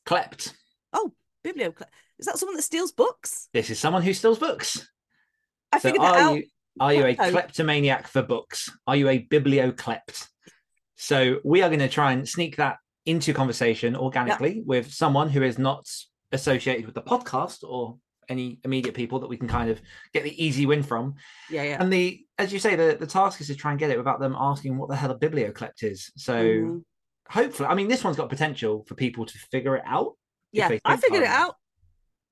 Clept. 0.04 0.54
Oh, 0.92 1.12
biblioclept. 1.44 1.90
Is 2.18 2.26
that 2.26 2.38
someone 2.38 2.56
that 2.56 2.62
steals 2.62 2.92
books? 2.92 3.48
This 3.52 3.70
is 3.70 3.78
someone 3.78 4.02
who 4.02 4.12
steals 4.14 4.38
books. 4.38 4.88
I 5.72 5.78
So 5.78 5.88
figured 5.90 6.02
that 6.02 6.14
are 6.14 6.18
out. 6.20 6.36
you 6.36 6.44
are 6.78 6.92
you 6.92 7.06
a 7.06 7.14
Klepto. 7.14 7.30
kleptomaniac 7.30 8.06
for 8.08 8.22
books? 8.22 8.70
Are 8.86 8.96
you 8.96 9.08
a 9.08 9.22
biblioclept? 9.24 10.28
So 10.96 11.40
we 11.44 11.62
are 11.62 11.68
going 11.68 11.80
to 11.80 11.88
try 11.88 12.12
and 12.12 12.28
sneak 12.28 12.56
that 12.56 12.76
into 13.06 13.32
conversation 13.32 13.96
organically 13.96 14.62
with 14.66 14.92
someone 14.92 15.28
who 15.30 15.42
is 15.42 15.58
not 15.58 15.88
associated 16.32 16.84
with 16.86 16.94
the 16.94 17.02
podcast 17.02 17.62
or 17.62 17.96
any 18.28 18.58
immediate 18.64 18.94
people 18.94 19.20
that 19.20 19.28
we 19.28 19.36
can 19.36 19.46
kind 19.46 19.70
of 19.70 19.80
get 20.12 20.24
the 20.24 20.44
easy 20.44 20.66
win 20.66 20.82
from. 20.82 21.14
Yeah, 21.48 21.62
yeah. 21.62 21.76
And 21.80 21.92
the 21.92 22.24
as 22.38 22.52
you 22.52 22.58
say, 22.58 22.74
the, 22.76 22.96
the 22.98 23.06
task 23.06 23.40
is 23.40 23.46
to 23.46 23.54
try 23.54 23.70
and 23.70 23.78
get 23.80 23.90
it 23.90 23.96
without 23.96 24.18
them 24.20 24.34
asking 24.38 24.76
what 24.76 24.88
the 24.88 24.96
hell 24.96 25.10
a 25.12 25.18
biblioclept 25.18 25.82
is. 25.82 26.10
So 26.16 26.34
Mhm. 26.34 26.82
hopefully, 27.30 27.68
I 27.68 27.74
mean, 27.74 27.88
this 27.88 28.02
one's 28.04 28.16
got 28.16 28.28
potential 28.28 28.84
for 28.88 28.94
people 28.96 29.24
to 29.24 29.38
figure 29.38 29.76
it 29.76 29.84
out. 29.86 30.14
Yeah, 30.52 30.76
I 30.84 30.96
figured 30.96 31.22
it 31.22 31.28
out. 31.28 31.54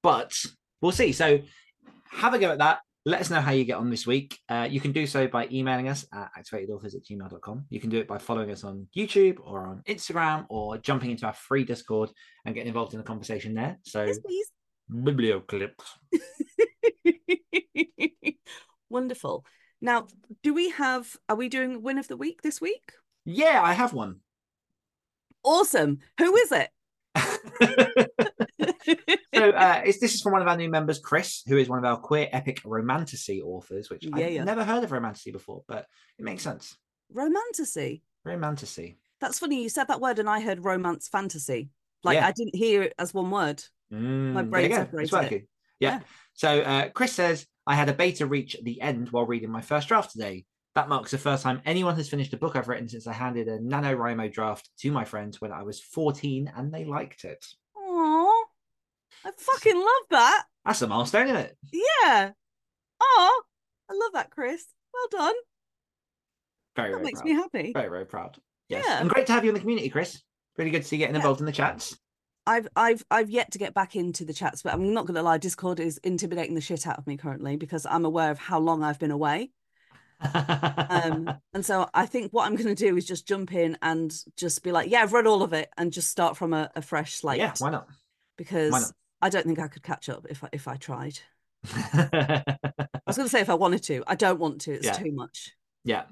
But 0.03 0.33
we'll 0.81 0.93
see. 0.93 1.13
So 1.13 1.41
have 2.11 2.35
a 2.35 2.39
go 2.39 2.51
at 2.51 2.59
that. 2.59 2.81
Let 3.07 3.21
us 3.21 3.29
know 3.29 3.41
how 3.43 3.51
you 3.53 3.65
get 3.65 3.77
on 3.77 3.91
this 3.91 4.07
week. 4.07 4.39
Uh, 4.49 4.67
you 4.71 4.81
can 4.81 4.93
do 4.93 5.07
so 5.07 5.27
by 5.27 5.47
emailing 5.53 5.89
us 5.91 6.07
at 6.13 6.31
activatedauthors 6.39 6.95
at 6.95 7.05
gmail.com. 7.05 7.67
You 7.69 7.79
can 7.79 7.91
do 7.91 7.99
it 7.99 8.09
by 8.09 8.17
following 8.17 8.51
us 8.51 8.65
on 8.65 8.89
YouTube 8.97 9.37
or 9.45 9.67
on 9.67 9.83
Instagram 9.87 10.47
or 10.49 10.79
jumping 10.79 11.11
into 11.11 11.27
our 11.27 11.35
free 11.35 11.65
Discord 11.65 12.11
and 12.47 12.55
getting 12.55 12.69
involved 12.69 12.95
in 12.95 12.99
the 12.99 13.05
conversation 13.05 13.53
there. 13.55 13.79
So, 13.83 14.05
Yes, 14.05 14.19
please. 14.21 14.51
biblioclips. 14.91 15.75
Wonderful. 18.91 19.45
Now, 19.83 20.07
do 20.43 20.55
we 20.55 20.71
have, 20.71 21.15
are 21.29 21.37
we 21.37 21.51
doing 21.51 21.83
win 21.83 21.99
of 21.99 22.09
the 22.09 22.17
week 22.17 22.41
this 22.41 22.59
week? 22.59 22.93
Yeah, 23.27 23.61
I 23.63 23.75
have 23.75 23.93
one. 23.93 24.21
Awesome. 25.43 25.99
Who 26.19 26.35
is 26.37 26.53
it? 26.53 26.71
so 28.85 28.95
uh, 29.51 29.83
it's, 29.85 29.99
this 29.99 30.15
is 30.15 30.21
from 30.23 30.33
one 30.33 30.43
of 30.43 30.49
our 30.49 30.57
new 30.57 30.69
members, 30.69 30.99
Chris, 30.99 31.43
who 31.47 31.57
is 31.57 31.69
one 31.69 31.79
of 31.79 31.85
our 31.85 31.97
queer 31.97 32.29
epic 32.33 32.61
romantasy 32.65 33.43
authors, 33.43 33.91
which 33.91 34.05
Yeah, 34.05 34.27
I've 34.27 34.33
yeah. 34.33 34.45
never 34.45 34.65
heard 34.65 34.85
of 34.85 34.93
romantasy 34.93 35.31
before, 35.33 35.63
but 35.67 35.87
it 36.19 36.25
makes 36.25 36.43
sense. 36.43 36.77
Romantasy. 37.13 38.03
Romantasy. 38.25 38.97
That's 39.21 39.39
funny. 39.39 39.63
You 39.63 39.69
said 39.69 39.89
that 39.89 40.01
word 40.01 40.19
and 40.19 40.29
I 40.29 40.41
heard 40.41 40.65
romance 40.65 41.09
fantasy. 41.09 41.71
Like 42.03 42.17
Yeah. 42.17 42.27
I 42.27 42.33
didn't 42.33 42.57
hear 42.57 42.83
it 42.83 42.95
as 42.99 43.15
one 43.15 43.31
word. 43.31 43.63
Mm, 43.93 44.35
there 44.35 44.43
brain 44.45 44.73
separated 44.73 45.05
It's 45.05 45.13
it. 45.13 45.17
working. 45.17 45.47
Yeah. 45.81 46.01
So 46.35 46.61
uh, 46.61 46.89
Chris 46.91 47.13
says, 47.13 47.47
I 47.67 47.75
had 47.75 47.89
a 47.89 47.95
beta 47.95 48.27
reach 48.27 48.57
the 48.63 48.81
end 48.81 49.11
while 49.11 49.25
reading 49.27 49.51
my 49.51 49.61
first 49.61 49.89
draft 49.89 50.13
today. 50.13 50.45
That 50.75 50.89
marks 50.89 51.13
the 51.13 51.19
first 51.19 51.45
time 51.45 51.63
anyone 51.65 51.95
has 51.95 52.09
finished 52.09 52.33
a 52.35 52.37
book 52.37 52.57
I've 52.57 52.67
written 52.69 52.89
since 52.89 53.07
I 53.07 53.13
handed 53.13 53.47
a 53.47 53.59
NaNoWriMo 53.61 54.33
draft 54.33 54.69
to 54.81 54.91
my 54.91 55.05
friends 55.05 55.41
when 55.41 55.53
I 55.53 55.63
was 55.63 55.81
14 55.81 56.53
and 56.57 56.75
they 56.75 56.85
liked 56.85 57.25
it. 57.25 57.45
Oh, 57.77 58.34
I 59.25 59.31
fucking 59.37 59.77
love 59.77 60.07
that. 60.11 60.45
That's 60.65 60.83
a 60.83 60.87
milestone, 60.87 61.27
isn't 61.27 61.37
it? 61.37 61.57
Yeah. 61.73 62.31
Oh, 63.01 63.43
I 63.91 63.93
love 63.95 64.13
that, 64.15 64.31
Chris. 64.31 64.65
Well 64.93 65.09
done. 65.27 65.35
Very, 66.77 66.91
That 66.91 66.95
very 66.97 67.05
makes 67.05 67.21
proud. 67.21 67.29
me 67.29 67.35
happy. 67.35 67.73
Very, 67.73 67.89
very 67.89 68.07
proud. 68.07 68.39
Yes. 68.69 68.85
Yeah. 68.87 69.01
And 69.01 69.11
great 69.11 69.27
to 69.27 69.33
have 69.33 69.45
you 69.45 69.51
in 69.51 69.55
the 69.55 69.61
community, 69.61 69.89
Chris. 69.89 70.23
Really 70.57 70.71
good 70.71 70.83
to 70.83 70.89
see 70.89 70.97
you 70.97 71.01
getting 71.01 71.15
Yeah. 71.15 71.21
involved 71.21 71.41
in 71.41 71.47
the 71.47 71.53
chats. 71.53 71.97
I've 72.47 72.69
I've 72.77 73.03
I've 73.11 73.31
yet 73.31 73.53
to 73.53 73.59
get 73.59 73.73
back 73.73 73.97
into 73.97 74.25
the 74.25 74.35
chats, 74.35 74.63
but 74.63 74.75
I'm 74.75 74.93
not 74.93 75.07
going 75.07 75.15
to 75.15 75.23
lie. 75.23 75.39
Discord 75.39 75.81
is 75.81 75.97
intimidating 75.99 76.55
the 76.55 76.61
shit 76.61 76.87
out 76.87 76.99
of 76.99 77.07
me 77.07 77.17
currently 77.17 77.57
because 77.57 77.87
I'm 77.87 78.05
aware 78.05 78.31
of 78.31 78.39
how 78.39 78.59
long 78.59 78.83
I've 78.83 78.99
been 78.99 79.11
away. 79.11 79.51
Um, 80.21 81.33
and 81.55 81.65
so 81.65 81.89
I 81.95 82.07
think 82.07 82.33
what 82.33 82.47
I'm 82.47 82.55
going 82.57 82.69
to 82.69 82.75
do 82.75 82.97
is 82.97 83.05
just 83.07 83.27
jump 83.27 83.53
in 83.55 83.79
and 83.83 84.15
just 84.37 84.63
be 84.63 84.73
like, 84.73 84.91
"Yeah, 84.91 85.03
I've 85.03 85.13
read 85.13 85.27
all 85.27 85.43
of 85.43 85.53
it," 85.55 85.71
and 85.79 85.93
just 85.93 86.11
start 86.11 86.37
from 86.37 86.53
a, 86.53 86.71
a 86.77 86.83
fresh 86.83 87.15
slate. 87.15 87.39
yeah, 87.39 87.53
why 87.59 87.71
not? 87.71 87.89
because 88.37 88.73
why 88.73 88.81
not? 88.81 88.93
I 89.23 89.29
don't 89.31 89.47
think 89.47 89.59
I 89.59 89.69
could 89.69 89.83
catch 89.83 90.09
up 90.09 90.27
if 90.29 90.45
I, 90.45 90.49
if 90.53 90.69
I 90.69 90.77
tried. 90.77 91.19
I 91.73 92.45
was 93.07 93.17
going 93.17 93.27
to 93.27 93.31
say 93.31 93.41
if 93.41 93.51
I 93.51 93.55
wanted 93.55 93.83
to. 93.85 94.03
I 94.07 94.15
don't 94.15 94.39
want 94.39 94.61
to. 94.63 94.73
It's 94.73 94.87
Yeah. 94.87 94.93
too 94.93 95.13
much. 95.13 95.53
yeah. 95.85 96.05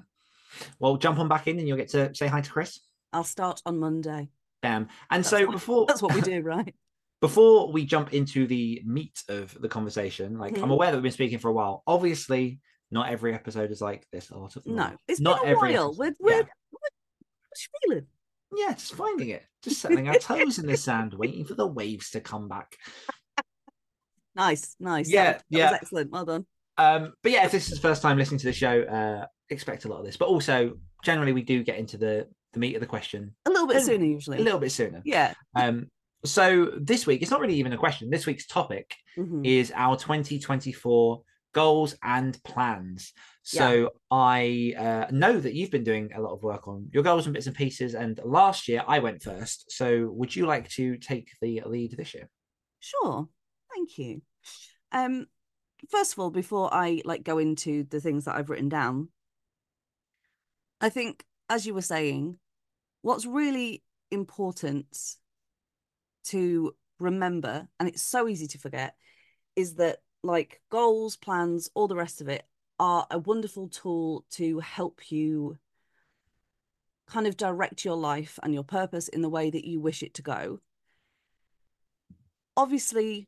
Well, 0.79 0.97
jump 0.97 1.17
on 1.17 1.27
back 1.27 1.47
in 1.47 1.57
and 1.57 1.67
you'll 1.67 1.77
get 1.77 1.89
to 1.89 2.13
say 2.13 2.27
hi 2.27 2.41
to 2.41 2.49
Chris. 2.51 2.79
I'll 3.11 3.23
start 3.23 3.61
on 3.65 3.79
Monday. 3.79 4.29
Um, 4.61 4.87
and 5.09 5.23
That's 5.23 5.29
so 5.29 5.45
what- 5.45 5.51
before 5.51 5.85
That's 5.87 6.01
what 6.01 6.13
we 6.13 6.21
do, 6.21 6.41
right? 6.43 6.73
before 7.21 7.71
we 7.71 7.85
jump 7.85 8.13
into 8.13 8.45
the 8.47 8.81
meat 8.85 9.23
of 9.29 9.59
the 9.61 9.67
conversation, 9.69 10.37
like 10.37 10.57
I'm 10.57 10.65
Mhm. 10.69 10.73
aware 10.73 10.91
that 10.91 10.97
we've 10.97 11.03
been 11.03 11.11
speaking 11.11 11.39
for 11.39 11.49
a 11.49 11.53
while. 11.53 11.83
Obviously, 11.87 12.59
Not 12.91 13.09
every 13.09 13.33
episode 13.33 13.71
is 13.71 13.81
like 13.81 14.05
this. 14.11 14.31
Art 14.31 14.55
of 14.55 14.67
No, 14.67 14.95
it's 15.07 15.19
not 15.19 15.39
been 15.41 15.47
a 15.49 15.51
every 15.55 15.73
while. 15.73 15.87
episode. 15.87 15.97
We're, 15.97 16.13
we're, 16.19 16.37
Yeah. 16.37 16.43
what's 16.69 17.67
your 17.67 17.79
feeling? 17.95 18.07
Yeah, 18.55 18.73
just 18.73 18.93
finding 18.95 19.29
it, 19.29 19.43
just 19.63 19.81
settling 19.81 20.07
our 20.09 20.15
toes 20.19 20.59
in 20.59 20.67
the 20.67 20.77
sand, 20.77 21.13
waiting 21.13 21.45
for 21.45 21.53
the 21.55 21.67
waves 21.67 22.11
to 22.11 22.19
come 22.21 22.47
back. 22.47 22.75
Nice, 24.35 24.75
nice. 24.79 25.11
Yeah, 25.11 25.23
that 25.25 25.35
was, 25.35 25.43
that 25.51 25.57
yeah. 25.57 25.65
was 25.71 25.79
excellent. 25.81 26.11
Well 26.11 26.25
done. 26.25 26.45
Um, 26.79 27.13
but 27.21 27.31
yeah, 27.31 27.45
if 27.45 27.51
this 27.51 27.67
is 27.71 27.75
the 27.75 27.87
first 27.87 28.01
time 28.01 28.17
listening 28.17 28.39
to 28.39 28.45
the 28.47 28.53
show, 28.53 28.81
uh, 28.81 29.27
expect 29.49 29.85
a 29.85 29.89
lot 29.89 29.99
of 29.99 30.05
this. 30.05 30.17
But 30.17 30.27
also, 30.27 30.73
generally, 31.03 31.33
we 31.33 31.43
do 31.43 31.63
get 31.63 31.77
into 31.77 31.97
the 31.97 32.27
the 32.53 32.59
meat 32.59 32.73
of 32.75 32.81
the 32.81 32.87
question 32.87 33.35
A 33.45 33.49
little 33.51 33.67
bit 33.67 33.77
A- 33.77 33.81
sooner 33.81 34.05
usually. 34.05 34.39
a 34.39 34.41
little 34.41 34.59
bit 34.59 34.71
sooner. 34.71 35.01
Yeah. 35.05 35.33
Um, 35.55 35.87
so 36.25 36.71
this 36.79 37.05
week, 37.05 37.21
it's 37.21 37.29
not 37.31 37.41
really 37.41 37.55
even 37.55 37.73
a 37.73 37.77
question. 37.77 38.09
This 38.09 38.25
week's 38.25 38.47
topic 38.47 38.95
Mhm. 39.17 39.45
is 39.45 39.71
our 39.75 39.97
2024 39.97 41.21
goals 41.53 41.95
and 42.03 42.41
plans. 42.43 43.13
So 43.43 43.91
I 44.09 44.73
uh, 44.77 45.05
know 45.11 45.39
that 45.39 45.53
you've 45.53 45.71
been 45.71 45.83
doing 45.83 46.11
a 46.15 46.21
lot 46.21 46.33
of 46.33 46.43
work 46.43 46.67
on 46.67 46.89
your 46.91 47.03
goals 47.03 47.25
and 47.25 47.33
bits 47.33 47.47
and 47.47 47.55
pieces. 47.55 47.93
And 47.93 48.19
last 48.23 48.67
year 48.67 48.83
I 48.87 48.99
went 48.99 49.21
first. 49.21 49.71
So 49.71 50.09
would 50.13 50.35
you 50.35 50.45
like 50.45 50.69
to 50.71 50.97
take 50.97 51.31
the 51.41 51.61
lead 51.65 51.95
this 51.97 52.13
year? 52.13 52.29
Sure. 52.79 53.27
Thank 53.73 53.97
you. 53.97 54.21
Um, 54.91 55.27
first 55.89 56.13
of 56.13 56.19
all, 56.19 56.29
before 56.29 56.73
I 56.73 57.01
like 57.05 57.23
go 57.23 57.37
into 57.37 57.83
the 57.83 57.99
things 57.99 58.25
that 58.25 58.35
I've 58.35 58.49
written 58.49 58.69
down, 58.69 59.09
I 60.79 60.89
think, 60.89 61.23
as 61.49 61.65
you 61.65 61.73
were 61.73 61.81
saying, 61.81 62.37
what's 63.01 63.25
really 63.25 63.83
important 64.11 64.85
to 66.25 66.73
remember, 66.99 67.67
and 67.79 67.89
it's 67.89 68.01
so 68.01 68.27
easy 68.27 68.47
to 68.47 68.57
forget, 68.57 68.95
is 69.55 69.75
that 69.75 69.99
like 70.23 70.61
goals, 70.69 71.15
plans, 71.15 71.69
all 71.73 71.87
the 71.87 71.95
rest 71.95 72.21
of 72.21 72.29
it 72.29 72.45
are 72.79 73.05
a 73.11 73.19
wonderful 73.19 73.67
tool 73.67 74.25
to 74.31 74.59
help 74.59 75.11
you 75.11 75.57
kind 77.07 77.27
of 77.27 77.37
direct 77.37 77.85
your 77.85 77.95
life 77.95 78.39
and 78.41 78.53
your 78.53 78.63
purpose 78.63 79.07
in 79.07 79.21
the 79.21 79.29
way 79.29 79.49
that 79.49 79.65
you 79.65 79.79
wish 79.79 80.01
it 80.01 80.13
to 80.15 80.21
go. 80.21 80.59
Obviously, 82.55 83.27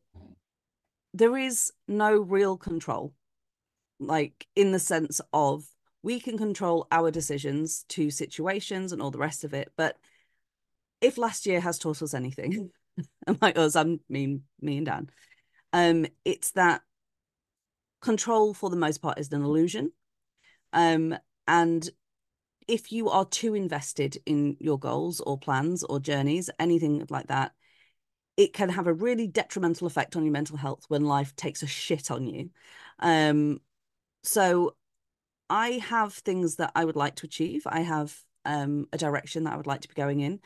there 1.13 1.37
is 1.37 1.71
no 1.87 2.15
real 2.15 2.57
control, 2.57 3.13
like 3.99 4.47
in 4.55 4.71
the 4.71 4.79
sense 4.79 5.21
of 5.33 5.65
we 6.03 6.19
can 6.19 6.37
control 6.37 6.87
our 6.91 7.09
decisions 7.11 7.83
to 7.89 8.11
situations 8.11 8.91
and 8.91 9.01
all 9.01 9.11
the 9.11 9.17
rest 9.17 9.43
of 9.43 9.53
it. 9.53 9.71
But 9.75 9.97
if 11.01 11.17
last 11.17 11.45
year 11.45 11.59
has 11.59 11.79
taught 11.79 12.01
us 12.01 12.13
anything, 12.13 12.69
and 13.27 13.39
by 13.39 13.51
us, 13.53 13.75
I'm 13.75 13.99
mean 14.09 14.43
me 14.61 14.77
and 14.77 14.85
Dan, 14.85 15.09
um, 15.75 16.05
it's 16.23 16.51
that 16.51 16.83
control 17.99 18.53
for 18.53 18.69
the 18.69 18.77
most 18.77 18.99
part 19.01 19.19
is 19.19 19.29
an 19.33 19.43
illusion. 19.43 19.91
Um, 20.71 21.17
and 21.49 21.89
if 22.65 22.93
you 22.93 23.09
are 23.09 23.25
too 23.25 23.55
invested 23.55 24.17
in 24.25 24.55
your 24.61 24.79
goals 24.79 25.19
or 25.19 25.37
plans 25.37 25.83
or 25.83 25.99
journeys, 25.99 26.49
anything 26.59 27.05
like 27.09 27.27
that, 27.27 27.51
it 28.37 28.53
can 28.53 28.69
have 28.69 28.87
a 28.87 28.93
really 28.93 29.27
detrimental 29.27 29.85
effect 29.85 30.15
on 30.15 30.23
your 30.23 30.31
mental 30.31 30.55
health 30.55 30.85
when 30.87 31.03
life 31.03 31.35
takes 31.35 31.61
a 31.61 31.67
shit 31.67 32.09
on 32.09 32.25
you. 32.25 32.51
Um, 32.99 33.59
so 34.23 34.77
I 35.49 35.71
have 35.89 36.13
things 36.13 36.55
that 36.55 36.71
I 36.73 36.85
would 36.85 36.95
like 36.95 37.15
to 37.15 37.25
achieve. 37.25 37.63
I 37.65 37.81
have 37.81 38.17
um, 38.45 38.87
a 38.93 38.97
direction 38.97 39.43
that 39.43 39.53
I 39.53 39.57
would 39.57 39.67
like 39.67 39.81
to 39.81 39.89
be 39.89 39.93
going 39.93 40.21
in, 40.21 40.39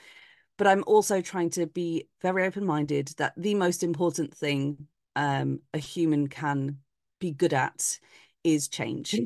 but 0.57 0.65
I'm 0.65 0.83
also 0.87 1.21
trying 1.21 1.51
to 1.51 1.67
be 1.67 2.07
very 2.19 2.47
open-minded 2.47 3.09
that 3.17 3.33
the 3.37 3.53
most 3.53 3.83
important 3.83 4.33
thing 4.33 4.87
um, 5.19 5.59
a 5.73 5.77
human 5.77 6.27
can 6.27 6.77
be 7.19 7.31
good 7.31 7.53
at 7.53 7.99
is 8.45 8.69
change, 8.69 9.19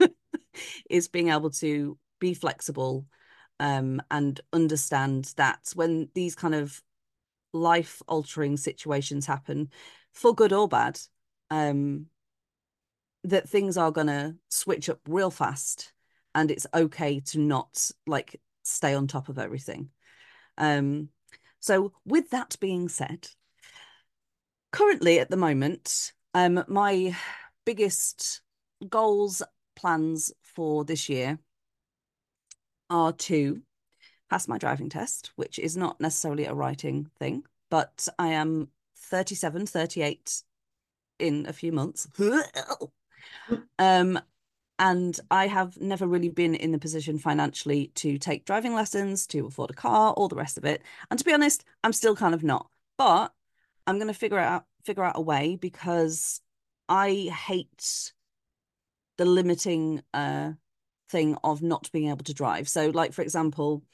is 0.90 1.06
being 1.06 1.28
able 1.28 1.50
to 1.50 1.96
be 2.18 2.34
flexible 2.34 3.06
um, 3.60 4.02
and 4.10 4.40
understand 4.52 5.32
that 5.36 5.60
when 5.76 6.08
these 6.14 6.34
kind 6.34 6.54
of 6.56 6.82
life 7.52 8.02
altering 8.08 8.56
situations 8.56 9.24
happen 9.24 9.70
for 10.12 10.34
good 10.34 10.52
or 10.52 10.68
bad 10.68 10.98
um 11.50 12.06
that 13.24 13.48
things 13.48 13.78
are 13.78 13.90
going 13.90 14.08
to 14.08 14.34
switch 14.50 14.88
up 14.88 14.98
real 15.08 15.30
fast 15.30 15.92
and 16.34 16.50
it's 16.50 16.66
okay 16.74 17.20
to 17.20 17.38
not 17.38 17.90
like 18.06 18.40
stay 18.62 18.94
on 18.94 19.06
top 19.06 19.28
of 19.28 19.38
everything. 19.38 19.88
Um 20.58 21.08
so 21.60 21.92
with 22.04 22.30
that 22.30 22.56
being 22.60 22.88
said 22.88 23.28
currently 24.76 25.18
at 25.18 25.30
the 25.30 25.36
moment 25.36 26.12
um 26.34 26.62
my 26.68 27.16
biggest 27.64 28.42
goals 28.88 29.42
plans 29.74 30.32
for 30.42 30.84
this 30.84 31.08
year 31.08 31.38
are 32.90 33.12
to 33.12 33.62
pass 34.30 34.48
my 34.48 34.58
driving 34.58 34.88
test, 34.88 35.32
which 35.36 35.58
is 35.58 35.76
not 35.76 36.00
necessarily 36.00 36.46
a 36.46 36.54
writing 36.54 37.08
thing, 37.18 37.44
but 37.70 38.08
I 38.18 38.28
am 38.28 38.68
37, 38.96 39.66
38 39.66 40.42
in 41.18 41.46
a 41.46 41.52
few 41.52 41.72
months. 41.72 42.08
um, 43.78 44.18
and 44.78 45.20
I 45.30 45.46
have 45.46 45.80
never 45.80 46.06
really 46.06 46.28
been 46.28 46.54
in 46.54 46.72
the 46.72 46.78
position 46.78 47.18
financially 47.18 47.92
to 47.96 48.18
take 48.18 48.44
driving 48.44 48.74
lessons, 48.74 49.26
to 49.28 49.46
afford 49.46 49.70
a 49.70 49.74
car, 49.74 50.12
all 50.12 50.28
the 50.28 50.36
rest 50.36 50.58
of 50.58 50.64
it. 50.64 50.82
And 51.10 51.18
to 51.18 51.24
be 51.24 51.32
honest, 51.32 51.64
I'm 51.82 51.92
still 51.92 52.16
kind 52.16 52.34
of 52.34 52.42
not. 52.42 52.68
But 52.98 53.32
I'm 53.86 53.96
going 53.98 54.08
to 54.08 54.14
figure 54.14 54.38
out 54.38 54.64
figure 54.84 55.04
out 55.04 55.16
a 55.16 55.20
way 55.20 55.56
because 55.56 56.40
I 56.88 57.30
hate 57.46 58.12
the 59.16 59.24
limiting 59.24 60.02
uh 60.14 60.52
thing 61.10 61.36
of 61.44 61.62
not 61.62 61.90
being 61.92 62.08
able 62.10 62.24
to 62.24 62.34
drive. 62.34 62.68
So 62.68 62.90
like 62.90 63.12
for 63.12 63.22
example, 63.22 63.84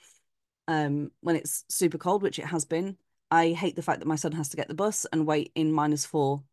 um 0.69 1.13
when 1.23 1.37
it's 1.37 1.65
super 1.71 1.99
cold, 1.99 2.23
which 2.23 2.39
it 2.39 2.47
has 2.47 2.65
been, 2.65 2.97
I 3.31 3.51
hate 3.53 3.77
the 3.77 3.83
fact 3.83 4.01
that 4.01 4.09
my 4.09 4.17
son 4.17 4.33
has 4.33 4.51
to 4.51 4.59
get 4.59 4.69
the 4.69 4.75
bus 4.75 5.07
and 5.13 5.27
wait 5.27 5.53
in 5.55 5.73
minus 5.73 6.07
four 6.07 6.45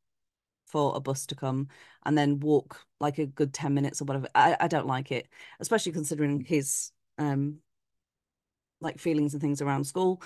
for 0.67 0.95
a 0.95 0.99
bus 1.01 1.25
to 1.27 1.35
come 1.35 1.69
and 2.05 2.17
then 2.17 2.39
walk 2.41 2.85
like 2.99 3.19
a 3.19 3.25
good 3.27 3.53
10 3.53 3.73
minutes 3.75 4.01
or 4.01 4.05
whatever. 4.05 4.29
I, 4.35 4.57
I 4.61 4.67
don't 4.69 4.87
like 4.87 5.11
it, 5.11 5.27
especially 5.61 5.93
considering 5.93 6.41
his 6.41 6.91
um 7.19 7.59
like 8.81 8.99
feelings 8.99 9.33
and 9.33 9.41
things 9.41 9.61
around 9.61 9.85
school. 9.85 10.21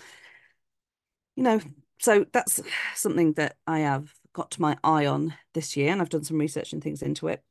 You 1.35 1.43
know, 1.43 1.59
so 2.03 2.25
that's 2.33 2.61
something 2.95 3.31
that 3.33 3.55
I 3.65 3.79
have 3.79 4.13
got 4.33 4.59
my 4.59 4.75
eye 4.83 5.05
on 5.05 5.33
this 5.53 5.77
year 5.77 5.89
and 5.89 6.01
I've 6.01 6.09
done 6.09 6.25
some 6.25 6.37
research 6.37 6.73
and 6.73 6.83
things 6.83 7.01
into 7.01 7.29
it. 7.29 7.41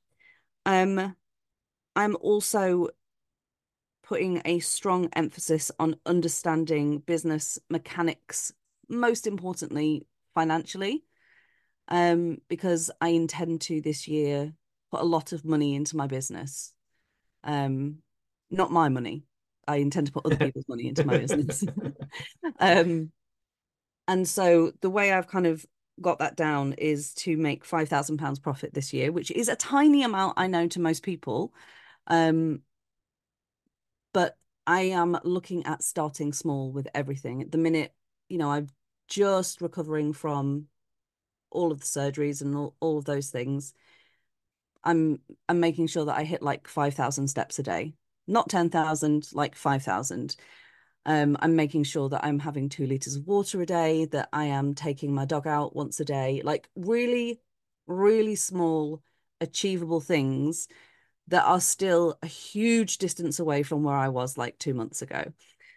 Um 0.66 1.16
I'm 1.96 2.16
also 2.20 2.88
putting 4.02 4.42
a 4.44 4.58
strong 4.58 5.08
emphasis 5.14 5.70
on 5.78 5.96
understanding 6.04 6.98
business 6.98 7.58
mechanics, 7.70 8.52
most 8.90 9.26
importantly, 9.26 10.06
financially, 10.34 11.02
um, 11.88 12.36
because 12.48 12.90
I 13.00 13.08
intend 13.08 13.62
to 13.62 13.80
this 13.80 14.06
year 14.06 14.52
put 14.90 15.00
a 15.00 15.04
lot 15.04 15.32
of 15.32 15.46
money 15.46 15.74
into 15.74 15.96
my 15.96 16.06
business. 16.06 16.74
Um, 17.42 18.02
not 18.50 18.70
my 18.70 18.90
money. 18.90 19.24
I 19.66 19.76
intend 19.76 20.08
to 20.08 20.12
put 20.12 20.26
other 20.26 20.36
people's 20.44 20.68
money 20.68 20.88
into 20.88 21.06
my 21.06 21.16
business. 21.16 21.64
um, 22.60 23.12
and 24.08 24.28
so 24.28 24.72
the 24.80 24.90
way 24.90 25.12
I've 25.12 25.28
kind 25.28 25.46
of 25.46 25.64
got 26.00 26.18
that 26.18 26.36
down 26.36 26.72
is 26.74 27.14
to 27.14 27.36
make 27.36 27.64
five 27.64 27.88
thousand 27.88 28.18
pounds 28.18 28.38
profit 28.38 28.74
this 28.74 28.92
year, 28.92 29.12
which 29.12 29.30
is 29.30 29.48
a 29.48 29.56
tiny 29.56 30.02
amount 30.02 30.34
I 30.36 30.46
know 30.46 30.66
to 30.68 30.80
most 30.80 31.02
people. 31.02 31.52
Um, 32.06 32.62
but 34.12 34.36
I 34.66 34.82
am 34.82 35.18
looking 35.24 35.66
at 35.66 35.82
starting 35.82 36.32
small 36.32 36.72
with 36.72 36.88
everything. 36.94 37.42
At 37.42 37.52
the 37.52 37.58
minute, 37.58 37.94
you 38.28 38.38
know, 38.38 38.50
I'm 38.50 38.68
just 39.08 39.60
recovering 39.60 40.12
from 40.12 40.66
all 41.50 41.72
of 41.72 41.80
the 41.80 41.86
surgeries 41.86 42.40
and 42.42 42.54
all, 42.54 42.74
all 42.80 42.98
of 42.98 43.04
those 43.04 43.30
things. 43.30 43.74
I'm 44.84 45.20
I'm 45.48 45.60
making 45.60 45.86
sure 45.88 46.04
that 46.04 46.16
I 46.16 46.24
hit 46.24 46.42
like 46.42 46.66
5,000 46.66 47.28
steps 47.28 47.58
a 47.58 47.62
day. 47.62 47.94
Not 48.26 48.48
10,000, 48.48 49.28
like 49.32 49.54
5,000. 49.56 50.36
Um, 51.04 51.36
I'm 51.40 51.56
making 51.56 51.84
sure 51.84 52.08
that 52.10 52.24
I'm 52.24 52.38
having 52.38 52.68
two 52.68 52.86
liters 52.86 53.16
of 53.16 53.26
water 53.26 53.60
a 53.60 53.66
day, 53.66 54.04
that 54.06 54.28
I 54.32 54.44
am 54.46 54.74
taking 54.74 55.14
my 55.14 55.24
dog 55.24 55.46
out 55.46 55.74
once 55.74 55.98
a 56.00 56.04
day, 56.04 56.42
like 56.44 56.68
really, 56.76 57.40
really 57.86 58.36
small, 58.36 59.02
achievable 59.40 60.00
things 60.00 60.68
that 61.28 61.44
are 61.44 61.60
still 61.60 62.18
a 62.22 62.26
huge 62.26 62.98
distance 62.98 63.38
away 63.38 63.62
from 63.62 63.82
where 63.82 63.96
I 63.96 64.08
was 64.08 64.38
like 64.38 64.58
two 64.58 64.74
months 64.74 65.02
ago. 65.02 65.32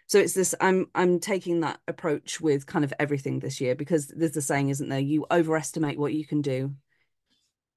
So 0.06 0.18
it's 0.18 0.34
this 0.34 0.54
I'm 0.60 0.86
I'm 0.94 1.18
taking 1.18 1.60
that 1.60 1.80
approach 1.88 2.40
with 2.40 2.66
kind 2.66 2.84
of 2.84 2.94
everything 2.98 3.40
this 3.40 3.60
year 3.60 3.74
because 3.74 4.06
there's 4.06 4.36
a 4.36 4.42
saying, 4.42 4.68
isn't 4.68 4.88
there? 4.88 5.00
You 5.00 5.26
overestimate 5.30 5.98
what 5.98 6.14
you 6.14 6.24
can 6.24 6.42
do 6.42 6.74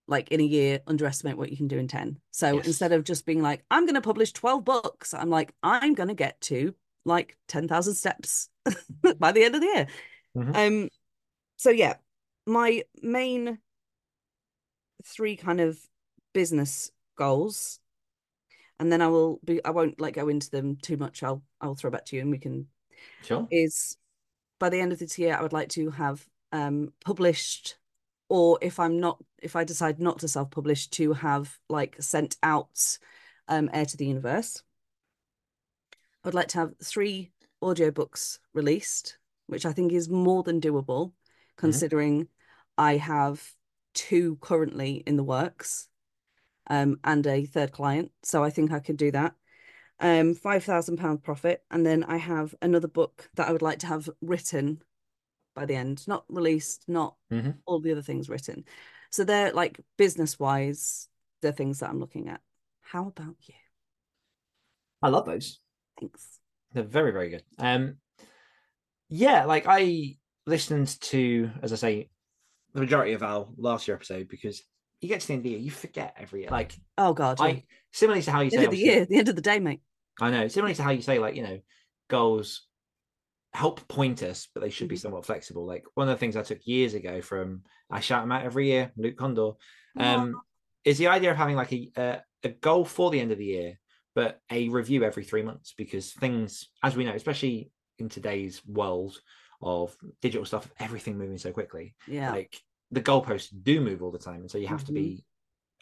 like 0.08 0.30
in 0.32 0.40
a 0.40 0.44
year, 0.44 0.80
underestimate 0.88 1.38
what 1.38 1.52
you 1.52 1.58
can 1.58 1.68
do 1.68 1.78
in 1.78 1.88
10. 1.88 2.18
So 2.32 2.56
Yes. 2.56 2.68
instead 2.68 2.92
of 2.92 3.04
just 3.04 3.26
being 3.26 3.42
like, 3.42 3.64
I'm 3.70 3.86
gonna 3.86 4.02
publish 4.02 4.34
12 4.34 4.66
books, 4.66 5.14
I'm 5.14 5.30
like, 5.30 5.54
I'm 5.64 5.94
gonna 5.94 6.16
get 6.16 6.42
to 6.42 6.74
like 7.10 7.38
10,000 7.50 7.96
steps 7.96 8.50
by 9.20 9.34
the 9.34 9.44
end 9.44 9.56
of 9.56 9.62
the 9.62 9.68
year. 9.68 9.88
Mhm. 10.38 10.56
Um 10.56 10.90
so 11.58 11.72
yeah, 11.72 11.96
my 12.46 12.84
main 13.02 13.60
three 15.06 15.36
kind 15.36 15.60
of 15.60 15.78
business 16.34 16.92
goals, 17.18 17.80
and 18.80 18.92
then 18.92 19.02
I 19.02 19.08
will 19.08 19.40
be. 19.44 19.64
I 19.64 19.72
won't 19.72 20.00
like 20.00 20.16
go 20.16 20.30
into 20.30 20.50
them 20.50 20.78
too 20.82 20.98
much. 20.98 21.22
I'll 21.24 21.44
I'll 21.60 21.76
throw 21.76 21.92
back 21.92 22.06
to 22.06 22.16
you, 22.16 22.22
and 22.22 22.32
we 22.32 22.38
can. 22.38 22.68
Sure. 23.24 23.48
Is 23.52 23.98
by 24.60 24.70
the 24.70 24.80
end 24.80 24.92
of 24.92 25.00
this 25.00 25.18
year, 25.20 25.36
I 25.36 25.42
would 25.42 25.54
like 25.54 25.70
to 25.70 25.90
have 25.92 26.26
um 26.52 26.94
published, 27.04 27.78
or 28.30 28.58
if 28.62 28.80
I'm 28.80 29.00
not, 29.00 29.22
if 29.42 29.56
I 29.56 29.64
decide 29.64 30.00
not 30.00 30.20
to 30.20 30.28
self-publish, 30.28 30.88
to 30.92 31.14
have 31.14 31.58
like 31.70 31.98
sent 32.00 32.38
out 32.42 32.98
um 33.48 33.70
Air 33.74 33.86
to 33.86 33.98
the 33.98 34.06
Universe. 34.06 34.64
I'd 36.24 36.34
like 36.34 36.50
to 36.50 36.60
have 36.60 36.74
three 36.84 37.32
audiobooks 37.64 38.40
released, 38.54 39.18
which 39.48 39.66
I 39.66 39.72
think 39.72 39.92
is 39.92 40.10
more 40.10 40.44
than 40.44 40.62
doable, 40.62 41.14
considering 41.58 42.28
I 42.78 42.98
have 42.98 43.44
two 43.94 44.38
currently 44.38 45.04
in 45.06 45.16
the 45.16 45.24
works 45.24 45.88
um, 46.68 47.00
and 47.04 47.26
a 47.26 47.46
third 47.46 47.72
client. 47.72 48.12
So 48.24 48.44
I 48.44 48.50
think 48.50 48.72
I 48.72 48.80
could 48.80 48.98
do 48.98 49.12
that. 49.12 49.34
Um, 50.00 50.34
five 50.34 50.64
thousand 50.64 50.98
pound 50.98 51.24
profit, 51.24 51.64
and 51.70 51.86
then 51.86 52.06
I 52.06 52.18
have 52.18 52.56
another 52.62 52.88
book 52.88 53.30
that 53.36 53.50
I 53.50 53.52
would 53.52 53.62
like 53.62 53.80
to 53.80 53.88
have 53.88 54.10
written 54.22 54.82
by 55.56 55.66
the 55.66 55.76
end, 55.76 56.08
not 56.08 56.24
released, 56.30 56.88
not 56.88 57.18
Mhm. 57.32 57.58
all 57.66 57.82
the 57.82 57.92
other 57.92 58.02
things 58.02 58.30
written. 58.30 58.64
So 59.10 59.26
they're 59.26 59.52
like 59.52 59.80
business 59.98 60.40
wise, 60.40 61.10
the 61.42 61.52
things 61.52 61.80
that 61.80 61.90
I'm 61.90 62.00
looking 62.00 62.30
at. 62.30 62.42
How 62.80 63.08
about 63.08 63.36
you? 63.42 63.56
I 65.02 65.10
love 65.10 65.26
those. 65.26 65.60
Thanks. 66.00 66.40
They're 66.74 66.84
very, 66.84 67.12
very 67.12 67.30
good. 67.30 67.44
Um, 67.58 67.96
yeah, 69.10 69.46
like 69.46 69.66
I 69.68 70.18
listened 70.46 71.00
to, 71.02 71.50
as 71.62 71.74
I 71.74 71.76
say, 71.78 72.10
the 72.74 72.82
majority 72.82 73.14
of 73.14 73.24
our 73.24 73.48
last 73.58 73.88
year 73.88 73.96
episode 73.96 74.28
because 74.28 74.62
you 75.02 75.10
get 75.10 75.22
to 75.22 75.28
the 75.28 75.34
end 75.34 75.40
of 75.40 75.44
the 75.46 75.50
year, 75.52 75.60
you 75.60 75.72
forget 75.72 76.16
every 76.18 76.42
year. 76.42 76.50
Like 76.52 76.74
Oh 76.98 77.14
God, 77.14 77.40
yeah. 77.40 77.46
I, 77.46 77.64
similarly 77.92 78.22
to 78.24 78.32
how 78.32 78.42
you 78.42 78.52
the 78.52 78.58
say, 78.58 78.64
end 78.64 78.66
of 78.66 78.72
the 78.72 78.78
year, 78.78 79.06
the 79.06 79.18
end 79.18 79.30
of 79.30 79.36
the 79.36 79.42
day, 79.42 79.60
mate. 79.60 79.82
I 80.22 80.30
know, 80.30 80.48
similarly 80.48 80.76
to 80.76 80.84
how 80.84 80.92
you 80.92 81.02
say, 81.02 81.18
like 81.20 81.36
you 81.36 81.44
know, 81.44 81.60
goals 82.10 82.68
help 83.54 83.88
point 83.88 84.22
us, 84.22 84.48
but 84.54 84.62
they 84.62 84.70
should 84.70 84.88
be 84.90 84.96
Mhm. 84.96 85.00
somewhat 85.02 85.26
flexible. 85.26 85.66
Like 85.66 85.86
one 85.96 86.08
of 86.08 86.14
the 86.16 86.20
things 86.20 86.36
I 86.36 86.44
took 86.44 86.60
years 86.68 86.94
ago 86.94 87.22
from 87.22 87.64
I 87.90 88.00
shout 88.02 88.24
him 88.24 88.32
out 88.32 88.46
every 88.46 88.68
year, 88.68 88.92
Luke 88.96 89.18
Condor, 89.18 89.54
um, 89.98 90.40
is 90.84 91.00
the 91.00 91.08
idea 91.08 91.32
of 91.32 91.38
having 91.38 91.56
like 91.56 91.74
a, 91.74 91.92
a 91.98 92.22
a 92.44 92.50
goal 92.50 92.86
for 92.86 93.10
the 93.10 93.20
end 93.20 93.32
of 93.32 93.38
the 93.40 93.46
year, 93.46 93.80
but 94.20 94.42
a 94.52 94.68
review 94.68 95.06
every 95.06 95.24
three 95.24 95.42
months 95.42 95.74
because 95.78 96.12
things, 96.12 96.68
as 96.84 96.94
we 96.98 97.06
know, 97.06 97.14
especially 97.14 97.72
in 98.00 98.10
today's 98.10 98.62
world 98.66 99.18
of 99.62 99.96
digital 100.22 100.44
stuff, 100.46 100.70
everything 100.78 101.18
moving 101.18 101.38
so 101.38 101.54
quickly, 101.54 101.96
yeah, 102.06 102.32
like 102.34 102.54
the 102.92 103.00
goalposts 103.00 103.48
do 103.64 103.80
move 103.80 104.04
all 104.04 104.12
the 104.12 104.20
time, 104.20 104.42
and 104.42 104.52
so 104.52 104.58
you 104.58 104.68
have 104.68 104.84
to 104.84 104.92
Mhm. 104.92 104.96
be 104.96 105.24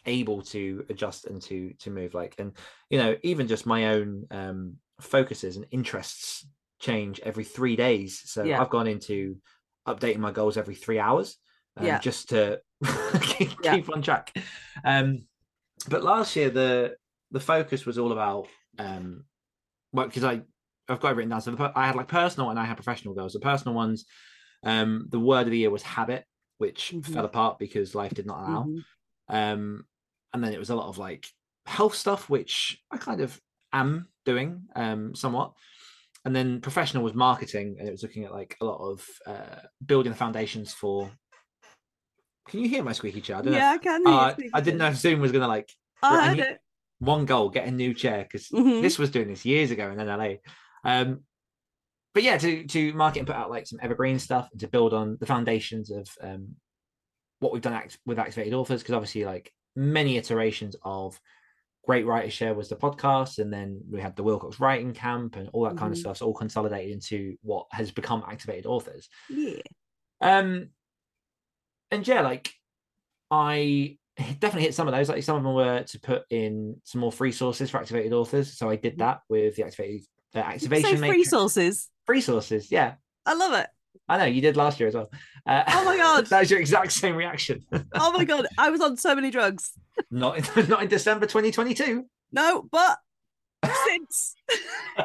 able 0.06 0.40
to 0.42 0.86
adjust 0.88 1.24
and 1.24 1.42
to 1.42 1.74
to 1.80 1.90
move. 1.90 2.14
Like, 2.14 2.36
and 2.38 2.52
you 2.90 2.98
know, 2.98 3.16
even 3.24 3.48
just 3.48 3.66
my 3.66 3.88
own 3.88 4.28
um 4.30 4.76
focuses 5.00 5.56
and 5.56 5.66
interests 5.72 6.46
change 6.78 7.18
every 7.24 7.42
three 7.56 7.74
days. 7.74 8.22
So 8.24 8.44
Yeah. 8.44 8.60
I've 8.62 8.70
gone 8.70 8.86
into 8.86 9.38
updating 9.88 10.18
my 10.18 10.30
goals 10.30 10.56
every 10.56 10.76
three 10.76 11.00
hours, 11.00 11.38
um, 11.76 11.86
Yeah. 11.86 11.98
just 11.98 12.28
to 12.28 12.60
keep, 13.20 13.50
Yeah. 13.64 13.72
keep 13.72 13.90
on 13.90 14.00
track. 14.00 14.32
Um, 14.84 15.26
but 15.88 16.04
last 16.04 16.36
year 16.36 16.50
the 16.50 16.96
the 17.30 17.40
focus 17.40 17.84
was 17.86 17.98
all 17.98 18.12
about 18.12 18.46
um, 18.78 19.24
well, 19.92 20.06
because 20.06 20.24
I 20.24 20.42
I've 20.88 21.00
got 21.00 21.12
it 21.12 21.16
written 21.16 21.30
down. 21.30 21.40
So 21.42 21.50
the, 21.50 21.72
I 21.74 21.86
had 21.86 21.96
like 21.96 22.08
personal 22.08 22.50
and 22.50 22.58
I 22.58 22.64
had 22.64 22.76
professional 22.76 23.14
goals. 23.14 23.32
The 23.34 23.40
personal 23.40 23.74
ones, 23.74 24.06
um, 24.62 25.06
the 25.10 25.20
word 25.20 25.42
of 25.42 25.50
the 25.50 25.58
year 25.58 25.70
was 25.70 25.82
habit, 25.82 26.24
which 26.58 26.92
Mhm. 26.94 27.04
fell 27.04 27.24
apart 27.26 27.58
because 27.58 27.94
life 27.94 28.14
did 28.14 28.26
not 28.26 28.38
allow. 28.40 28.64
Mhm. 28.64 28.84
Um, 29.28 29.86
and 30.32 30.42
then 30.42 30.52
it 30.52 30.58
was 30.58 30.70
a 30.70 30.74
lot 30.76 30.88
of 30.88 30.96
like 30.98 31.26
health 31.66 31.94
stuff, 31.94 32.30
which 32.30 32.82
I 32.90 32.96
kind 32.96 33.20
of 33.20 33.38
am 33.72 34.08
doing 34.24 34.66
um, 34.74 35.14
somewhat. 35.14 35.52
And 36.24 36.34
then 36.34 36.60
professional 36.60 37.04
was 37.04 37.14
marketing, 37.14 37.76
and 37.78 37.86
it 37.88 37.92
was 37.92 38.02
looking 38.02 38.24
at 38.24 38.32
like 38.32 38.56
a 38.60 38.64
lot 38.64 38.80
of 38.80 39.06
uh, 39.26 39.60
building 39.84 40.12
the 40.12 40.18
foundations 40.18 40.72
for. 40.72 41.10
Can 42.48 42.60
you 42.60 42.68
hear 42.68 42.82
my 42.82 42.92
squeaky 42.92 43.20
chair? 43.20 43.36
I 43.36 43.42
don't 43.42 43.52
know. 43.52 43.58
Yeah, 43.58 43.70
I 43.72 43.78
can. 43.78 44.06
uh. 44.06 44.34
I 44.54 44.60
didn't 44.60 44.78
know 44.78 44.88
if 44.88 44.96
Zoom 44.96 45.20
was 45.20 45.32
gonna 45.32 45.48
like 45.48 45.70
I 46.02 46.28
heard 46.28 46.38
it. 46.38 46.60
One 47.00 47.26
goal, 47.26 47.48
get 47.50 47.66
a 47.68 47.70
new 47.70 47.94
chair 47.94 48.24
because 48.24 48.48
Mhm. 48.48 48.82
this 48.82 48.98
was 48.98 49.10
doing 49.10 49.28
this 49.28 49.44
years 49.44 49.70
ago 49.70 49.90
in 49.90 49.98
LA. 50.00 50.36
Um, 50.84 51.24
but 52.14 52.22
yeah, 52.22 52.38
to 52.38 52.64
to 52.66 52.92
market 52.94 53.20
and 53.20 53.26
put 53.28 53.36
out 53.36 53.50
like 53.50 53.66
some 53.66 53.78
evergreen 53.82 54.18
stuff 54.18 54.48
and 54.50 54.60
to 54.60 54.68
build 54.68 54.92
on 54.94 55.16
the 55.20 55.26
foundations 55.26 55.90
of 55.90 56.08
um, 56.20 56.56
what 57.40 57.52
we've 57.52 57.62
done 57.62 57.74
act- 57.74 57.98
with 58.04 58.18
activated 58.18 58.52
authors 58.54 58.82
because 58.82 58.94
obviously 58.94 59.24
like 59.24 59.52
many 59.76 60.16
iterations 60.16 60.74
of 60.82 61.20
great 61.86 62.04
writer 62.04 62.28
share 62.30 62.52
was 62.52 62.68
the 62.68 62.74
podcast 62.76 63.38
and 63.38 63.52
then 63.52 63.80
we 63.88 64.00
had 64.00 64.16
the 64.16 64.24
Willcocks 64.24 64.58
writing 64.58 64.92
camp 64.92 65.36
and 65.36 65.48
all 65.52 65.62
that 65.64 65.76
kind 65.76 65.92
of 65.92 65.96
Mhm. 65.98 66.00
stuff 66.00 66.16
so 66.16 66.26
all 66.26 66.34
consolidated 66.34 66.92
into 66.92 67.36
what 67.42 67.66
has 67.70 67.92
become 67.92 68.24
activated 68.26 68.66
authors 68.66 69.08
Yeah. 69.30 69.60
um 70.20 70.70
and 71.92 72.06
yeah 72.06 72.20
like 72.22 72.52
i 73.30 73.96
definitely 74.18 74.62
hit 74.62 74.74
some 74.74 74.88
of 74.88 74.94
those 74.94 75.08
like 75.08 75.22
some 75.22 75.36
of 75.36 75.42
them 75.42 75.54
were 75.54 75.82
to 75.82 76.00
put 76.00 76.22
in 76.30 76.76
some 76.84 77.00
more 77.00 77.12
free 77.12 77.32
sources 77.32 77.70
for 77.70 77.78
activated 77.78 78.12
authors 78.12 78.56
so 78.58 78.68
i 78.68 78.76
did 78.76 78.94
Mhm. 78.94 78.98
that 78.98 79.20
with 79.28 79.56
the 79.56 79.62
activated 79.64 80.02
uh, 80.34 80.38
activation 80.40 80.98
free 80.98 81.08
matrix. 81.08 81.30
sources. 81.30 81.90
free 82.04 82.20
sources 82.20 82.70
yeah 82.70 82.94
I 83.26 83.34
love 83.34 83.52
it. 83.54 83.66
i 84.08 84.18
know 84.18 84.24
you 84.24 84.40
did 84.40 84.56
last 84.56 84.80
year 84.80 84.88
as 84.88 84.94
well 84.94 85.10
uh, 85.46 85.62
Oh 85.68 85.84
my 85.84 85.96
God. 85.96 86.26
that 86.30 86.40
was 86.40 86.50
your 86.50 86.60
exact 86.60 86.92
same 86.92 87.14
reaction 87.16 87.64
Oh 87.94 88.12
my 88.12 88.24
god, 88.24 88.46
I 88.58 88.70
was 88.70 88.80
on 88.80 88.96
so 88.96 89.14
many 89.14 89.30
drugs. 89.30 89.72
not 90.10 90.38
in, 90.56 90.68
not 90.68 90.82
in 90.82 90.88
december 90.88 91.26
2022 91.26 92.04
No, 92.32 92.68
but 92.70 92.98
since 93.86 94.34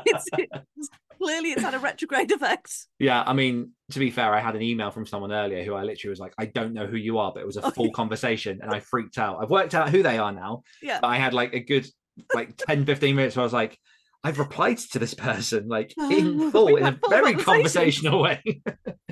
it's, 0.05 0.25
it's 0.37 0.89
clearly 1.23 1.51
it's 1.51 1.61
had 1.61 1.73
a 1.73 1.79
retrograde 1.79 2.31
effect. 2.31 2.87
Yeah, 2.99 3.23
I 3.25 3.33
mean, 3.33 3.71
to 3.91 3.99
be 3.99 4.11
fair, 4.11 4.33
I 4.33 4.39
had 4.39 4.55
an 4.55 4.61
email 4.61 4.91
from 4.91 5.05
someone 5.05 5.31
earlier 5.31 5.63
who 5.63 5.73
I 5.73 5.83
literally 5.83 6.09
was 6.11 6.19
like, 6.19 6.33
I 6.37 6.45
don't 6.45 6.73
know 6.73 6.85
who 6.85 6.97
you 6.97 7.17
are, 7.17 7.31
but 7.33 7.41
it 7.41 7.45
was 7.45 7.57
a 7.57 7.71
full 7.71 7.91
conversation 7.91 8.59
and 8.61 8.71
I 8.71 8.79
freaked 8.79 9.17
out. 9.17 9.39
I've 9.41 9.49
worked 9.49 9.73
out 9.75 9.89
who 9.89 10.03
they 10.03 10.17
are 10.17 10.31
now, 10.31 10.63
Yeah. 10.81 10.99
but 11.01 11.07
I 11.07 11.17
had 11.17 11.33
like 11.33 11.53
a 11.53 11.59
good 11.59 11.87
like 12.33 12.55
10, 12.67 12.85
15 12.85 13.15
minutes 13.15 13.35
where 13.35 13.41
I 13.41 13.45
was 13.45 13.53
like, 13.53 13.77
I've 14.25 14.39
replied 14.39 14.77
to 14.77 14.99
this 14.99 15.13
person 15.13 15.67
like 15.67 15.93
in 15.97 16.51
full 16.51 16.77
in 16.77 16.85
a 16.85 16.97
very 17.09 17.35
conversational 17.35 18.21
way. 18.21 18.41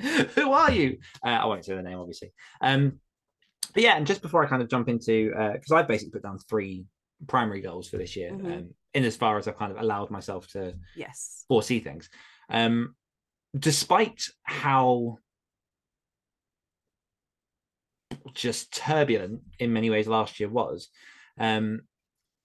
who 0.34 0.52
are 0.52 0.70
you? 0.70 0.98
Uh, 1.24 1.28
I 1.30 1.44
won't 1.46 1.64
say 1.64 1.74
the 1.74 1.82
name, 1.82 1.98
obviously. 1.98 2.32
Um, 2.62 2.98
but 3.74 3.82
yeah, 3.82 3.96
and 3.96 4.06
just 4.06 4.22
before 4.22 4.44
I 4.44 4.48
kind 4.48 4.62
of 4.62 4.70
jump 4.70 4.88
into, 4.88 5.30
because 5.52 5.70
I've 5.72 5.88
basically 5.88 6.12
put 6.12 6.22
down 6.22 6.38
three 6.48 6.84
primary 7.26 7.60
goals 7.60 7.88
for 7.88 7.96
this 7.98 8.16
year, 8.16 8.32
Mhm. 8.32 8.58
um, 8.58 8.74
in 8.94 9.04
as 9.04 9.16
far 9.16 9.38
as 9.38 9.48
I've 9.48 9.56
kind 9.56 9.72
of 9.72 9.78
allowed 9.78 10.10
myself 10.10 10.48
to 10.48 10.78
Yes. 10.94 11.44
foresee 11.48 11.80
things. 11.80 12.10
Um, 12.48 12.96
despite 13.58 14.28
how 14.42 15.18
just 18.34 18.72
turbulent 18.74 19.42
in 19.58 19.72
many 19.72 19.90
ways 19.90 20.06
last 20.08 20.40
year 20.40 20.48
was, 20.48 20.88
um, 21.38 21.82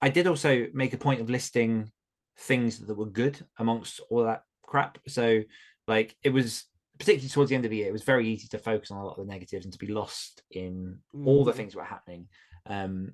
I 0.02 0.10
did 0.10 0.28
also 0.28 0.68
make 0.74 0.94
a 0.94 0.98
point 0.98 1.22
of 1.22 1.30
listing 1.30 1.92
things 2.40 2.80
that 2.80 2.96
were 2.96 3.10
good 3.10 3.46
amongst 3.58 4.00
all 4.10 4.24
that 4.24 4.44
crap. 4.62 5.00
So, 5.08 5.44
like, 5.88 6.16
it 6.24 6.30
was 6.30 6.66
particularly 7.00 7.30
towards 7.30 7.50
the 7.50 7.56
end 7.56 7.66
of 7.66 7.72
the 7.72 7.78
year, 7.78 7.90
it 7.90 7.94
was 7.94 8.04
very 8.04 8.28
easy 8.28 8.48
to 8.50 8.58
focus 8.58 8.92
on 8.92 8.98
a 8.98 9.06
lot 9.06 9.18
of 9.20 9.26
the 9.28 9.32
negatives 9.32 9.66
and 9.66 9.72
to 9.74 9.80
be 9.80 9.88
lost 9.88 10.42
in 10.52 11.00
all 11.26 11.44
the 11.46 11.52
Mm. 11.52 11.56
things 11.56 11.74
that 11.74 11.80
were 11.80 11.86
happening. 11.86 12.28
Um, 12.66 13.14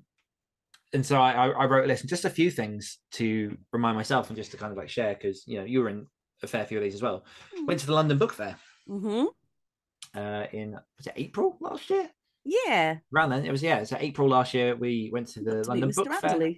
and 0.94 1.04
so 1.04 1.20
I, 1.20 1.48
I 1.48 1.64
wrote 1.66 1.84
a 1.84 1.88
list, 1.88 2.02
and 2.02 2.08
just 2.08 2.24
a 2.24 2.30
few 2.30 2.50
things 2.50 2.98
to 3.12 3.56
remind 3.72 3.96
myself 3.96 4.28
and 4.28 4.36
just 4.36 4.52
to 4.52 4.56
kind 4.56 4.70
of 4.72 4.78
like 4.78 4.88
share 4.88 5.14
because 5.14 5.44
you 5.46 5.58
know 5.58 5.64
you 5.64 5.80
were 5.80 5.88
in 5.88 6.06
a 6.42 6.46
fair 6.46 6.64
few 6.64 6.78
of 6.78 6.84
these 6.84 6.94
as 6.94 7.02
well. 7.02 7.24
Went 7.66 7.80
to 7.80 7.86
the 7.86 7.92
London 7.92 8.16
Book 8.16 8.32
Fair 8.32 8.56
Mm-hmm. 8.88 10.18
uh, 10.18 10.44
in 10.52 10.72
was 10.72 11.06
it 11.06 11.14
April 11.16 11.56
last 11.60 11.90
year? 11.90 12.08
Yeah. 12.44 12.98
Around 13.14 13.30
then 13.30 13.44
it 13.44 13.50
was 13.50 13.62
yeah. 13.62 13.82
So 13.84 13.96
April 13.98 14.28
last 14.28 14.54
year 14.54 14.76
we 14.76 15.10
went 15.12 15.28
to 15.28 15.40
the 15.40 15.62
to 15.62 15.68
London. 15.68 15.90
Book 15.94 16.12
Fair. 16.20 16.54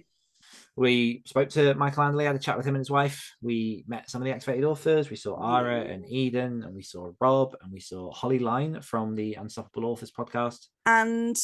We 0.75 1.23
spoke 1.25 1.49
to 1.49 1.73
Michael 1.73 2.03
Anderle, 2.03 2.25
had 2.25 2.35
a 2.35 2.39
chat 2.39 2.57
with 2.57 2.67
him 2.67 2.75
and 2.75 2.81
his 2.81 2.91
wife. 2.91 3.33
We 3.41 3.83
met 3.87 4.09
some 4.09 4.21
of 4.21 4.25
the 4.25 4.33
activated 4.33 4.63
authors. 4.63 5.09
We 5.09 5.15
saw 5.15 5.41
Ara 5.41 5.81
and 5.81 6.05
Eden, 6.07 6.63
and 6.63 6.75
we 6.75 6.83
saw 6.83 7.11
Rob, 7.19 7.55
and 7.61 7.71
we 7.71 7.79
saw 7.79 8.11
Holly 8.11 8.37
Line 8.37 8.81
from 8.81 9.15
the 9.15 9.33
Unstoppable 9.33 9.89
Authors 9.89 10.11
podcast. 10.11 10.67
And 10.85 11.35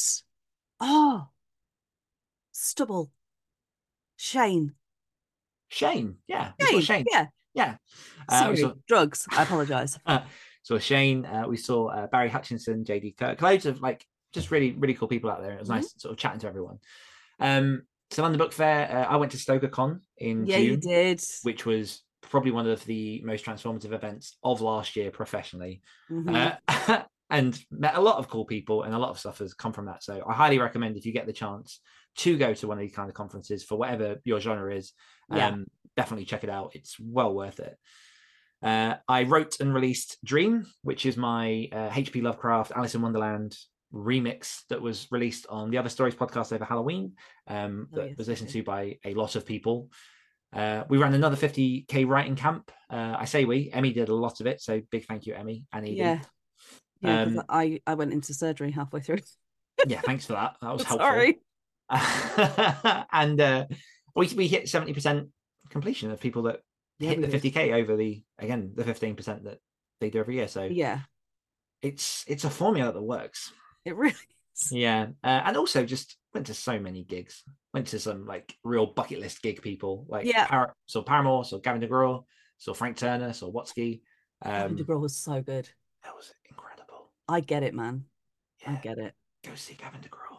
oh 0.80 1.26
stubble. 2.54 3.10
Shane. 4.16 4.72
Shane, 5.68 6.16
yeah, 6.28 6.52
Shane. 6.60 6.80
Shane, 6.82 7.04
Yeah. 7.10 7.26
yeah. 7.52 7.76
Uh, 8.28 8.38
Sorry. 8.38 8.56
saw- 8.58 8.74
Drugs. 8.86 9.26
I 9.30 9.42
apologize. 9.44 9.98
so 10.62 10.78
Shane, 10.78 11.26
uh, 11.26 11.44
we 11.48 11.56
saw 11.56 11.88
uh, 11.88 12.06
Barry 12.06 12.28
Hutchison, 12.28 12.84
JD 12.84 13.16
Kirk, 13.16 13.42
loads 13.42 13.66
of 13.66 13.80
like 13.82 14.06
just 14.32 14.50
really 14.50 14.72
really 14.72 14.94
cool 14.94 15.08
people 15.08 15.30
out 15.30 15.42
there. 15.42 15.52
It 15.52 15.60
was 15.60 15.68
Mhm. 15.68 15.74
nice 15.76 15.94
sort 15.98 16.12
of 16.12 16.18
chatting 16.18 16.40
to 16.40 16.46
everyone. 16.46 16.78
Um, 17.40 17.82
so 18.10 18.22
London 18.22 18.38
Book 18.38 18.52
Fair, 18.52 18.88
uh, 18.90 19.12
I 19.12 19.16
went 19.16 19.32
to 19.32 19.38
StokerCon 19.38 20.00
in 20.18 20.46
yeah, 20.46 20.58
June, 20.58 20.64
you 20.66 20.76
did. 20.76 21.24
which 21.42 21.66
was 21.66 22.02
probably 22.20 22.52
one 22.52 22.68
of 22.68 22.84
the 22.84 23.20
most 23.24 23.44
transformative 23.44 23.92
events 23.92 24.36
of 24.44 24.60
last 24.60 24.94
year 24.94 25.10
professionally, 25.10 25.82
Mhm. 26.10 26.56
uh, 26.68 27.02
and 27.30 27.58
met 27.72 27.96
a 27.96 28.00
lot 28.00 28.18
of 28.18 28.28
cool 28.28 28.44
people 28.44 28.84
and 28.84 28.94
a 28.94 28.98
lot 28.98 29.10
of 29.10 29.18
stuff 29.18 29.38
has 29.38 29.54
come 29.54 29.72
from 29.72 29.86
that. 29.86 30.04
So 30.04 30.22
I 30.28 30.34
highly 30.34 30.58
recommend 30.60 30.96
if 30.96 31.04
you 31.06 31.12
get 31.12 31.26
the 31.26 31.32
chance 31.32 31.80
to 32.18 32.36
go 32.36 32.54
to 32.54 32.68
one 32.68 32.78
of 32.78 32.82
these 32.82 32.94
kind 32.94 33.08
of 33.08 33.14
conferences 33.14 33.64
for 33.64 33.76
whatever 33.76 34.16
your 34.24 34.40
genre 34.40 34.74
is, 34.74 34.92
Yeah. 35.32 35.48
um, 35.48 35.66
definitely 35.96 36.24
check 36.26 36.44
it 36.44 36.50
out. 36.50 36.72
It's 36.74 36.96
well 37.00 37.34
worth 37.34 37.60
it. 37.60 37.76
Uh, 38.62 38.96
I 39.08 39.24
wrote 39.24 39.60
and 39.60 39.74
released 39.74 40.16
Dream, 40.24 40.66
which 40.82 41.04
is 41.06 41.16
my 41.16 41.68
uh, 41.72 41.90
HP 41.90 42.22
Lovecraft 42.22 42.72
Alice 42.74 42.94
in 42.94 43.02
Wonderland 43.02 43.56
remix 43.92 44.60
that 44.70 44.80
was 44.80 45.06
released 45.10 45.46
on 45.48 45.70
the 45.70 45.78
Other 45.78 45.88
Stories 45.88 46.14
podcast 46.14 46.52
over 46.52 46.64
Halloween. 46.64 47.12
Um, 47.46 47.88
Oh, 47.92 47.96
that 47.96 48.08
yes, 48.10 48.18
was 48.18 48.28
listened 48.28 48.50
to 48.50 48.62
by 48.62 48.98
a 49.04 49.14
lot 49.14 49.36
of 49.36 49.44
people. 49.44 49.90
Uh, 50.52 50.84
we 50.88 50.98
ran 50.98 51.14
another 51.14 51.36
50k 51.36 52.06
writing 52.06 52.36
camp. 52.36 52.70
Uh, 52.88 53.16
I 53.18 53.24
say 53.24 53.44
we, 53.44 53.70
Emmy 53.72 53.92
did 53.92 54.08
a 54.08 54.14
lot 54.14 54.40
of 54.40 54.46
it, 54.46 54.60
so 54.62 54.80
big 54.90 55.04
thank 55.04 55.26
you, 55.26 55.34
Emmy 55.34 55.64
and 55.72 55.84
Edie. 55.84 55.96
Yeah. 55.96 56.20
Yeah, 57.00 57.22
Um, 57.22 57.42
I 57.48 57.80
I 57.86 57.94
went 57.94 58.12
into 58.12 58.32
surgery 58.32 58.70
halfway 58.70 59.00
through. 59.00 59.18
yeah, 59.86 60.00
thanks 60.00 60.24
for 60.26 60.32
that. 60.34 60.56
That 60.62 60.72
was 60.72 60.82
helpful. 60.84 61.06
Sorry. 61.06 61.40
and 63.12 63.40
uh, 63.40 63.66
we 64.16 64.28
we 64.36 64.48
hit 64.48 64.68
seventy 64.68 64.92
percent 64.92 65.28
completion 65.70 66.10
of 66.10 66.20
people 66.20 66.42
that 66.44 66.60
Yeah, 66.98 67.10
hit 67.10 67.20
the 67.22 67.28
fifty 67.28 67.50
k 67.50 67.72
over 67.72 67.96
the 67.96 68.22
again 68.38 68.72
the 68.74 68.84
fifteen 68.84 69.16
percent 69.16 69.44
that 69.44 69.58
they 70.00 70.10
do 70.10 70.18
every 70.20 70.36
year. 70.36 70.48
So 70.48 70.64
Yeah, 70.64 71.00
it's 71.82 72.24
it's 72.26 72.44
a 72.44 72.50
formula 72.50 72.92
that 72.92 73.02
works. 73.02 73.52
it 73.84 73.96
really 73.96 74.12
is. 74.12 74.72
Yeah, 74.72 75.08
uh, 75.22 75.42
and 75.44 75.56
also 75.56 75.84
just 75.84 76.16
went 76.32 76.46
to 76.46 76.54
so 76.54 76.78
many 76.78 77.04
gigs. 77.04 77.42
Went 77.72 77.88
to 77.88 77.98
some 77.98 78.24
like 78.26 78.54
real 78.64 78.86
bucket 78.86 79.18
list 79.20 79.42
gig 79.42 79.60
people 79.62 80.06
like 80.08 80.26
Yeah. 80.26 80.46
Par- 80.46 80.74
so 80.86 81.02
Paramore, 81.02 81.44
so 81.44 81.58
Gavin 81.58 81.80
DeGraw, 81.82 82.24
so 82.58 82.72
Frank 82.74 82.96
Turner, 82.96 83.32
so 83.32 83.50
Watsky. 83.52 84.00
Gavin 84.42 84.72
Um, 84.72 84.76
DeGraw 84.78 85.00
was 85.00 85.16
so 85.16 85.42
good. 85.42 85.68
that 86.04 86.14
was 86.14 86.32
incredible. 86.48 87.10
I 87.28 87.40
get 87.40 87.62
it, 87.62 87.74
man. 87.74 88.04
Yeah. 88.62 88.72
I 88.72 88.74
get 88.76 88.98
it. 88.98 89.14
go 89.44 89.54
see 89.56 89.74
Gavin 89.74 90.00
DeGraw. 90.00 90.38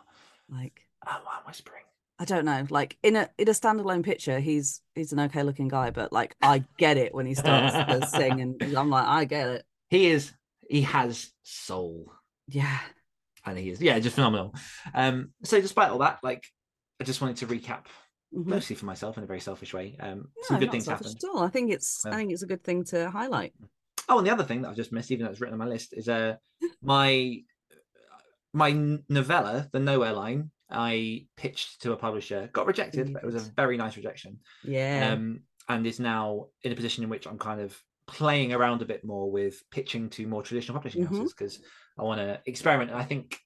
Like 0.49 0.84
Oh, 1.07 1.21
I'm 1.31 1.43
whispering. 1.45 1.83
I 2.17 2.25
don't 2.25 2.45
know. 2.45 2.65
Like 2.69 2.97
in 3.03 3.15
a 3.15 3.29
in 3.37 3.47
a 3.49 3.51
standalone 3.51 4.03
picture, 4.03 4.39
he's 4.39 4.81
he's 4.95 5.11
an 5.13 5.19
okay 5.19 5.43
looking 5.43 5.67
guy, 5.67 5.89
but 5.91 6.13
like 6.13 6.35
I 6.41 6.63
get 6.77 6.97
it 6.97 7.13
when 7.13 7.25
he 7.25 7.33
starts 7.33 7.73
to 7.89 8.05
sing, 8.07 8.39
and 8.41 8.61
I'm 8.77 8.89
like, 8.89 9.05
I 9.05 9.25
get 9.25 9.47
it. 9.49 9.65
He 9.89 10.07
is. 10.07 10.31
He 10.69 10.81
has 10.81 11.31
soul. 11.43 12.11
Yeah, 12.47 12.79
and 13.45 13.57
he 13.57 13.69
is 13.69 13.81
yeah 13.81 13.99
just 13.99 14.15
phenomenal 14.15 14.53
um 14.93 15.31
so 15.43 15.59
despite 15.61 15.89
all 15.89 15.97
that 15.99 16.19
like 16.23 16.43
i 16.99 17.03
just 17.03 17.21
wanted 17.21 17.37
to 17.37 17.47
recap 17.47 17.85
Mhm. 18.33 18.47
mostly 18.47 18.75
for 18.75 18.85
myself 18.85 19.17
in 19.17 19.23
a 19.23 19.27
very 19.27 19.39
selfish 19.39 19.73
way 19.73 19.95
um 19.99 20.17
No, 20.17 20.43
some 20.47 20.59
good 20.59 20.71
things 20.71 20.87
happened 20.87 21.15
at 21.23 21.27
all. 21.29 21.39
I 21.43 21.49
think 21.49 21.71
it's 21.71 22.05
I 22.05 22.15
think 22.15 22.31
it's 22.31 22.41
a 22.43 22.47
good 22.47 22.63
thing 22.63 22.83
to 22.85 23.09
highlight. 23.09 23.53
oh 24.09 24.17
and 24.19 24.27
the 24.27 24.31
other 24.31 24.43
thing 24.43 24.61
that 24.61 24.69
i've 24.69 24.75
just 24.75 24.91
missed 24.91 25.11
even 25.11 25.25
though 25.25 25.31
it's 25.31 25.39
written 25.41 25.53
on 25.53 25.59
my 25.59 25.71
list 25.71 25.93
is 25.93 26.07
uh 26.09 26.35
my 26.81 27.37
my 28.53 28.71
novella 29.09 29.69
the 29.71 29.79
nowhere 29.79 30.13
line 30.13 30.51
i 30.70 31.26
pitched 31.38 31.82
to 31.82 31.91
a 31.91 31.97
publisher 31.97 32.49
got 32.53 32.66
rejected 32.66 33.13
but 33.13 33.24
it 33.24 33.26
was 33.26 33.36
a 33.36 33.51
very 33.55 33.78
nice 33.78 33.95
rejection 33.95 34.39
Yeah. 34.63 35.11
um 35.13 35.41
and 35.70 35.86
is 35.88 35.99
now 35.99 36.47
in 36.63 36.72
a 36.72 36.76
position 36.76 37.03
in 37.03 37.09
which 37.09 37.28
i'm 37.28 37.38
kind 37.38 37.61
of 37.61 37.80
playing 38.07 38.53
around 38.53 38.82
a 38.82 38.86
bit 38.86 39.03
more 39.03 39.30
with 39.32 39.61
pitching 39.72 40.09
to 40.11 40.28
more 40.28 40.43
traditional 40.43 40.76
publishing 40.76 41.03
Mhm. 41.03 41.07
houses 41.07 41.34
because 41.34 41.59
i 41.97 42.03
want 42.03 42.20
to 42.20 42.39
experiment 42.45 42.91
and 42.91 42.99
i 42.99 43.03
think 43.03 43.39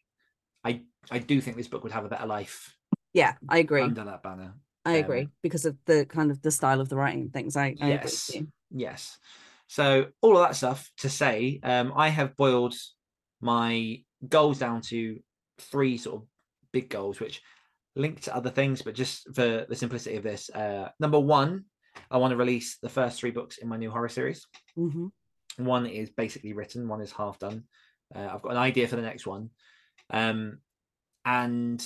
i 0.64 0.82
i 1.12 1.20
do 1.20 1.40
think 1.42 1.58
this 1.58 1.68
book 1.68 1.84
would 1.84 1.92
have 1.94 2.06
a 2.06 2.10
better 2.10 2.28
life 2.28 2.76
yeah, 3.12 3.34
I 3.50 3.58
agree. 3.58 3.82
under 3.82 4.04
that 4.04 4.22
banner 4.22 4.54
I 4.86 5.00
um, 5.00 5.04
agree 5.06 5.30
because 5.42 5.66
of 5.66 5.76
the 5.86 6.06
kind 6.06 6.30
of 6.30 6.42
the 6.44 6.52
style 6.52 6.80
of 6.80 6.90
the 6.90 6.96
writing 6.96 7.30
things. 7.32 7.58
I, 7.58 7.76
I 7.82 7.88
yes 7.88 8.32
yes 8.70 9.18
so 9.68 10.08
all 10.22 10.38
of 10.38 10.48
that 10.48 10.56
stuff 10.56 10.90
to 10.98 11.10
say 11.10 11.60
um 11.64 11.92
i 11.96 12.10
have 12.10 12.36
boiled 12.36 12.76
my 13.42 14.04
goals 14.28 14.60
down 14.60 14.82
to 14.82 15.20
three 15.58 15.98
sort 15.98 16.22
of 16.22 16.28
big 16.72 16.90
goals 16.90 17.20
which 17.20 17.42
link 17.96 18.22
to 18.22 18.36
other 18.36 18.50
things 18.50 18.82
but 18.82 18.94
just 18.96 19.28
for 19.36 19.66
the 19.68 19.76
simplicity 19.76 20.16
of 20.16 20.24
this 20.24 20.50
uh 20.52 20.90
number 21.00 21.20
one 21.20 21.66
i 22.12 22.18
want 22.18 22.32
to 22.32 22.38
release 22.38 22.78
the 22.82 22.90
first 22.90 23.20
three 23.20 23.32
books 23.32 23.58
in 23.58 23.68
my 23.68 23.78
new 23.78 23.92
horror 23.92 24.10
series. 24.10 24.46
Hmm 24.76 25.08
one 25.58 25.86
is 25.88 26.10
basically 26.12 26.54
written 26.54 26.88
one 26.88 27.02
is 27.02 27.12
half 27.12 27.38
done. 27.40 27.64
Uh, 28.16 28.30
i've 28.32 28.42
got 28.42 28.52
an 28.54 28.58
idea 28.58 28.88
for 28.88 28.96
the 28.96 29.02
next 29.02 29.28
one. 29.28 29.50
Um 30.10 30.60
and 31.26 31.86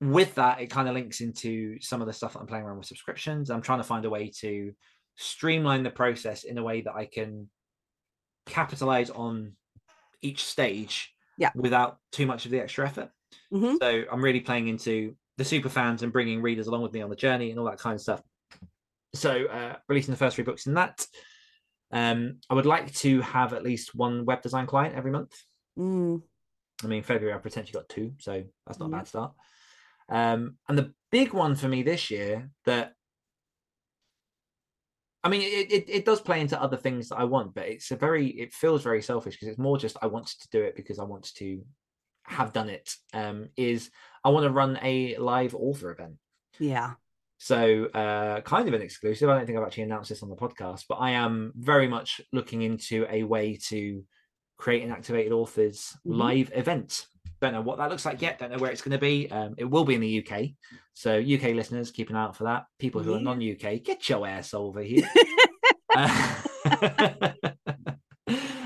with 0.00 0.34
that 0.34 0.60
it 0.60 0.66
kind 0.70 0.88
of 0.88 0.94
links 0.94 1.20
into 1.20 1.80
some 1.80 2.00
of 2.02 2.06
the 2.06 2.12
stuff 2.12 2.34
that 2.34 2.40
i'm 2.40 2.46
playing 2.46 2.64
around 2.64 2.78
with 2.78 2.86
subscriptions. 2.86 3.48
I'm 3.50 3.62
trying 3.62 3.78
to 3.78 3.84
find 3.84 4.04
a 4.04 4.10
way 4.10 4.30
to 4.40 4.72
streamline 5.16 5.82
the 5.84 5.90
process 5.90 6.44
in 6.44 6.58
a 6.58 6.62
way 6.62 6.82
that 6.82 6.94
i 6.94 7.06
can 7.06 7.48
capitalize 8.46 9.10
on 9.10 9.52
each 10.22 10.44
stage 10.44 11.12
Yeah. 11.38 11.50
without 11.54 11.98
too 12.12 12.26
much 12.26 12.44
of 12.44 12.50
the 12.50 12.60
extra 12.60 12.86
effort 12.86 13.10
hmm 13.50 13.74
so 13.80 14.04
i'm 14.10 14.22
really 14.22 14.40
playing 14.40 14.68
into 14.68 15.14
the 15.38 15.44
super 15.44 15.68
fans 15.68 16.02
and 16.02 16.12
bringing 16.12 16.42
readers 16.42 16.66
along 16.66 16.82
with 16.82 16.92
me 16.92 17.00
on 17.00 17.08
the 17.08 17.16
journey 17.16 17.50
and 17.50 17.58
all 17.58 17.66
that 17.66 17.78
kind 17.78 17.94
of 17.94 18.00
stuff. 18.00 18.20
So 19.14 19.46
uh 19.46 19.76
releasing 19.88 20.12
the 20.12 20.18
first 20.18 20.34
three 20.34 20.44
books 20.44 20.66
in 20.66 20.74
that. 20.74 21.06
Um 21.92 22.40
i 22.50 22.54
would 22.54 22.66
like 22.66 22.92
to 22.96 23.22
have 23.22 23.54
at 23.54 23.62
least 23.62 23.94
one 23.94 24.26
web 24.26 24.42
design 24.42 24.66
client 24.66 24.96
every 24.96 25.12
month. 25.12 25.32
Mm. 25.78 26.22
i 26.82 26.86
mean 26.88 27.04
february 27.04 27.34
i 27.34 27.38
potentially 27.38 27.72
got 27.72 27.88
two 27.88 28.12
so 28.18 28.42
that's 28.66 28.80
not 28.80 28.86
a 28.86 28.92
bad 28.92 29.06
start. 29.06 29.32
Um 30.10 30.56
and 30.68 30.76
the 30.76 30.92
big 31.12 31.32
one 31.32 31.54
for 31.54 31.68
me 31.68 31.82
this 31.82 32.10
year 32.10 32.50
that 32.66 32.92
I 35.24 35.30
mean, 35.30 35.42
it, 35.42 35.72
it, 35.72 35.84
it 35.88 36.04
does 36.04 36.20
play 36.20 36.40
into 36.40 36.60
other 36.62 36.76
things 36.76 37.08
that 37.08 37.16
I 37.16 37.24
want, 37.24 37.52
but 37.52 37.66
it's 37.66 37.90
a 37.90 37.96
very, 37.96 38.28
it 38.28 38.52
feels 38.52 38.84
very 38.84 39.02
selfish 39.02 39.34
because 39.34 39.48
it's 39.48 39.58
more 39.58 39.76
just 39.76 39.96
I 40.00 40.06
want 40.06 40.28
to 40.28 40.48
do 40.52 40.62
it 40.62 40.76
because 40.76 41.00
I 41.00 41.02
want 41.02 41.34
to 41.34 41.60
have 42.28 42.52
done 42.52 42.68
it. 42.70 42.90
Um, 43.12 43.48
is 43.56 43.90
I 44.24 44.30
want 44.30 44.44
to 44.44 44.50
run 44.50 44.78
a 44.82 45.16
live 45.16 45.54
author 45.54 45.90
event. 45.90 46.14
Yeah. 46.58 46.94
So, 47.38 47.84
uh, 47.86 48.40
kind 48.40 48.66
of 48.68 48.74
an 48.74 48.82
exclusive. 48.82 49.28
I 49.28 49.36
don't 49.36 49.46
think 49.46 49.58
I've 49.58 49.64
actually 49.64 49.84
announced 49.84 50.08
this 50.08 50.22
on 50.24 50.28
the 50.28 50.36
podcast, 50.36 50.84
but 50.88 50.96
I 50.96 51.10
am 51.12 51.52
very 51.56 51.86
much 51.86 52.20
looking 52.32 52.62
into 52.62 53.06
a 53.08 53.22
way 53.22 53.56
to 53.68 54.04
create 54.58 54.82
an 54.82 54.90
activated 54.90 55.30
authors 55.32 55.96
Mhm. 56.04 56.16
live 56.18 56.52
event. 56.54 57.06
Don't 57.40 57.52
know 57.52 57.60
what 57.62 57.78
that 57.78 57.90
looks 57.90 58.04
like 58.04 58.20
yet. 58.20 58.40
Don't 58.40 58.50
know 58.50 58.58
where 58.58 58.72
it's 58.72 58.82
going 58.82 58.90
to 58.90 58.98
be. 58.98 59.30
Um, 59.30 59.54
it 59.56 59.64
will 59.64 59.84
be 59.84 59.94
in 59.94 60.00
the 60.00 60.08
UK. 60.08 60.56
So, 60.94 61.16
UK 61.16 61.54
listeners, 61.54 61.92
keep 61.92 62.10
an 62.10 62.16
eye 62.16 62.24
out 62.24 62.36
for 62.36 62.44
that. 62.44 62.64
People 62.80 63.00
who 63.04 63.14
are 63.14 63.20
non 63.20 63.40
UK, 63.40 63.78
get 63.78 64.08
your 64.08 64.26
ass 64.26 64.52
over 64.52 64.80
here. 64.92 65.08
Uh, 65.94 66.34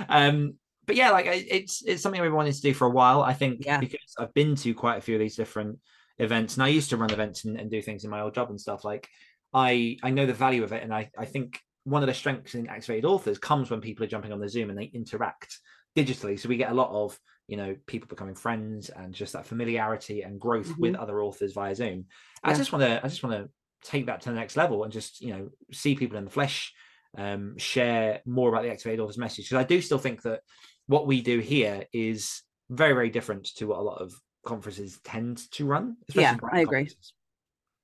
um, 0.09 0.55
but 0.87 0.97
yeah, 0.97 1.11
like 1.11 1.27
it's 1.27 1.83
it's 1.87 2.03
something 2.03 2.21
I've 2.21 2.27
been 2.27 2.35
wanting 2.35 2.53
to 2.53 2.61
do 2.61 2.75
for 2.75 2.87
a 2.87 2.91
while. 2.91 3.23
I 3.23 3.35
think 3.35 3.65
Yeah. 3.65 3.79
because 3.79 4.15
I've 4.19 4.35
been 4.35 4.55
to 4.57 4.75
quite 4.75 4.99
a 4.99 5.01
few 5.01 5.15
of 5.15 5.21
these 5.21 5.37
different 5.37 5.79
events, 6.19 6.55
and 6.55 6.63
I 6.65 6.69
used 6.69 6.91
to 6.91 6.97
run 6.97 7.13
events 7.13 7.45
and, 7.45 7.59
and 7.59 7.71
do 7.71 7.81
things 7.83 8.05
in 8.05 8.11
my 8.11 8.21
old 8.21 8.35
job 8.35 8.51
and 8.51 8.61
stuff. 8.61 8.85
Like 8.85 9.09
I 9.55 9.97
I 10.03 10.11
know 10.11 10.27
the 10.27 10.33
value 10.35 10.65
of 10.65 10.73
it, 10.73 10.83
and 10.83 10.93
I 10.93 11.11
I 11.17 11.25
think 11.25 11.61
one 11.85 12.03
of 12.03 12.07
the 12.07 12.15
strengths 12.15 12.55
in 12.55 12.69
activated 12.69 13.05
authors 13.05 13.39
comes 13.39 13.71
when 13.71 13.81
people 13.81 14.05
are 14.05 14.09
jumping 14.09 14.33
on 14.33 14.41
the 14.41 14.49
Zoom 14.49 14.71
and 14.71 14.79
they 14.79 14.85
interact 14.85 15.59
digitally. 15.97 16.39
So 16.39 16.49
we 16.49 16.57
get 16.57 16.71
a 16.71 16.75
lot 16.75 16.91
of 16.91 17.19
you 17.49 17.57
know 17.57 17.77
people 17.87 18.09
becoming 18.09 18.35
friends 18.35 18.89
and 18.89 19.13
just 19.15 19.33
that 19.35 19.47
familiarity 19.47 20.23
and 20.23 20.41
growth 20.41 20.73
with 20.79 20.95
other 20.95 21.23
authors 21.23 21.53
via 21.53 21.75
Zoom. 21.75 22.07
I 22.43 22.55
just 22.55 22.73
want 22.73 22.83
to 22.85 23.05
I 23.05 23.09
just 23.09 23.23
want 23.23 23.37
to 23.37 23.51
take 23.89 24.07
that 24.07 24.21
to 24.23 24.31
the 24.31 24.37
next 24.37 24.57
level 24.57 24.85
and 24.85 24.93
just 24.93 25.21
you 25.21 25.33
know 25.33 25.49
see 25.73 25.95
people 25.95 26.17
in 26.19 26.25
the 26.25 26.31
flesh 26.31 26.73
um, 27.19 27.59
share 27.59 28.21
more 28.25 28.49
about 28.49 28.63
the 28.63 28.71
activated 28.71 29.01
authors 29.01 29.19
message 29.19 29.49
because 29.49 29.63
I 29.63 29.67
do 29.67 29.81
still 29.83 29.99
think 29.99 30.23
that 30.23 30.41
what 30.87 31.07
we 31.07 31.23
do 31.23 31.39
here 31.39 31.85
is 31.93 32.43
very 32.71 32.95
very 32.95 33.11
different 33.11 33.45
to 33.57 33.67
what 33.67 33.79
a 33.79 33.83
lot 33.83 34.01
of 34.01 34.15
conferences 34.45 34.99
tend 35.05 35.51
to 35.53 35.67
run. 35.67 35.97
especially 36.09 36.39
Yeah, 36.43 36.49
I 36.53 36.61
agree. 36.61 36.91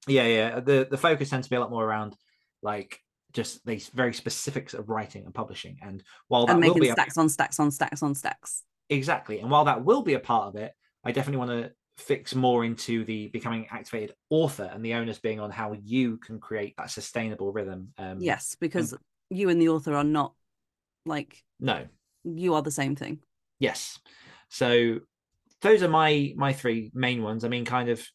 Yeah, 0.07 0.27
yeah. 0.27 0.61
The 0.61 0.87
the 0.91 0.99
focus 0.99 1.31
tends 1.31 1.47
to 1.47 1.51
be 1.51 1.57
a 1.57 1.61
lot 1.61 1.71
more 1.71 1.85
around 1.85 2.17
like 2.63 3.01
just 3.33 3.65
these 3.67 3.89
very 3.89 4.15
specifics 4.15 4.75
of 4.75 4.89
writing 4.89 5.25
and 5.25 5.35
publishing. 5.35 5.79
And 5.83 6.03
while 6.29 6.47
that 6.47 6.53
and 6.53 6.63
will 6.63 6.71
making 6.71 6.83
be 6.83 6.89
a, 6.89 6.93
stacks 6.93 7.19
on 7.19 7.29
stacks 7.29 7.61
on 7.61 7.71
stacks 7.71 8.03
on 8.03 8.15
stacks. 8.15 8.65
exactly, 8.89 9.41
and 9.41 9.51
while 9.51 9.65
that 9.67 9.85
will 9.85 10.03
be 10.03 10.15
a 10.15 10.21
part 10.21 10.49
of 10.49 10.57
it, 10.57 10.73
I 11.05 11.13
definitely 11.13 11.39
want 11.39 11.51
to 11.51 11.73
fix 11.99 12.35
more 12.35 12.65
into 12.65 13.05
the 13.05 13.27
becoming 13.29 13.67
activated 13.71 14.15
author 14.31 14.71
and 14.73 14.85
the 14.85 14.95
onus 14.95 15.19
being 15.19 15.41
on 15.41 15.51
how 15.51 15.75
you 15.83 16.17
can 16.19 16.39
create 16.39 16.75
that 16.79 16.91
sustainable 16.91 17.53
rhythm. 17.53 17.93
Um, 17.99 18.19
Yes, 18.21 18.57
because 18.59 18.95
you 19.31 19.49
and 19.49 19.61
the 19.61 19.69
author 19.69 19.95
are 19.95 20.05
not 20.05 20.33
like 21.05 21.43
No. 21.61 21.87
You 22.25 22.55
are 22.55 22.63
the 22.63 22.71
same 22.71 22.97
thing. 22.97 23.21
Yes. 23.59 23.99
So 24.49 25.01
those 25.61 25.83
are 25.83 25.89
my 25.89 26.33
my 26.37 26.53
three 26.53 26.91
main 26.95 27.23
ones. 27.23 27.45
I 27.45 27.49
mean, 27.49 27.65
kind 27.65 27.89
of 27.89 28.07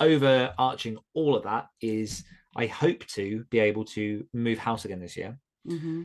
overarching 0.00 0.98
all 1.14 1.36
of 1.36 1.44
that 1.44 1.66
is 1.80 2.24
I 2.56 2.66
hope 2.66 3.06
to 3.08 3.44
be 3.50 3.60
able 3.60 3.84
to 3.86 4.26
move 4.34 4.58
house 4.58 4.84
again 4.84 5.00
this 5.00 5.16
year. 5.16 5.38
hmm 5.66 6.02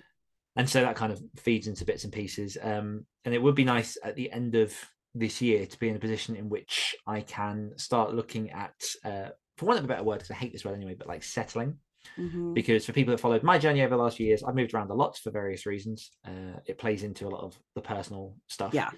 And 0.56 0.70
so 0.70 0.82
that 0.82 0.95
kind 0.95 1.12
of 1.12 1.22
feeds 1.36 1.68
into 1.68 1.86
bits 1.86 2.04
and 2.04 2.14
pieces. 2.14 2.58
Um, 2.62 3.06
and 3.26 3.34
it 3.34 3.41
would 3.41 3.56
be 3.56 3.66
nice 3.66 3.98
at 4.04 4.16
the 4.16 4.32
end 4.32 4.56
of 4.56 4.74
this 5.14 5.41
year 5.41 5.66
to 5.66 5.80
be 5.80 5.89
in 5.89 5.95
a 5.95 6.00
position 6.00 6.36
in 6.36 6.48
which 6.50 6.95
I 7.06 7.22
can 7.22 7.74
start 7.78 8.14
looking 8.14 8.52
at, 8.52 8.76
uh, 9.04 9.30
for 9.58 9.66
want 9.66 9.80
of 9.80 9.86
a 9.86 9.88
better 9.88 10.04
word, 10.04 10.20
because 10.20 10.32
I 10.32 10.36
hate 10.36 10.54
this 10.54 10.64
word 10.64 10.76
anyway, 10.76 10.95
but 10.98 11.08
like 11.08 11.24
settling. 11.24 11.80
Hmm 12.16 12.53
Because 12.53 12.86
for 12.86 12.93
people 12.93 13.12
that 13.12 13.20
followed 13.20 13.43
my 13.43 13.58
journey 13.58 13.82
over 13.82 13.95
the 13.95 14.01
last 14.01 14.18
few 14.18 14.26
years, 14.28 14.43
I've 14.43 14.55
moved 14.55 14.74
around 14.74 14.89
a 14.91 14.93
lot 14.95 15.18
for 15.18 15.32
various 15.32 15.66
reasons. 15.66 16.12
Uh, 16.26 16.60
it 16.66 16.78
plays 16.78 17.03
into 17.03 17.28
a 17.28 17.30
lot 17.30 17.43
of 17.43 17.58
the 17.76 17.82
personal 17.82 18.36
stuff. 18.47 18.74
Yeah. 18.74 18.89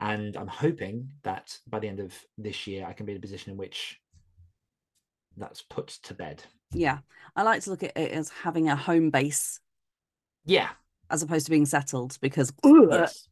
And 0.00 0.36
I'm 0.36 0.48
hoping 0.48 1.08
that 1.22 1.56
by 1.68 1.78
the 1.78 1.88
end 1.88 2.00
of 2.00 2.12
this 2.38 2.66
year, 2.66 2.86
I 2.86 2.92
can 2.92 3.06
be 3.06 3.12
in 3.12 3.18
a 3.18 3.20
position 3.20 3.52
in 3.52 3.56
which 3.58 4.00
that's 5.36 5.62
put 5.62 5.88
to 6.04 6.14
bed. 6.14 6.42
Yeah. 6.72 6.98
I 7.36 7.42
like 7.42 7.62
to 7.62 7.70
look 7.70 7.82
at 7.82 7.96
it 7.96 8.10
as 8.12 8.28
having 8.28 8.68
a 8.68 8.76
home 8.76 9.10
base 9.10 9.60
Yeah. 10.44 10.70
as 11.10 11.22
opposed 11.22 11.46
to 11.46 11.50
being 11.50 11.66
settled 11.66 12.18
because 12.20 12.52
Yes. 12.64 13.28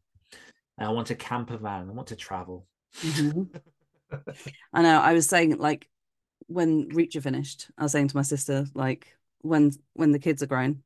I 0.78 0.88
want 0.90 1.10
a 1.10 1.14
camper 1.14 1.56
van. 1.58 1.88
I 1.88 1.92
want 1.92 2.08
to 2.08 2.16
travel. 2.16 2.66
Mhm. 3.00 3.60
I 4.72 4.82
know. 4.82 5.00
I 5.00 5.12
was 5.14 5.26
saying 5.28 5.56
like 5.58 5.88
when 6.46 6.90
Reacher 6.90 7.22
finished, 7.22 7.70
I 7.78 7.84
was 7.84 7.92
saying 7.92 8.08
to 8.08 8.16
my 8.16 8.22
sister 8.22 8.66
like 8.74 9.16
when 9.42 9.72
when 9.94 10.12
the 10.12 10.18
kids 10.18 10.42
are 10.42 10.46
grown, 10.46 10.82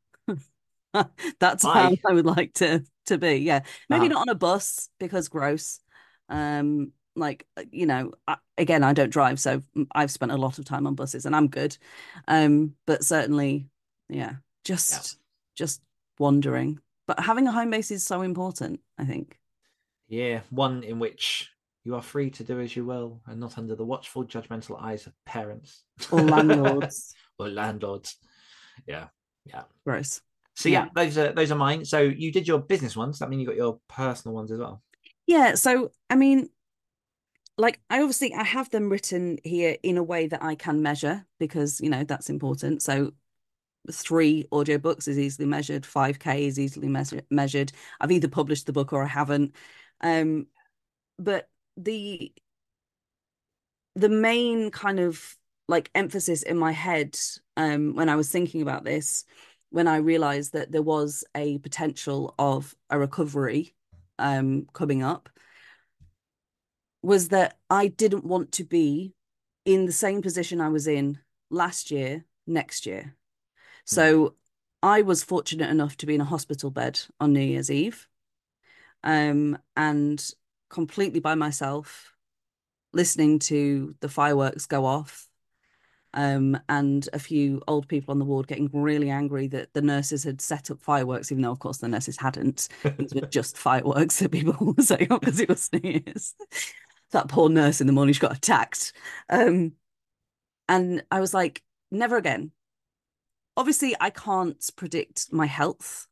that's 1.40 1.66
how 1.66 1.92
I 2.08 2.12
would 2.12 2.26
like 2.26 2.54
to 2.54 2.84
to 3.06 3.18
be. 3.18 3.36
Yeah, 3.36 3.62
maybe 3.88 4.08
Uh-huh. 4.08 4.08
not 4.08 4.22
on 4.22 4.28
a 4.28 4.34
bus 4.34 4.88
because 4.98 5.28
gross. 5.28 5.80
Um, 6.28 6.92
like 7.14 7.46
you 7.70 7.86
know, 7.86 8.12
I, 8.28 8.36
again, 8.58 8.82
I 8.84 8.92
don't 8.92 9.10
drive, 9.10 9.40
so 9.40 9.62
I've 9.92 10.10
spent 10.10 10.32
a 10.32 10.36
lot 10.36 10.58
of 10.58 10.64
time 10.64 10.86
on 10.86 10.94
buses 10.94 11.26
and 11.26 11.34
I'm 11.36 11.48
good. 11.48 11.76
Um, 12.28 12.74
but 12.86 13.04
certainly, 13.04 13.68
yeah, 14.08 14.36
just 14.64 15.18
just 15.54 15.80
wandering. 16.18 16.80
But 17.06 17.20
having 17.20 17.46
a 17.46 17.52
home 17.52 17.70
base 17.70 17.90
is 17.90 18.04
so 18.04 18.22
important. 18.22 18.80
I 18.98 19.04
think. 19.04 19.38
Yeah, 20.08 20.42
one 20.50 20.82
in 20.84 20.98
which 20.98 21.50
you 21.84 21.94
are 21.94 22.02
free 22.02 22.30
to 22.30 22.44
do 22.44 22.60
as 22.60 22.74
you 22.76 22.84
will 22.84 23.20
and 23.26 23.38
not 23.40 23.58
under 23.58 23.74
the 23.76 23.84
watchful, 23.84 24.24
judgmental 24.24 24.80
eyes 24.80 25.06
of 25.06 25.12
parents 25.24 25.84
Or 26.10 26.20
landlords. 26.24 27.14
or 27.38 27.48
landlords. 27.48 28.16
Yeah, 28.86 29.08
yeah. 29.44 29.62
Gross. 29.84 30.20
So 30.54 30.68
yeah, 30.68 30.84
Yeah. 30.84 30.90
those 30.94 31.18
are 31.18 31.32
those 31.32 31.50
are 31.50 31.56
mine. 31.56 31.84
So 31.84 32.00
you 32.00 32.32
did 32.32 32.48
your 32.48 32.58
business 32.58 32.96
ones. 32.96 33.18
That 33.18 33.28
mean 33.28 33.40
you 33.40 33.46
got 33.46 33.56
your 33.56 33.78
personal 33.88 34.34
ones 34.34 34.50
as 34.50 34.58
well. 34.58 34.82
Yeah, 35.26 35.54
so 35.54 35.92
I 36.08 36.14
mean, 36.16 36.48
like 37.58 37.80
I 37.90 38.00
obviously 38.00 38.32
I 38.34 38.44
have 38.44 38.70
them 38.70 38.88
written 38.88 39.38
here 39.44 39.76
in 39.82 39.96
a 39.98 40.02
way 40.02 40.28
that 40.28 40.42
I 40.42 40.54
can 40.54 40.82
measure 40.82 41.26
because 41.38 41.80
you 41.80 41.90
know 41.90 42.04
that's 42.04 42.30
important. 42.30 42.82
So 42.82 43.12
three 43.92 44.46
audiobooks 44.50 45.08
is 45.08 45.18
easily 45.18 45.46
measured, 45.46 45.84
5K 45.84 46.46
is 46.46 46.58
easily 46.58 46.88
measure- 46.88 47.22
measured. 47.30 47.72
I've 48.00 48.10
either 48.10 48.28
published 48.28 48.66
the 48.66 48.72
book 48.72 48.92
or 48.92 49.02
I 49.02 49.08
haven't. 49.08 49.54
Um, 50.00 50.46
but 51.18 51.48
the 51.76 52.32
the 53.94 54.08
main 54.08 54.70
kind 54.70 55.00
of 55.00 55.36
like 55.68 55.90
emphasis 55.94 56.42
in 56.42 56.56
my 56.58 56.72
head 56.72 57.16
um 57.56 57.94
when 57.94 58.08
I 58.08 58.16
was 58.16 58.30
thinking 58.30 58.62
about 58.62 58.84
this, 58.84 59.24
when 59.70 59.88
I 59.88 59.96
realized 59.96 60.52
that 60.52 60.70
there 60.72 60.82
was 60.82 61.24
a 61.34 61.58
potential 61.58 62.34
of 62.38 62.74
a 62.90 62.98
recovery 62.98 63.74
um 64.18 64.66
coming 64.72 65.02
up 65.02 65.28
was 67.02 67.28
that 67.28 67.58
I 67.70 67.88
didn't 67.88 68.24
want 68.24 68.52
to 68.52 68.64
be 68.64 69.14
in 69.64 69.86
the 69.86 69.92
same 69.92 70.22
position 70.22 70.60
I 70.60 70.68
was 70.70 70.86
in 70.86 71.18
last 71.50 71.90
year, 71.90 72.24
next 72.46 72.86
year. 72.86 73.14
So 73.84 74.34
I 74.82 75.02
was 75.02 75.22
fortunate 75.22 75.70
enough 75.70 75.96
to 75.98 76.06
be 76.06 76.14
in 76.14 76.20
a 76.20 76.24
hospital 76.24 76.70
bed 76.70 77.00
on 77.20 77.32
New 77.32 77.40
Year's 77.40 77.70
Eve, 77.70 78.08
um, 79.04 79.58
and 79.76 80.24
completely 80.68 81.20
by 81.20 81.34
myself, 81.34 82.12
listening 82.92 83.38
to 83.40 83.94
the 84.00 84.08
fireworks 84.08 84.66
go 84.66 84.84
off, 84.84 85.28
um, 86.16 86.58
and 86.70 87.06
a 87.12 87.18
few 87.18 87.62
old 87.68 87.86
people 87.88 88.10
on 88.10 88.18
the 88.18 88.24
ward 88.24 88.46
getting 88.46 88.70
really 88.72 89.10
angry 89.10 89.46
that 89.48 89.74
the 89.74 89.82
nurses 89.82 90.24
had 90.24 90.40
set 90.40 90.70
up 90.70 90.80
fireworks, 90.80 91.30
even 91.30 91.42
though, 91.42 91.50
of 91.50 91.58
course, 91.58 91.76
the 91.76 91.88
nurses 91.88 92.16
hadn't. 92.16 92.68
These 92.96 93.14
were 93.14 93.20
just 93.20 93.58
fireworks 93.58 94.18
that 94.18 94.32
people 94.32 94.74
were 94.74 94.82
setting 94.82 95.12
up 95.12 95.20
because 95.20 95.38
it 95.38 95.50
was 95.50 95.70
New 95.74 96.02
Year's. 96.06 96.34
That 97.12 97.28
poor 97.28 97.50
nurse 97.50 97.82
in 97.82 97.86
the 97.86 97.92
morning, 97.92 98.14
she 98.14 98.20
got 98.20 98.34
attacked. 98.34 98.94
Um, 99.28 99.72
and 100.70 101.04
I 101.10 101.20
was 101.20 101.34
like, 101.34 101.62
never 101.90 102.16
again. 102.16 102.50
Obviously, 103.54 103.94
I 104.00 104.08
can't 104.08 104.58
predict 104.74 105.32
my 105.32 105.46
health, 105.46 106.06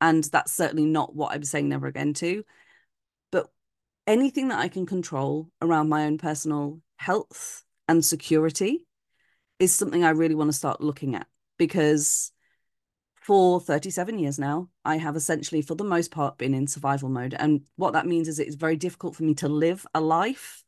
and 0.00 0.22
that's 0.22 0.52
certainly 0.52 0.86
not 0.86 1.16
what 1.16 1.32
I'm 1.32 1.42
saying 1.42 1.68
never 1.68 1.88
again 1.88 2.14
to. 2.14 2.44
But 3.32 3.48
anything 4.06 4.48
that 4.48 4.60
I 4.60 4.68
can 4.68 4.86
control 4.86 5.50
around 5.60 5.88
my 5.88 6.06
own 6.06 6.16
personal 6.16 6.80
health 6.96 7.64
and 7.88 8.04
security 8.04 8.85
is 9.58 9.74
something 9.74 10.04
I 10.04 10.10
really 10.10 10.34
want 10.34 10.48
to 10.48 10.56
start 10.56 10.80
looking 10.80 11.14
at 11.14 11.26
because 11.58 12.32
for 13.26 13.60
37 13.60 14.18
years 14.18 14.38
now, 14.38 14.68
I 14.84 14.98
have 14.98 15.16
essentially, 15.16 15.60
for 15.60 15.74
the 15.74 15.84
most 15.84 16.12
part, 16.12 16.38
been 16.38 16.54
in 16.54 16.66
survival 16.68 17.08
mode. 17.08 17.34
And 17.34 17.62
what 17.74 17.92
that 17.94 18.06
means 18.06 18.28
is 18.28 18.38
it's 18.38 18.54
very 18.54 18.76
difficult 18.76 19.16
for 19.16 19.24
me 19.24 19.34
to 19.36 19.48
live 19.48 19.84
a 19.94 20.00
life 20.00 20.62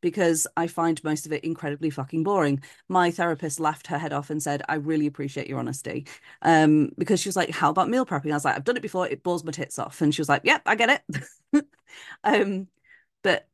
because 0.00 0.46
I 0.56 0.66
find 0.66 1.02
most 1.02 1.26
of 1.26 1.32
it 1.32 1.42
incredibly 1.44 1.90
fucking 1.90 2.22
boring. 2.22 2.62
My 2.88 3.10
therapist 3.10 3.58
laughed 3.58 3.88
her 3.88 3.98
head 3.98 4.12
off 4.12 4.30
and 4.30 4.40
said, 4.42 4.62
I 4.68 4.74
really 4.76 5.06
appreciate 5.06 5.48
your 5.48 5.58
honesty. 5.58 6.06
Um, 6.42 6.90
because 6.98 7.20
she 7.20 7.28
was 7.28 7.36
like, 7.36 7.50
How 7.50 7.70
about 7.70 7.88
meal 7.88 8.06
prepping? 8.06 8.30
I 8.30 8.34
was 8.34 8.44
like, 8.44 8.54
I've 8.54 8.64
done 8.64 8.76
it 8.76 8.82
before, 8.82 9.08
it 9.08 9.22
bores 9.24 9.42
my 9.42 9.50
tits 9.50 9.78
off. 9.78 10.00
And 10.00 10.14
she 10.14 10.20
was 10.20 10.28
like, 10.28 10.42
Yep, 10.44 10.62
I 10.66 10.74
get 10.76 11.02
it. 11.52 11.66
um, 12.24 12.68
but 13.22 13.48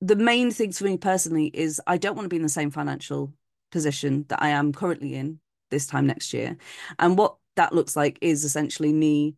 the 0.00 0.16
main 0.16 0.50
things 0.50 0.78
for 0.78 0.84
me 0.84 0.96
personally 0.96 1.46
is 1.46 1.80
I 1.86 1.98
don't 1.98 2.16
want 2.16 2.24
to 2.24 2.30
be 2.30 2.36
in 2.36 2.42
the 2.42 2.48
same 2.48 2.70
financial 2.70 3.34
position 3.70 4.24
that 4.28 4.42
I 4.42 4.50
am 4.50 4.72
currently 4.72 5.14
in 5.14 5.40
this 5.70 5.86
time 5.86 6.06
next 6.06 6.32
year. 6.32 6.56
And 6.98 7.16
what 7.16 7.36
that 7.56 7.72
looks 7.72 7.96
like 7.96 8.18
is 8.20 8.44
essentially 8.44 8.92
me 8.92 9.36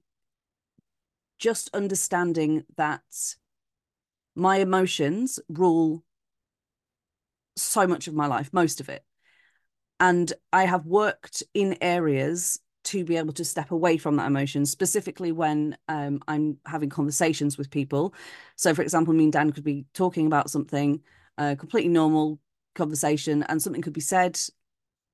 just 1.38 1.70
understanding 1.74 2.64
that 2.76 3.02
my 4.34 4.58
emotions 4.58 5.40
rule 5.48 6.04
so 7.56 7.86
much 7.86 8.08
of 8.08 8.14
my 8.14 8.26
life, 8.26 8.50
most 8.52 8.80
of 8.80 8.88
it. 8.88 9.04
And 10.00 10.32
I 10.52 10.64
have 10.64 10.86
worked 10.86 11.42
in 11.54 11.76
areas 11.80 12.58
to 12.84 13.04
be 13.04 13.16
able 13.16 13.32
to 13.34 13.44
step 13.44 13.70
away 13.70 13.96
from 13.96 14.16
that 14.16 14.26
emotion, 14.26 14.66
specifically 14.66 15.32
when 15.32 15.76
um, 15.88 16.20
I'm 16.26 16.58
having 16.66 16.90
conversations 16.90 17.56
with 17.56 17.70
people. 17.70 18.14
So, 18.56 18.74
for 18.74 18.82
example, 18.82 19.14
me 19.14 19.24
and 19.24 19.32
Dan 19.32 19.52
could 19.52 19.64
be 19.64 19.86
talking 19.94 20.26
about 20.26 20.50
something, 20.50 21.00
a 21.38 21.54
completely 21.54 21.90
normal 21.90 22.40
conversation, 22.74 23.42
and 23.44 23.62
something 23.62 23.82
could 23.82 23.92
be 23.92 24.00
said, 24.00 24.38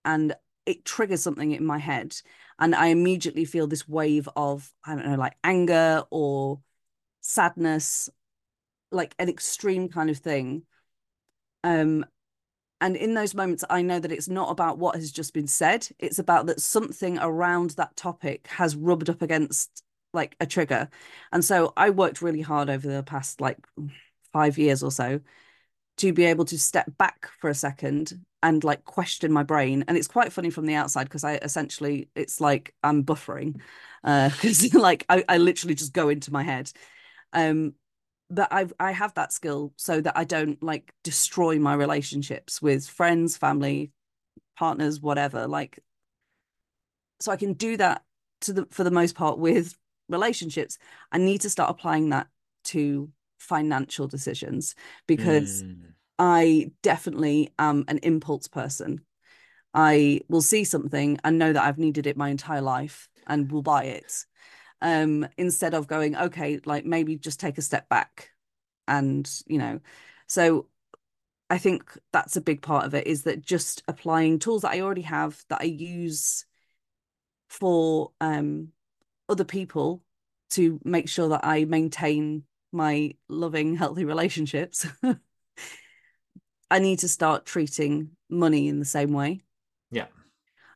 and 0.05 0.35
it 0.67 0.85
triggers 0.85 1.23
something 1.23 1.53
in 1.53 1.65
my 1.65 1.79
head. 1.79 2.15
And 2.59 2.75
I 2.75 2.89
immediately 2.89 3.45
feel 3.45 3.67
this 3.67 3.89
wave 3.89 4.29
of, 4.37 4.73
I 4.85 4.95
don't 4.95 5.07
know, 5.07 5.17
like 5.17 5.37
anger 5.45 6.03
or 6.11 6.61
sadness, 7.21 8.11
like 8.91 9.15
an 9.19 9.29
extreme 9.29 9.89
kind 9.89 10.11
of 10.11 10.19
thing. 10.19 10.63
Um, 11.65 12.05
and 12.81 12.97
in 12.97 13.15
those 13.15 13.35
moments, 13.35 13.65
I 13.69 13.83
know 13.83 13.99
that 13.99 14.13
it's 14.13 14.29
not 14.29 14.51
about 14.51 14.79
what 14.79 14.97
has 14.97 15.11
just 15.11 15.35
been 15.35 15.47
said. 15.47 15.89
It's 15.99 16.19
about 16.19 16.47
that 16.47 16.61
something 16.61 17.19
around 17.19 17.71
that 17.71 17.97
topic 17.97 18.47
has 18.49 18.77
rubbed 18.77 19.11
up 19.11 19.23
against 19.23 19.83
like 20.13 20.37
a 20.41 20.47
trigger. 20.47 20.89
And 21.33 21.45
so 21.45 21.73
I 21.77 21.91
worked 21.91 22.23
really 22.23 22.41
hard 22.41 22.71
over 22.71 22.87
the 22.87 23.03
past 23.03 23.41
like 23.41 23.59
five 24.33 24.59
years 24.59 24.83
or 24.83 24.91
so 24.91 25.21
to 25.99 26.13
be 26.13 26.25
able 26.25 26.45
to 26.47 26.59
step 26.59 26.91
back 26.99 27.29
for 27.41 27.51
a 27.51 27.55
second 27.55 28.25
and 28.43 28.63
like 28.65 28.85
question 28.85 29.33
my 29.33 29.43
brain. 29.43 29.85
And 29.89 29.97
it's 29.97 30.09
quite 30.09 30.33
funny 30.33 30.51
from 30.51 30.67
the 30.67 30.75
outside 30.75 31.05
because 31.05 31.25
I 31.25 31.35
essentially, 31.37 32.09
it's 32.15 32.41
like 32.41 32.75
I'm 32.83 33.05
buffering 33.05 33.61
because 34.03 34.75
like 34.75 35.05
I, 35.09 35.25
I 35.29 35.39
literally 35.39 35.75
just 35.75 35.93
go 35.93 36.09
into 36.09 36.33
my 36.33 36.43
head. 36.43 36.71
Um, 37.33 37.75
but 38.31 38.49
I 38.51 38.67
I 38.79 38.93
have 38.93 39.15
that 39.15 39.33
skill 39.33 39.73
so 39.77 40.01
that 40.01 40.17
I 40.17 40.25
don't 40.25 40.63
like 40.63 40.93
destroy 41.03 41.59
my 41.59 41.75
relationships 41.75 42.61
with 42.61 42.87
friends, 42.87 43.37
family, 43.37 43.91
partners, 44.57 45.01
whatever. 45.01 45.47
Like, 45.47 45.83
so 47.21 47.33
I 47.33 47.37
can 47.37 47.55
do 47.55 47.77
that 47.79 48.03
to 48.43 48.53
the 48.53 48.67
for 48.71 48.85
the 48.85 48.91
most 48.91 49.15
part 49.15 49.39
with 49.39 49.75
relationships. 50.09 50.79
I 51.11 51.19
need 51.19 51.41
to 51.43 51.51
start 51.51 51.71
applying 51.71 52.11
that 52.11 52.29
to 52.65 53.11
financial 53.39 54.07
decisions 54.09 54.75
because 55.07 55.65
Mm. 55.65 55.95
I 56.19 56.73
definitely 56.83 57.53
am 57.59 57.85
an 57.89 57.99
impulse 58.03 58.49
person. 58.49 59.03
I 59.75 60.23
will 60.29 60.43
see 60.43 60.65
something 60.65 61.19
and 61.25 61.39
know 61.39 61.53
that 61.53 61.63
I've 61.65 61.79
needed 61.79 62.07
it 62.07 62.17
my 62.17 62.31
entire 62.31 62.63
life 62.63 63.09
and 63.27 63.51
will 63.51 63.63
buy 63.63 63.85
it. 63.85 64.27
Um, 64.83 65.29
instead 65.39 65.75
of 65.75 65.89
going, 65.89 66.17
okay, 66.17 66.61
like 66.65 66.85
maybe 66.85 67.17
just 67.17 67.41
take 67.41 67.59
a 67.59 67.63
step 67.63 67.89
back 67.89 68.31
and, 68.89 69.31
you 69.47 69.59
know, 69.59 69.81
so 70.27 70.69
I 71.51 71.59
think 71.59 71.97
that's 72.13 72.37
a 72.37 72.41
big 72.43 72.63
part 72.63 72.85
of 72.87 72.95
it 72.95 73.07
is 73.07 73.25
that 73.25 73.43
just 73.43 73.83
applying 73.89 74.39
tools 74.39 74.63
that 74.63 74.73
I 74.73 74.81
already 74.81 75.03
have 75.03 75.45
that 75.49 75.61
I 75.63 75.65
use 75.67 76.47
for 77.49 78.13
um 78.21 78.69
other 79.29 79.45
people 79.45 80.03
to 80.51 80.81
make 80.85 81.09
sure 81.09 81.29
that 81.31 81.43
I 81.45 81.65
maintain 81.65 82.45
my 82.73 83.15
loving, 83.29 83.77
healthy 83.77 84.05
relationships. 84.05 84.87
I 86.71 86.79
need 86.81 86.99
to 87.01 87.09
start 87.09 87.47
treating 87.47 88.11
money 88.29 88.69
in 88.69 88.79
the 88.79 88.85
same 88.85 89.13
way. 89.13 89.43
Yeah. 89.91 90.07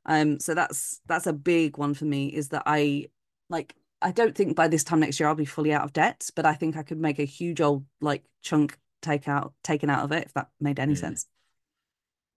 Um, 0.06 0.40
so 0.40 0.54
that's 0.54 1.00
that's 1.06 1.26
a 1.26 1.32
big 1.32 1.78
one 1.78 1.94
for 1.94 2.04
me 2.04 2.28
is 2.28 2.48
that 2.48 2.64
I 2.66 3.08
like 3.48 3.74
I 4.00 4.10
don't 4.10 4.34
think 4.34 4.56
by 4.56 4.68
this 4.68 4.82
time 4.84 5.00
next 5.00 5.20
year 5.20 5.28
I'll 5.28 5.34
be 5.34 5.44
fully 5.44 5.72
out 5.72 5.84
of 5.84 5.92
debt, 5.92 6.28
but 6.34 6.46
I 6.46 6.54
think 6.54 6.76
I 6.76 6.82
could 6.82 6.98
make 6.98 7.18
a 7.18 7.24
huge 7.24 7.60
old 7.60 7.84
like 8.00 8.24
chunk 8.40 8.78
take 9.00 9.28
out 9.28 9.52
taken 9.62 9.90
out 9.90 10.04
of 10.04 10.12
it 10.12 10.24
if 10.26 10.34
that 10.34 10.48
made 10.60 10.80
any 10.80 10.94
Mm. 10.94 10.98
sense. 10.98 11.26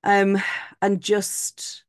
um 0.04 0.38
and 0.82 1.02
just 1.02 1.85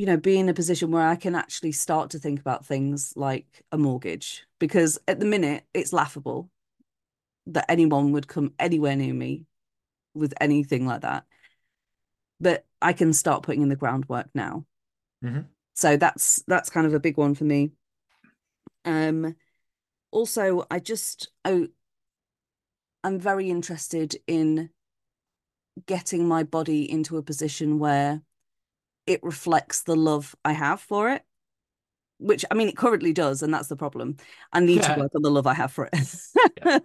you 0.00 0.06
know 0.06 0.16
be 0.16 0.38
in 0.38 0.48
a 0.48 0.54
position 0.54 0.90
where 0.90 1.06
I 1.06 1.14
can 1.14 1.34
actually 1.34 1.72
start 1.72 2.08
to 2.12 2.18
think 2.18 2.40
about 2.40 2.64
things 2.64 3.12
like 3.16 3.62
a 3.70 3.76
mortgage 3.76 4.46
because 4.58 4.98
at 5.06 5.20
the 5.20 5.26
minute 5.26 5.64
it's 5.74 5.92
laughable 5.92 6.48
that 7.48 7.66
anyone 7.68 8.12
would 8.12 8.26
come 8.26 8.54
anywhere 8.58 8.96
near 8.96 9.12
me 9.12 9.44
with 10.14 10.32
anything 10.40 10.86
like 10.86 11.02
that. 11.02 11.24
But 12.40 12.64
I 12.80 12.94
can 12.94 13.12
start 13.12 13.42
putting 13.42 13.60
in 13.60 13.68
the 13.68 13.76
groundwork 13.76 14.30
now. 14.34 14.64
Mhm. 15.22 15.44
so 15.74 15.98
that's 15.98 16.42
that's 16.46 16.70
kind 16.70 16.86
of 16.86 16.94
a 16.94 17.00
big 17.00 17.18
one 17.18 17.34
for 17.34 17.44
me. 17.44 17.72
Um 18.86 19.36
also 20.10 20.64
I 20.70 20.78
just 20.78 21.28
oh 21.44 21.68
I'm 23.04 23.18
very 23.18 23.50
interested 23.50 24.16
in 24.26 24.70
getting 25.84 26.26
my 26.26 26.42
body 26.42 26.90
into 26.90 27.18
a 27.18 27.22
position 27.22 27.78
where 27.78 28.22
it 29.10 29.22
reflects 29.24 29.82
the 29.82 29.96
love 29.96 30.36
I 30.44 30.52
have 30.52 30.80
for 30.80 31.10
it. 31.10 31.22
Which 32.18 32.44
I 32.50 32.54
mean, 32.54 32.68
it 32.68 32.76
currently 32.76 33.12
does, 33.12 33.42
and 33.42 33.52
that's 33.52 33.68
the 33.68 33.76
problem. 33.76 34.16
I 34.52 34.60
need 34.60 34.82
Yeah. 34.82 34.94
to 34.94 35.00
work 35.00 35.12
on 35.14 35.22
the 35.22 35.30
love 35.30 35.46
I 35.46 35.54
have 35.54 35.72
for 35.72 35.88
it. 35.92 36.82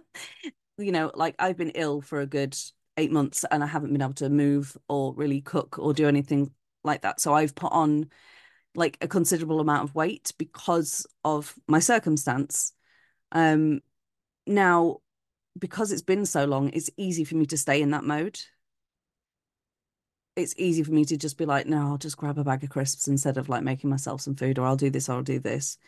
You 0.78 0.92
know, 0.92 1.10
like 1.14 1.34
I've 1.38 1.56
been 1.56 1.70
ill 1.70 2.02
for 2.02 2.20
a 2.20 2.26
good 2.26 2.54
eight 2.98 3.10
months 3.10 3.46
and 3.50 3.64
I 3.64 3.66
haven't 3.66 3.92
been 3.92 4.02
able 4.02 4.12
to 4.14 4.28
move 4.28 4.76
or 4.88 5.14
really 5.14 5.40
cook 5.40 5.78
or 5.78 5.94
do 5.94 6.06
anything 6.06 6.50
like 6.84 7.00
that. 7.02 7.18
So 7.18 7.32
I've 7.32 7.54
put 7.54 7.72
on 7.72 8.10
like 8.74 8.98
a 9.00 9.08
considerable 9.08 9.60
amount 9.60 9.84
of 9.84 9.94
weight 9.94 10.32
because 10.36 11.06
of 11.24 11.54
my 11.66 11.78
circumstance. 11.78 12.72
Um, 13.32 13.80
now, 14.46 14.98
because 15.58 15.92
it's 15.92 16.02
been 16.02 16.26
so 16.26 16.44
long, 16.44 16.70
it's 16.74 16.90
easy 16.98 17.24
for 17.24 17.36
me 17.36 17.46
to 17.46 17.56
stay 17.56 17.80
in 17.80 17.92
that 17.92 18.04
mode. 18.04 18.38
It's 20.36 20.54
easy 20.58 20.82
for 20.82 20.92
me 20.92 21.04
to 21.06 21.16
just 21.16 21.38
be 21.38 21.46
like, 21.46 21.66
no, 21.66 21.78
I'll 21.78 21.98
just 21.98 22.16
grab 22.16 22.38
a 22.38 22.44
bag 22.44 22.62
of 22.62 22.70
crisps 22.70 23.08
instead 23.08 23.38
of 23.38 23.48
like 23.48 23.62
making 23.62 23.90
myself 23.90 24.20
some 24.20 24.36
food, 24.36 24.58
or 24.58 24.66
I'll 24.66 24.76
do 24.76 24.90
this, 24.90 25.08
or 25.08 25.14
I'll 25.14 25.22
do 25.22 25.38
this. 25.38 25.78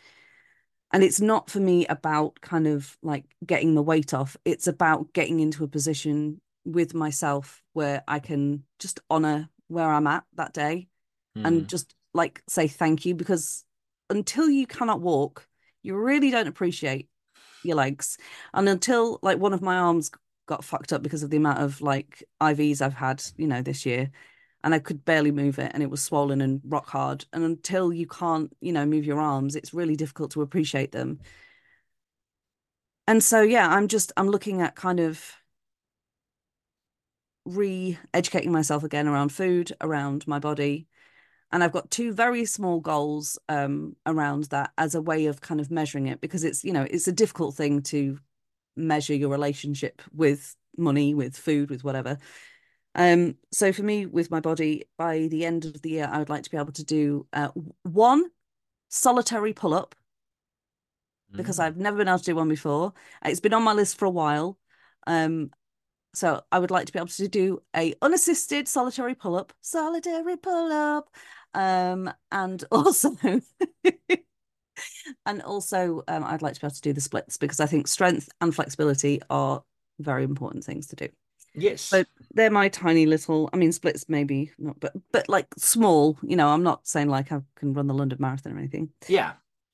And 0.91 1.03
it's 1.03 1.21
not 1.21 1.51
for 1.51 1.59
me 1.59 1.85
about 1.85 2.41
kind 2.41 2.65
of 2.65 2.97
like 3.03 3.25
getting 3.45 3.75
the 3.75 3.83
weight 3.83 4.13
off. 4.13 4.35
It's 4.43 4.65
about 4.67 5.13
getting 5.13 5.39
into 5.39 5.63
a 5.63 5.67
position 5.67 6.41
with 6.65 6.93
myself 6.95 7.61
where 7.73 8.03
I 8.07 8.19
can 8.19 8.63
just 8.79 8.99
honor 9.09 9.49
where 9.67 9.89
I'm 9.91 10.07
at 10.07 10.23
that 10.35 10.53
day 10.53 10.87
Mm. 11.35 11.45
and 11.45 11.69
just 11.69 11.93
like 12.13 12.41
say 12.47 12.67
thank 12.67 13.05
you 13.05 13.13
because 13.13 13.63
until 14.09 14.49
you 14.49 14.65
cannot 14.65 14.99
walk, 14.99 15.47
you 15.83 15.95
really 15.95 16.31
don't 16.31 16.47
appreciate 16.47 17.07
your 17.63 17.75
legs. 17.75 18.17
And 18.53 18.67
until 18.67 19.19
like 19.21 19.37
one 19.37 19.53
of 19.53 19.61
my 19.61 19.77
arms 19.77 20.09
got 20.47 20.63
fucked 20.63 20.91
up 20.91 21.03
because 21.03 21.21
of 21.21 21.29
the 21.29 21.37
amount 21.37 21.59
of 21.59 21.81
like 21.81 22.23
IVs 22.41 22.81
I've 22.81 22.95
had, 22.95 23.23
you 23.37 23.47
know, 23.47 23.61
this 23.61 23.85
year, 23.85 24.09
and 24.63 24.73
I 24.73 24.79
could 24.79 25.05
barely 25.05 25.31
move 25.31 25.59
it 25.59 25.71
and 25.73 25.81
it 25.81 25.89
was 25.89 26.01
swollen 26.01 26.41
and 26.41 26.61
rock 26.65 26.87
hard. 26.89 27.25
And 27.33 27.43
until 27.43 27.93
you 27.93 28.07
can't, 28.07 28.55
you 28.61 28.71
know, 28.73 28.85
move 28.85 29.05
your 29.05 29.19
arms, 29.19 29.55
it's 29.55 29.73
really 29.73 29.95
difficult 29.95 30.31
to 30.31 30.41
appreciate 30.41 30.91
them. 30.91 31.19
And 33.07 33.23
so 33.23 33.41
yeah, 33.41 33.67
I'm 33.69 33.87
just 33.87 34.11
I'm 34.17 34.29
looking 34.29 34.61
at 34.61 34.75
kind 34.75 34.99
of 34.99 35.33
re-educating 37.45 38.51
myself 38.51 38.83
again 38.83 39.07
around 39.07 39.29
food, 39.29 39.71
around 39.81 40.27
my 40.27 40.39
body. 40.39 40.87
And 41.51 41.63
I've 41.63 41.71
got 41.71 41.89
two 41.89 42.13
very 42.13 42.45
small 42.45 42.79
goals 42.79 43.39
um, 43.49 43.95
around 44.05 44.45
that 44.45 44.71
as 44.77 44.93
a 44.93 45.01
way 45.01 45.25
of 45.25 45.41
kind 45.41 45.59
of 45.59 45.71
measuring 45.71 46.05
it 46.07 46.21
because 46.21 46.43
it's, 46.43 46.63
you 46.63 46.71
know, 46.71 46.85
it's 46.89 47.07
a 47.07 47.11
difficult 47.11 47.55
thing 47.55 47.81
to 47.83 48.19
measure 48.75 49.15
your 49.15 49.29
relationship 49.29 50.01
with 50.13 50.55
money, 50.77 51.15
with 51.15 51.35
food, 51.35 51.71
with 51.71 51.83
whatever. 51.83 52.19
Um, 52.95 53.37
so 53.51 53.71
for 53.71 53.83
me, 53.83 54.05
with 54.05 54.31
my 54.31 54.39
body, 54.39 54.85
by 54.97 55.27
the 55.27 55.45
end 55.45 55.65
of 55.65 55.81
the 55.81 55.91
year, 55.91 56.09
I 56.11 56.19
would 56.19 56.29
like 56.29 56.43
to 56.43 56.49
be 56.49 56.57
able 56.57 56.73
to 56.73 56.83
do 56.83 57.27
uh, 57.33 57.49
one 57.83 58.25
solitary 58.89 59.53
pull-up 59.53 59.95
because 61.35 61.59
Mm. 61.59 61.63
I've 61.63 61.77
never 61.77 61.97
been 61.97 62.07
able 62.07 62.19
to 62.19 62.25
do 62.25 62.35
one 62.35 62.49
before. 62.49 62.93
It's 63.23 63.39
been 63.39 63.53
on 63.53 63.63
my 63.63 63.73
list 63.73 63.97
for 63.97 64.05
a 64.05 64.09
while. 64.09 64.57
Um, 65.07 65.51
so 66.13 66.43
I 66.51 66.59
would 66.59 66.71
like 66.71 66.87
to 66.87 66.93
be 66.93 66.99
able 66.99 67.07
to 67.09 67.27
do 67.27 67.61
a 67.75 67.93
unassisted 68.01 68.67
solitary 68.67 69.15
pull-up, 69.15 69.53
solitary 69.61 70.37
pull-up. 70.37 71.09
Um, 71.53 72.11
and 72.31 72.63
also 72.71 73.15
and 75.25 75.41
also 75.41 76.03
um, 76.07 76.23
I'd 76.23 76.41
like 76.41 76.53
to 76.55 76.61
be 76.61 76.67
able 76.67 76.75
to 76.75 76.81
do 76.81 76.93
the 76.93 77.01
splits 77.01 77.37
because 77.37 77.59
I 77.59 77.65
think 77.65 77.87
strength 77.87 78.29
and 78.41 78.53
flexibility 78.53 79.21
are 79.29 79.63
very 79.99 80.23
important 80.23 80.63
things 80.63 80.87
to 80.87 80.95
do. 80.95 81.09
Yes. 81.61 81.81
So 81.81 82.03
they're 82.33 82.51
my 82.51 82.69
tiny 82.69 83.05
little, 83.05 83.49
I 83.53 83.57
mean, 83.57 83.71
splits 83.71 84.07
maybe 84.09 84.51
not, 84.57 84.79
but 84.79 84.93
but 85.11 85.29
like 85.29 85.47
small, 85.57 86.17
you 86.23 86.35
know, 86.35 86.47
I'm 86.49 86.63
not 86.63 86.87
saying 86.87 87.09
like 87.09 87.31
I 87.31 87.41
can 87.55 87.73
run 87.73 87.87
the 87.87 87.93
London 87.93 88.17
Marathon 88.21 88.53
or 88.53 88.57
anything. 88.59 88.89
yeah. 89.07 89.33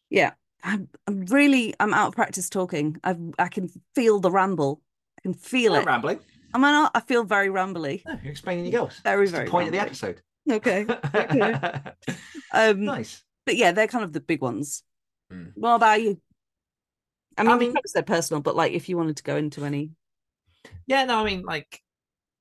Yeah. 0.10 0.34
I'm, 0.64 0.88
I'm 1.08 1.26
really, 1.26 1.74
I'm 1.80 1.94
out 1.94 2.08
of 2.10 2.16
practice 2.16 2.50
talking. 2.50 2.98
I 3.04 3.16
I 3.38 3.50
can 3.50 3.70
feel 3.94 4.20
the 4.20 4.32
ramble. 4.32 4.82
I 5.20 5.22
can 5.22 5.34
feel 5.36 5.74
Not 5.74 5.84
it. 5.84 5.86
rambling. 5.86 6.20
Am 6.56 6.64
I 6.64 6.72
not? 6.72 6.92
I 6.96 7.02
feel 7.02 7.24
very 7.24 7.50
rambly. 7.50 8.02
No, 8.06 8.18
you're 8.24 8.32
explaining 8.32 8.66
your 8.66 8.82
goals. 8.82 9.00
Very, 9.04 9.26
the 9.28 9.32
very 9.34 9.48
point 9.48 9.68
of 9.68 9.74
the 9.74 9.80
episode. 9.80 10.22
Okay. 10.50 10.86
Okay. 11.14 11.82
Um, 12.54 12.86
nice. 12.86 13.22
but 13.46 13.58
yeah, 13.58 13.74
they're 13.74 13.88
kind 13.88 14.04
of 14.06 14.14
the 14.14 14.22
big 14.22 14.42
ones. 14.42 14.82
Mm. 15.32 15.52
What 15.56 15.76
about 15.76 16.02
you? 16.02 16.22
I 17.38 17.44
mean, 17.44 17.52
I 17.52 17.58
mean- 17.58 17.74
personal, 18.06 18.42
but 18.42 18.56
like 18.56 18.72
if 18.72 18.88
you 18.88 18.96
wanted 18.96 19.18
to 19.18 19.24
go 19.24 19.36
into 19.36 19.66
any, 19.66 19.92
Yeah, 20.88 21.06
no, 21.06 21.20
I 21.20 21.24
mean, 21.24 21.44
like 21.44 21.82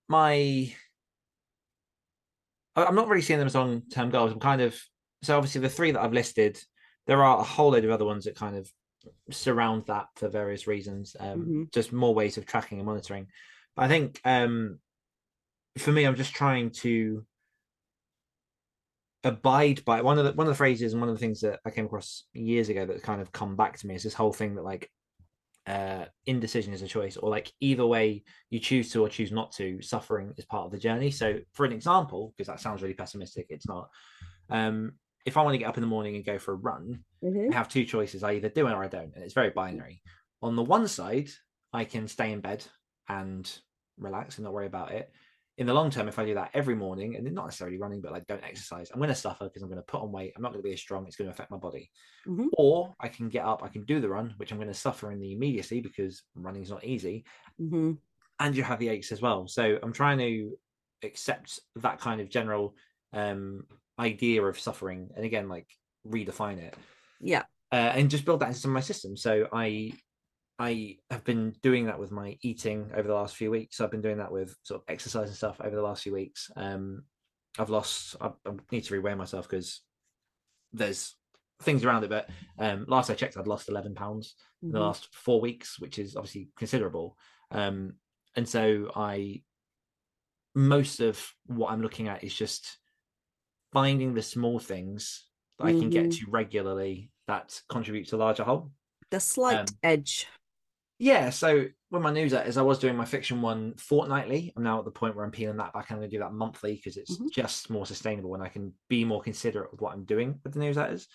my, 0.08 0.72
I'm 2.76 2.94
not 2.94 3.08
really 3.08 3.22
seeing 3.22 3.38
them 3.38 3.46
as 3.46 3.54
long-term 3.54 4.10
goals. 4.10 4.32
I'm 4.32 4.40
kind 4.40 4.60
of 4.60 4.78
so 5.22 5.36
obviously 5.36 5.62
the 5.62 5.70
three 5.70 5.90
that 5.90 6.02
I've 6.02 6.12
listed, 6.12 6.60
there 7.06 7.22
are 7.22 7.38
a 7.38 7.42
whole 7.42 7.70
load 7.70 7.84
of 7.84 7.90
other 7.90 8.04
ones 8.04 8.24
that 8.24 8.36
kind 8.36 8.56
of 8.56 8.70
surround 9.30 9.86
that 9.86 10.06
for 10.16 10.28
various 10.28 10.66
reasons. 10.66 11.16
Um, 11.18 11.46
Mhm. 11.46 11.72
just 11.72 11.92
more 11.92 12.14
ways 12.14 12.36
of 12.36 12.46
tracking 12.46 12.78
and 12.78 12.86
monitoring. 12.86 13.28
But 13.74 13.84
I 13.84 13.88
think 13.88 14.20
um, 14.24 14.80
for 15.78 15.92
me, 15.92 16.04
I'm 16.04 16.16
just 16.16 16.34
trying 16.34 16.70
to 16.70 17.24
abide 19.24 19.82
by 19.84 20.02
one 20.02 20.18
of 20.18 20.24
the 20.26 20.32
one 20.32 20.46
of 20.46 20.52
the 20.52 20.56
phrases 20.56 20.92
and 20.92 21.00
one 21.00 21.08
of 21.08 21.14
the 21.14 21.20
things 21.20 21.40
that 21.40 21.60
I 21.64 21.70
came 21.70 21.86
across 21.86 22.24
years 22.34 22.68
ago 22.68 22.84
that 22.86 23.02
kind 23.02 23.22
of 23.22 23.32
come 23.32 23.56
back 23.56 23.78
to 23.78 23.86
me 23.86 23.94
is 23.94 24.02
this 24.02 24.14
whole 24.14 24.32
thing 24.32 24.54
that 24.56 24.62
like 24.64 24.90
uh 25.66 26.04
indecision 26.26 26.74
is 26.74 26.82
a 26.82 26.86
choice 26.86 27.16
or 27.16 27.30
like 27.30 27.50
either 27.60 27.86
way 27.86 28.22
you 28.50 28.58
choose 28.58 28.90
to 28.92 29.02
or 29.02 29.08
choose 29.08 29.32
not 29.32 29.50
to 29.52 29.80
suffering 29.80 30.32
is 30.36 30.44
part 30.44 30.66
of 30.66 30.72
the 30.72 30.78
journey. 30.78 31.10
So 31.10 31.38
for 31.52 31.64
an 31.64 31.72
example 31.72 32.34
because 32.36 32.48
that 32.48 32.60
sounds 32.60 32.82
really 32.82 32.94
pessimistic 32.94 33.46
it's 33.48 33.66
not 33.66 33.88
um 34.50 34.92
if 35.24 35.38
i 35.38 35.42
want 35.42 35.54
to 35.54 35.58
get 35.58 35.68
up 35.68 35.78
in 35.78 35.80
the 35.80 35.86
morning 35.86 36.16
and 36.16 36.24
go 36.24 36.38
for 36.38 36.52
a 36.52 36.56
run 36.56 37.02
i 37.50 37.54
have 37.54 37.68
two 37.68 37.84
choices 37.84 38.22
i 38.22 38.32
either 38.32 38.50
do 38.50 38.66
it 38.66 38.72
or 38.72 38.84
i 38.84 38.88
don't 38.88 39.14
and 39.14 39.24
it's 39.24 39.32
very 39.32 39.50
binary. 39.50 40.02
On 40.42 40.54
the 40.54 40.62
one 40.62 40.86
side 40.86 41.30
i 41.72 41.84
can 41.84 42.08
stay 42.08 42.30
in 42.32 42.40
bed 42.40 42.62
and 43.08 43.50
relax 43.98 44.36
and 44.36 44.44
not 44.44 44.52
worry 44.52 44.66
about 44.66 44.92
it 44.92 45.10
in 45.58 45.66
the 45.66 45.74
long 45.74 45.90
term 45.90 46.08
if 46.08 46.18
i 46.18 46.24
do 46.24 46.34
that 46.34 46.50
every 46.54 46.74
morning 46.74 47.16
and 47.16 47.30
not 47.32 47.46
necessarily 47.46 47.78
running 47.78 48.00
but 48.00 48.12
like 48.12 48.26
don't 48.26 48.42
exercise 48.44 48.90
i'm 48.90 48.98
going 48.98 49.08
to 49.08 49.14
suffer 49.14 49.44
because 49.44 49.62
i'm 49.62 49.68
going 49.68 49.80
to 49.80 49.86
put 49.86 50.00
on 50.02 50.10
weight 50.12 50.32
i'm 50.36 50.42
not 50.42 50.52
going 50.52 50.62
to 50.62 50.68
be 50.68 50.72
as 50.72 50.80
strong 50.80 51.06
it's 51.06 51.16
going 51.16 51.28
to 51.28 51.32
affect 51.32 51.50
my 51.50 51.56
body 51.56 51.90
Mhm. 52.26 52.48
or 52.56 52.94
i 53.00 53.08
can 53.08 53.28
get 53.28 53.44
up 53.44 53.62
i 53.62 53.68
can 53.68 53.84
do 53.84 54.00
the 54.00 54.08
run 54.08 54.34
which 54.38 54.50
i'm 54.50 54.58
going 54.58 54.68
to 54.68 54.74
suffer 54.74 55.12
in 55.12 55.20
the 55.20 55.32
immediacy 55.32 55.80
because 55.80 56.22
running 56.34 56.62
is 56.62 56.70
not 56.70 56.84
easy 56.84 57.24
hmm 57.58 57.92
and 58.40 58.56
you 58.56 58.62
have 58.62 58.78
the 58.78 58.88
aches 58.88 59.12
as 59.12 59.22
well. 59.22 59.46
So 59.46 59.78
I'm 59.82 59.92
trying 59.92 60.18
to 60.18 60.58
accept 61.02 61.60
that 61.76 62.00
kind 62.00 62.20
of 62.20 62.28
general 62.28 62.74
um, 63.12 63.64
idea 63.98 64.42
of 64.42 64.58
suffering, 64.58 65.10
and 65.14 65.24
again, 65.24 65.48
like 65.48 65.68
redefine 66.06 66.58
it, 66.58 66.74
yeah, 67.20 67.42
uh, 67.72 67.92
and 67.94 68.10
just 68.10 68.24
build 68.24 68.40
that 68.40 68.48
into 68.48 68.68
my 68.68 68.80
system. 68.80 69.16
So 69.16 69.48
I, 69.52 69.92
I 70.58 70.98
have 71.10 71.24
been 71.24 71.56
doing 71.62 71.86
that 71.86 71.98
with 71.98 72.10
my 72.12 72.38
eating 72.42 72.90
over 72.94 73.08
the 73.08 73.14
last 73.14 73.36
few 73.36 73.50
weeks. 73.50 73.80
I've 73.80 73.90
been 73.90 74.02
doing 74.02 74.18
that 74.18 74.30
with 74.30 74.56
sort 74.62 74.82
of 74.82 74.84
exercise 74.88 75.28
and 75.28 75.36
stuff 75.36 75.60
over 75.60 75.74
the 75.74 75.82
last 75.82 76.02
few 76.04 76.12
weeks. 76.12 76.50
Um, 76.56 77.04
I've 77.58 77.70
lost. 77.70 78.16
I, 78.20 78.28
I 78.46 78.52
need 78.70 78.84
to 78.84 78.94
reweigh 79.00 79.16
myself 79.16 79.48
because 79.48 79.82
there's 80.72 81.16
things 81.62 81.84
around 81.84 82.04
it. 82.04 82.10
But 82.10 82.30
um, 82.58 82.84
last 82.88 83.10
I 83.10 83.14
checked, 83.14 83.36
I'd 83.36 83.46
lost 83.48 83.68
11 83.68 83.94
pounds 83.94 84.36
in 84.68 84.74
the 84.74 84.80
Mhm. 84.80 84.84
last 84.84 85.14
four 85.14 85.40
weeks, 85.40 85.78
which 85.80 85.98
is 85.98 86.16
obviously 86.16 86.50
considerable. 86.56 87.16
Um, 87.50 87.94
and 88.36 88.48
so 88.48 88.90
I, 88.94 89.42
most 90.54 91.00
of 91.00 91.32
what 91.46 91.72
I'm 91.72 91.82
looking 91.82 92.08
at 92.08 92.22
is 92.22 92.34
just 92.34 92.78
finding 93.72 94.14
the 94.14 94.22
small 94.22 94.58
things 94.58 95.28
that 95.58 95.64
I 95.64 95.72
can 95.72 95.90
get 95.90 96.04
Mhm. 96.04 96.12
to 96.12 96.26
regularly 96.30 97.12
that 97.26 97.60
contribute 97.68 98.08
to 98.08 98.16
a 98.16 98.18
larger 98.18 98.44
whole. 98.44 98.72
the 99.10 99.20
slight 99.20 99.60
Um, 99.60 99.78
edge. 99.82 100.26
Yeah, 100.98 101.30
so 101.30 101.66
with 101.90 102.02
my 102.02 102.12
newsletters, 102.12 102.56
I 102.56 102.62
was 102.62 102.78
doing 102.78 102.96
my 102.96 103.04
fiction 103.04 103.42
one 103.42 103.74
fortnightly. 103.76 104.52
I'm 104.56 104.62
now 104.62 104.78
at 104.78 104.84
the 104.84 104.92
point 104.92 105.16
where 105.16 105.24
I'm 105.24 105.32
peeling 105.32 105.56
that 105.56 105.72
back. 105.72 105.90
I'm 105.90 105.98
going 105.98 106.08
to 106.08 106.16
do 106.16 106.20
that 106.20 106.32
monthly 106.32 106.76
because 106.76 106.96
it's 106.96 107.18
Mhm. 107.18 107.28
just 107.30 107.68
more 107.68 107.84
sustainable 107.84 108.34
and 108.34 108.42
I 108.42 108.48
can 108.48 108.74
be 108.88 109.04
more 109.04 109.20
considerate 109.20 109.72
of 109.72 109.80
what 109.80 109.92
I'm 109.92 110.04
doing 110.04 110.40
with 110.44 110.54
the 110.54 110.60
newsletters. 110.60 111.08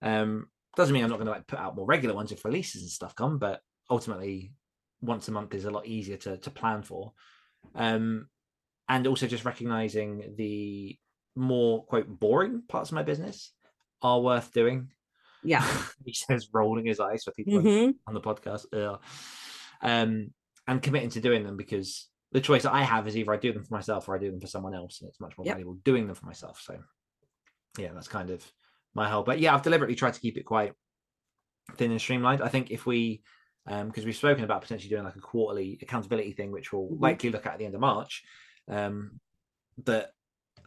Um, 0.00 0.50
doesn't 0.74 0.94
mean 0.94 1.04
I'm 1.04 1.10
not 1.10 1.16
going 1.16 1.26
to 1.26 1.32
like 1.32 1.46
put 1.46 1.58
out 1.58 1.76
more 1.76 1.86
regular 1.86 2.14
ones 2.14 2.32
if 2.32 2.44
releases 2.44 2.82
and 2.82 2.90
stuff 2.90 3.14
come, 3.14 3.38
but 3.38 3.60
ultimately, 3.90 4.54
once 5.02 5.28
a 5.28 5.32
month 5.32 5.54
is 5.54 5.66
a 5.66 5.70
lot 5.70 5.86
easier 5.86 6.16
to 6.16 6.38
to 6.38 6.50
plan 6.50 6.82
for. 6.82 7.12
Um, 7.74 8.30
and 8.88 9.06
also 9.06 9.26
just 9.26 9.44
recognizing 9.44 10.34
the 10.36 10.98
more 11.36 11.84
quote 11.86 12.08
boring 12.08 12.62
parts 12.68 12.90
of 12.90 12.94
my 12.96 13.02
business 13.04 13.52
are 14.02 14.20
worth 14.20 14.52
doing. 14.52 14.92
Yeah. 15.46 15.66
he 16.04 16.12
says, 16.12 16.48
rolling 16.52 16.86
his 16.86 17.00
eyes 17.00 17.24
for 17.24 17.30
people 17.32 17.54
Mhm. 17.60 17.94
on 18.06 18.14
the 18.14 18.20
podcast. 18.20 18.66
Ugh. 18.72 19.00
Um, 19.82 20.32
and 20.66 20.82
committing 20.82 21.10
to 21.10 21.20
doing 21.20 21.44
them 21.44 21.56
because 21.56 22.08
the 22.32 22.40
choice 22.40 22.64
that 22.64 22.74
I 22.74 22.82
have 22.82 23.06
is 23.06 23.16
either 23.16 23.32
I 23.32 23.36
do 23.36 23.52
them 23.52 23.64
for 23.64 23.74
myself 23.74 24.08
or 24.08 24.16
I 24.16 24.18
do 24.18 24.30
them 24.30 24.40
for 24.40 24.46
someone 24.48 24.74
else, 24.74 25.00
and 25.00 25.08
it's 25.08 25.20
much 25.20 25.36
more 25.38 25.44
Yep. 25.46 25.54
valuable 25.54 25.74
doing 25.84 26.06
them 26.06 26.16
for 26.16 26.26
myself. 26.26 26.60
So, 26.60 26.78
yeah, 27.78 27.92
that's 27.92 28.08
kind 28.08 28.30
of 28.30 28.44
my 28.94 29.08
whole. 29.08 29.22
But 29.22 29.38
yeah, 29.38 29.54
I've 29.54 29.62
deliberately 29.62 29.94
tried 29.94 30.14
to 30.14 30.20
keep 30.20 30.36
it 30.36 30.42
quite 30.44 30.72
thin 31.76 31.90
and 31.92 32.00
streamlined. 32.00 32.42
I 32.42 32.48
think 32.48 32.70
if 32.70 32.84
we, 32.86 33.22
because 33.66 34.04
we've 34.04 34.16
spoken 34.16 34.44
about 34.44 34.62
potentially 34.62 34.88
doing 34.90 35.04
like 35.04 35.16
a 35.16 35.20
quarterly 35.20 35.78
accountability 35.82 36.32
thing, 36.32 36.50
which 36.52 36.72
we'll 36.72 36.88
Mhm. 36.88 37.00
likely 37.00 37.30
look 37.30 37.46
at 37.46 37.52
at 37.54 37.58
the 37.58 37.64
end 37.66 37.74
of 37.74 37.80
March, 37.80 38.24
um, 38.68 39.20
that 39.84 40.12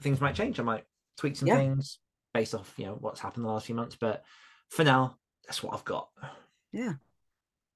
things 0.01 0.21
might 0.21 0.36
change. 0.36 0.59
I 0.59 0.63
might 0.63 0.86
tweak 1.17 1.36
some 1.36 1.47
Yeah. 1.47 1.57
things 1.57 1.99
based 2.34 2.53
off 2.53 2.73
you 2.77 2.86
know 2.86 2.95
what's 2.95 3.19
happened 3.19 3.43
the 3.43 3.49
last 3.49 3.65
few 3.65 3.75
months. 3.75 3.95
But 3.99 4.23
for 4.70 4.84
now, 4.84 5.17
that's 5.45 5.61
what 5.61 5.74
I've 5.74 5.86
got. 5.86 6.09
Yeah. 6.72 6.93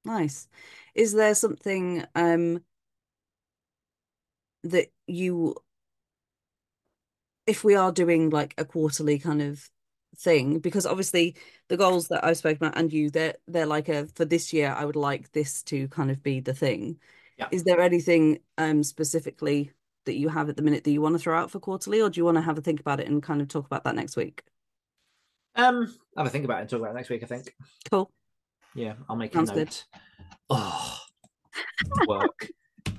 Nice. 0.06 0.48
Is 0.96 1.14
there 1.14 1.36
something 1.36 2.06
um 2.16 2.64
that 4.64 4.91
you 5.08 5.56
if 7.46 7.64
we 7.64 7.76
are 7.76 7.91
doing 7.91 8.30
like 8.30 8.54
a 8.58 8.66
quarterly 8.66 9.20
kind 9.20 9.41
of 9.41 9.70
thing, 10.18 10.60
because 10.60 10.86
obviously 10.86 11.36
the 11.68 11.78
goals 11.78 12.08
that 12.08 12.24
I've 12.24 12.38
spoken 12.38 12.68
about 12.68 12.78
and 12.78 12.91
you, 12.94 13.10
they're 13.10 13.36
they're 13.48 13.66
like 13.66 13.89
a 13.89 14.08
for 14.08 14.26
this 14.26 14.54
year, 14.54 14.74
I 14.78 14.86
would 14.86 14.96
like 14.96 15.32
this 15.32 15.64
to 15.64 15.88
kind 15.89 16.12
of 16.12 16.24
be 16.24 16.39
the 16.39 16.54
thing. 16.54 17.00
Yeah. 17.38 17.48
Is 17.52 17.64
there 17.64 17.82
anything 17.82 18.39
um 18.58 18.84
specifically 18.84 19.72
that 20.06 20.16
you 20.16 20.30
have 20.30 20.50
at 20.50 20.58
the 20.58 20.62
minute 20.62 20.84
that 20.84 20.91
you 20.91 21.02
want 21.02 21.16
to 21.16 21.20
throw 21.20 21.38
out 21.38 21.52
for 21.52 21.60
quarterly, 21.60 22.02
or 22.02 22.10
do 22.10 22.20
you 22.20 22.26
want 22.26 22.36
to 22.36 22.41
have 22.41 22.58
a 22.58 22.62
think 22.62 22.80
about 22.80 23.00
it 23.00 23.08
and 23.08 23.24
kind 23.24 23.41
of 23.41 23.48
talk 23.48 23.66
about 23.66 23.84
that 23.86 23.96
next 23.96 24.16
week? 24.16 24.44
Um, 25.56 25.93
have 26.18 26.26
a 26.26 26.30
think 26.30 26.45
about 26.45 26.58
it 26.58 26.62
and 26.62 26.70
talk 26.70 26.80
about 26.80 26.91
it 26.91 26.95
next 26.95 27.10
week. 27.10 27.24
I 27.24 27.28
think. 27.28 27.54
Cool. 27.89 28.12
Yeah, 28.76 28.93
I'll 29.08 29.16
make 29.16 29.34
Sounds 29.34 29.51
a 29.51 29.54
good. 29.54 29.66
note. 29.68 29.86
Oh, 30.49 30.99
work. 32.08 32.49
I'm 32.88 32.93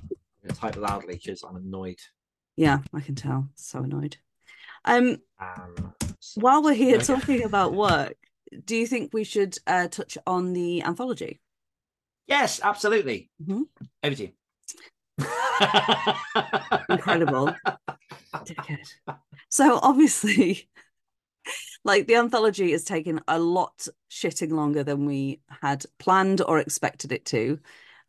gonna 0.47 0.53
type 0.59 0.77
loudly 0.77 1.15
because 1.21 1.43
I'm 1.43 1.57
annoyed. 1.57 1.99
Yeah, 2.55 2.79
I 2.93 3.01
can 3.01 3.15
tell. 3.15 3.49
So 3.55 3.79
annoyed. 3.79 4.17
Um, 4.85 5.17
Um, 5.39 5.93
so- 6.19 6.39
While 6.41 6.63
we're 6.63 6.73
here 6.73 6.95
Okay. 6.97 7.05
talking 7.05 7.43
about 7.43 7.73
work, 7.73 8.15
do 8.63 8.75
you 8.77 8.87
think 8.87 9.13
we 9.13 9.23
should 9.25 9.57
uh, 9.67 9.87
touch 9.89 10.17
on 10.25 10.53
the 10.53 10.81
anthology? 10.83 11.41
yes, 12.27 12.59
absolutely. 12.63 13.29
Mhm. 13.43 13.63
Over 14.03 14.15
to 14.15 14.23
you. 14.23 14.31
Incredible. 16.89 17.53
Dickhead. 18.35 18.87
So 19.49 19.79
obviously, 19.81 20.69
like 21.85 22.07
the 22.07 22.15
anthology 22.15 22.71
has 22.71 22.83
taken 22.83 23.21
a 23.27 23.39
lot 23.39 23.87
shitting 24.11 24.51
longer 24.51 24.83
than 24.83 25.05
we 25.05 25.39
had 25.61 25.85
planned 25.99 26.41
or 26.41 26.59
expected 26.59 27.11
it 27.11 27.23
to. 27.25 27.59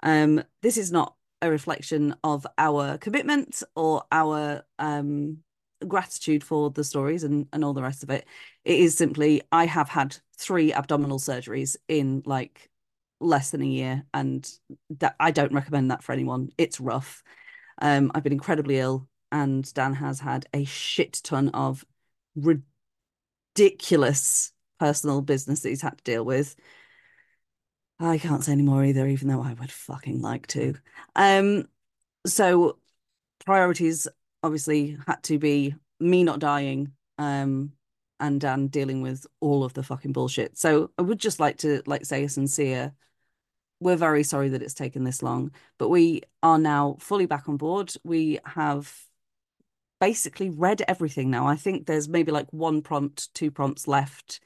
Um, 0.02 0.42
this 0.62 0.78
is 0.78 0.90
not 0.90 1.14
a 1.42 1.50
reflection 1.50 2.16
of 2.24 2.46
our 2.56 2.96
commitment 2.98 3.62
or 3.76 4.02
our 4.10 4.64
um 4.78 5.38
gratitude 5.86 6.42
for 6.42 6.70
the 6.70 6.82
stories 6.82 7.22
and, 7.22 7.46
and 7.52 7.62
all 7.62 7.74
the 7.74 7.82
rest 7.82 8.02
of 8.02 8.08
it. 8.08 8.26
It 8.64 8.80
is 8.80 8.96
simply 8.96 9.42
I 9.52 9.66
have 9.66 9.90
had 9.90 10.16
three 10.38 10.72
abdominal 10.72 11.18
surgeries 11.18 11.76
in 11.86 12.22
like 12.24 12.70
less 13.20 13.50
than 13.50 13.60
a 13.62 13.66
year, 13.66 14.04
and 14.14 14.50
that 14.98 15.16
I 15.20 15.30
don't 15.30 15.52
recommend 15.52 15.90
that 15.90 16.02
for 16.02 16.12
anyone. 16.12 16.50
It's 16.58 16.80
rough. 16.80 17.22
Um, 17.80 18.10
I've 18.14 18.22
been 18.22 18.32
incredibly 18.32 18.78
ill, 18.78 19.06
and 19.30 19.72
Dan 19.74 19.92
has 19.94 20.18
had 20.18 20.46
a 20.54 20.64
shit 20.64 21.20
ton 21.22 21.50
of 21.50 21.84
ridiculous 22.34 22.72
personal 24.78 25.22
business 25.22 25.60
that 25.60 25.70
he's 25.70 25.82
had 25.82 25.98
to 25.98 26.04
deal 26.04 26.24
with. 26.24 26.54
I 27.98 28.18
can't 28.18 28.44
say 28.44 28.52
any 28.52 28.62
more 28.62 28.84
either, 28.84 29.06
even 29.06 29.28
though 29.28 29.42
I 29.42 29.54
would 29.54 29.70
fucking 29.70 30.20
like 30.20 30.46
to. 30.48 30.74
Um, 31.14 31.66
so 32.26 32.78
priorities 33.44 34.06
obviously 34.42 34.98
had 35.06 35.22
to 35.24 35.38
be 35.38 35.74
me 35.98 36.22
not 36.24 36.38
dying, 36.38 36.92
um, 37.18 37.72
and 38.20 38.40
Dan 38.40 38.68
dealing 38.68 39.02
with 39.02 39.26
all 39.40 39.64
of 39.64 39.74
the 39.74 39.82
fucking 39.82 40.12
bullshit. 40.12 40.58
So 40.58 40.90
I 40.98 41.02
would 41.02 41.18
just 41.18 41.40
like 41.40 41.58
to 41.58 41.82
like 41.86 42.04
say 42.04 42.24
a 42.24 42.28
sincere, 42.28 42.92
we're 43.80 43.96
very 43.96 44.22
sorry 44.22 44.50
that 44.50 44.62
it's 44.62 44.74
taken 44.74 45.04
this 45.04 45.22
long, 45.22 45.52
but 45.78 45.88
we 45.88 46.22
are 46.42 46.58
now 46.58 46.96
fully 47.00 47.26
back 47.26 47.48
on 47.48 47.56
board. 47.56 47.92
We 48.04 48.38
have 48.44 48.92
basically 50.06 50.50
read 50.50 50.82
everything 50.86 51.30
now. 51.30 51.48
I 51.48 51.56
think 51.56 51.86
there's 51.86 52.08
maybe 52.08 52.30
like 52.30 52.46
one 52.52 52.80
prompt, 52.80 53.34
two 53.34 53.50
prompts 53.50 53.88
left, 53.88 54.38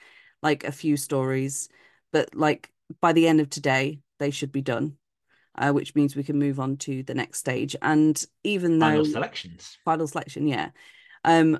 like 0.42 0.64
a 0.64 0.72
few 0.72 0.96
stories, 0.96 1.68
but 2.12 2.34
like 2.34 2.70
by 3.00 3.12
the 3.12 3.28
end 3.28 3.40
of 3.40 3.50
today, 3.50 4.00
they 4.18 4.30
should 4.30 4.52
be 4.52 4.62
done. 4.62 4.96
Uh, 5.54 5.72
which 5.72 5.94
means 5.94 6.14
we 6.16 6.22
can 6.22 6.38
move 6.38 6.58
on 6.61 6.76
to 6.76 7.02
the 7.02 7.12
next 7.12 7.38
stage. 7.38 7.76
And 7.82 8.24
even 8.44 8.78
though 8.78 8.86
Final 8.86 9.04
selections. 9.04 9.76
final 9.84 10.06
selection, 10.06 10.46
yeah. 10.46 10.70
Um, 11.24 11.58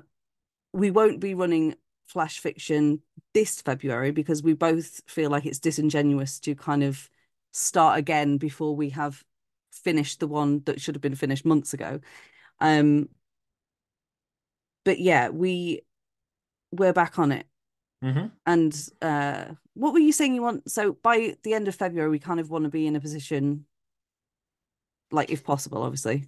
we 0.73 0.89
won't 0.89 1.19
be 1.19 1.35
running 1.35 1.75
flash 2.07 2.39
fiction 2.39 3.01
this 3.33 3.61
February 3.61 4.11
because 4.11 4.41
we 4.41 4.53
both 4.53 5.01
feel 5.07 5.29
like 5.29 5.45
it's 5.45 5.59
disingenuous 5.59 6.39
to 6.39 6.55
kind 6.55 6.83
of 6.83 7.07
start 7.51 7.99
again 7.99 8.37
before 8.37 8.75
we 8.75 8.89
have 8.89 9.23
finished 9.71 10.19
the 10.19 10.27
one 10.27 10.63
that 10.65 10.81
should 10.81 10.95
have 10.95 11.01
been 11.01 11.13
finished 11.15 11.45
months 11.45 11.73
ago. 11.73 11.99
Um, 12.59 13.09
but 14.83 14.99
yeah, 14.99 15.29
we 15.29 15.81
we're 16.71 16.93
back 16.93 17.19
on 17.19 17.31
it. 17.31 17.45
hmm 18.01 18.27
And 18.45 18.89
uh, 19.01 19.45
what 19.73 19.93
were 19.93 19.99
you 19.99 20.11
saying 20.11 20.35
you 20.35 20.41
want? 20.41 20.69
So 20.69 20.93
by 20.93 21.35
the 21.43 21.53
end 21.53 21.67
of 21.67 21.75
February, 21.75 22.09
we 22.09 22.19
kind 22.19 22.39
of 22.39 22.49
want 22.49 22.63
to 22.63 22.69
be 22.69 22.87
in 22.87 22.95
a 22.95 23.01
position, 23.01 23.65
like 25.11 25.31
if 25.31 25.43
possible, 25.43 25.83
obviously. 25.83 26.25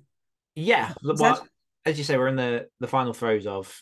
Yeah. 0.56 0.94
Well, 1.04 1.48
as 1.86 1.98
you 1.98 2.04
say, 2.04 2.18
we're 2.18 2.28
in 2.28 2.36
the 2.36 2.68
the 2.80 2.88
final 2.88 3.14
throes 3.14 3.48
of 3.48 3.82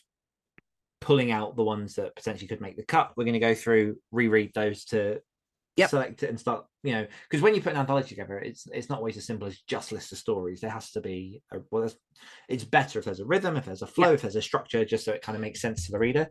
pulling 1.01 1.31
out 1.31 1.55
the 1.55 1.63
ones 1.63 1.95
that 1.95 2.15
potentially 2.15 2.47
could 2.47 2.61
make 2.61 2.77
the 2.77 2.85
cut. 2.85 3.11
We're 3.15 3.23
going 3.23 3.33
to 3.33 3.39
go 3.39 3.55
through, 3.55 3.97
reread 4.11 4.53
those 4.53 4.85
to 4.85 5.19
Yep. 5.77 5.89
select 5.89 6.23
it 6.23 6.29
and 6.29 6.39
start. 6.39 6.65
You 6.83 6.93
know, 6.93 7.07
because 7.29 7.41
when 7.41 7.55
you 7.55 7.61
put 7.61 7.71
an 7.73 7.79
anthology 7.79 8.09
together, 8.09 8.37
it's 8.39 8.67
it's 8.73 8.89
not 8.89 8.97
always 8.99 9.17
as 9.17 9.25
simple 9.25 9.47
as 9.47 9.61
just 9.61 9.91
list 9.91 10.11
of 10.11 10.17
stories. 10.17 10.59
There 10.61 10.69
has 10.69 10.91
to 10.91 11.01
be 11.01 11.41
a, 11.53 11.59
well, 11.71 11.89
it's 12.49 12.63
better 12.65 12.99
if 12.99 13.05
there's 13.05 13.19
a 13.21 13.25
rhythm, 13.25 13.55
if 13.55 13.65
there's 13.65 13.81
a 13.81 13.87
flow, 13.87 14.09
Yeah. 14.09 14.13
if 14.15 14.21
there's 14.23 14.35
a 14.35 14.41
structure, 14.41 14.83
just 14.83 15.05
so 15.05 15.13
it 15.13 15.21
kind 15.21 15.35
of 15.35 15.41
makes 15.41 15.61
sense 15.61 15.85
to 15.85 15.91
the 15.93 15.99
reader. 15.99 16.27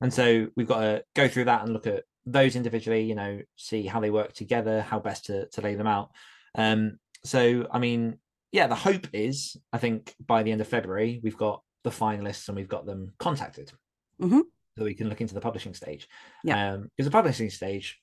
And 0.00 0.12
so 0.12 0.48
we've 0.56 0.68
got 0.68 0.80
to 0.80 1.04
go 1.14 1.26
through 1.28 1.44
that 1.46 1.62
and 1.62 1.72
look 1.72 1.86
at 1.86 2.04
those 2.26 2.54
individually. 2.54 3.02
You 3.04 3.14
know, 3.14 3.40
see 3.56 3.86
how 3.86 4.00
they 4.00 4.10
work 4.10 4.34
together, 4.34 4.82
how 4.82 4.98
best 4.98 5.24
to 5.26 5.48
to 5.48 5.60
lay 5.62 5.74
them 5.74 5.86
out. 5.86 6.10
Um, 6.54 6.98
so 7.24 7.66
I 7.72 7.78
mean, 7.78 8.18
yeah, 8.52 8.66
the 8.66 8.74
hope 8.74 9.06
is 9.14 9.56
I 9.72 9.78
think 9.78 10.14
by 10.24 10.42
the 10.42 10.52
end 10.52 10.60
of 10.60 10.68
February 10.68 11.20
we've 11.22 11.36
got 11.36 11.62
the 11.84 11.90
finalists 11.90 12.46
and 12.48 12.56
we've 12.56 12.68
got 12.68 12.84
them 12.86 13.14
contacted, 13.18 13.72
Mhm. 14.20 14.42
so 14.76 14.84
we 14.84 14.94
can 14.94 15.08
look 15.08 15.20
into 15.22 15.34
the 15.34 15.40
publishing 15.40 15.72
stage. 15.74 16.06
Yeah. 16.44 16.74
Um, 16.74 16.88
because 16.96 17.06
the 17.06 17.10
publishing 17.10 17.48
stage, 17.50 17.98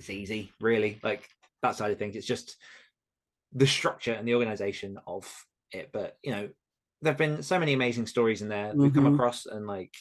it's 0.00 0.10
easy, 0.10 0.52
really. 0.60 0.98
Like 1.02 1.28
that 1.62 1.76
side 1.76 1.92
of 1.92 1.98
things, 1.98 2.16
it's 2.16 2.26
just 2.26 2.56
the 3.52 3.66
structure 3.66 4.12
and 4.12 4.26
the 4.26 4.34
organization 4.34 4.98
of 5.06 5.30
it. 5.72 5.90
But 5.92 6.16
you 6.22 6.32
know, 6.32 6.48
there've 7.02 7.16
been 7.16 7.42
so 7.42 7.58
many 7.58 7.72
amazing 7.74 8.06
stories 8.06 8.42
in 8.42 8.48
there 8.48 8.74
we've 8.74 8.92
come 8.92 9.04
Mhm. 9.04 9.14
across, 9.14 9.46
and 9.46 9.66
like 9.66 9.94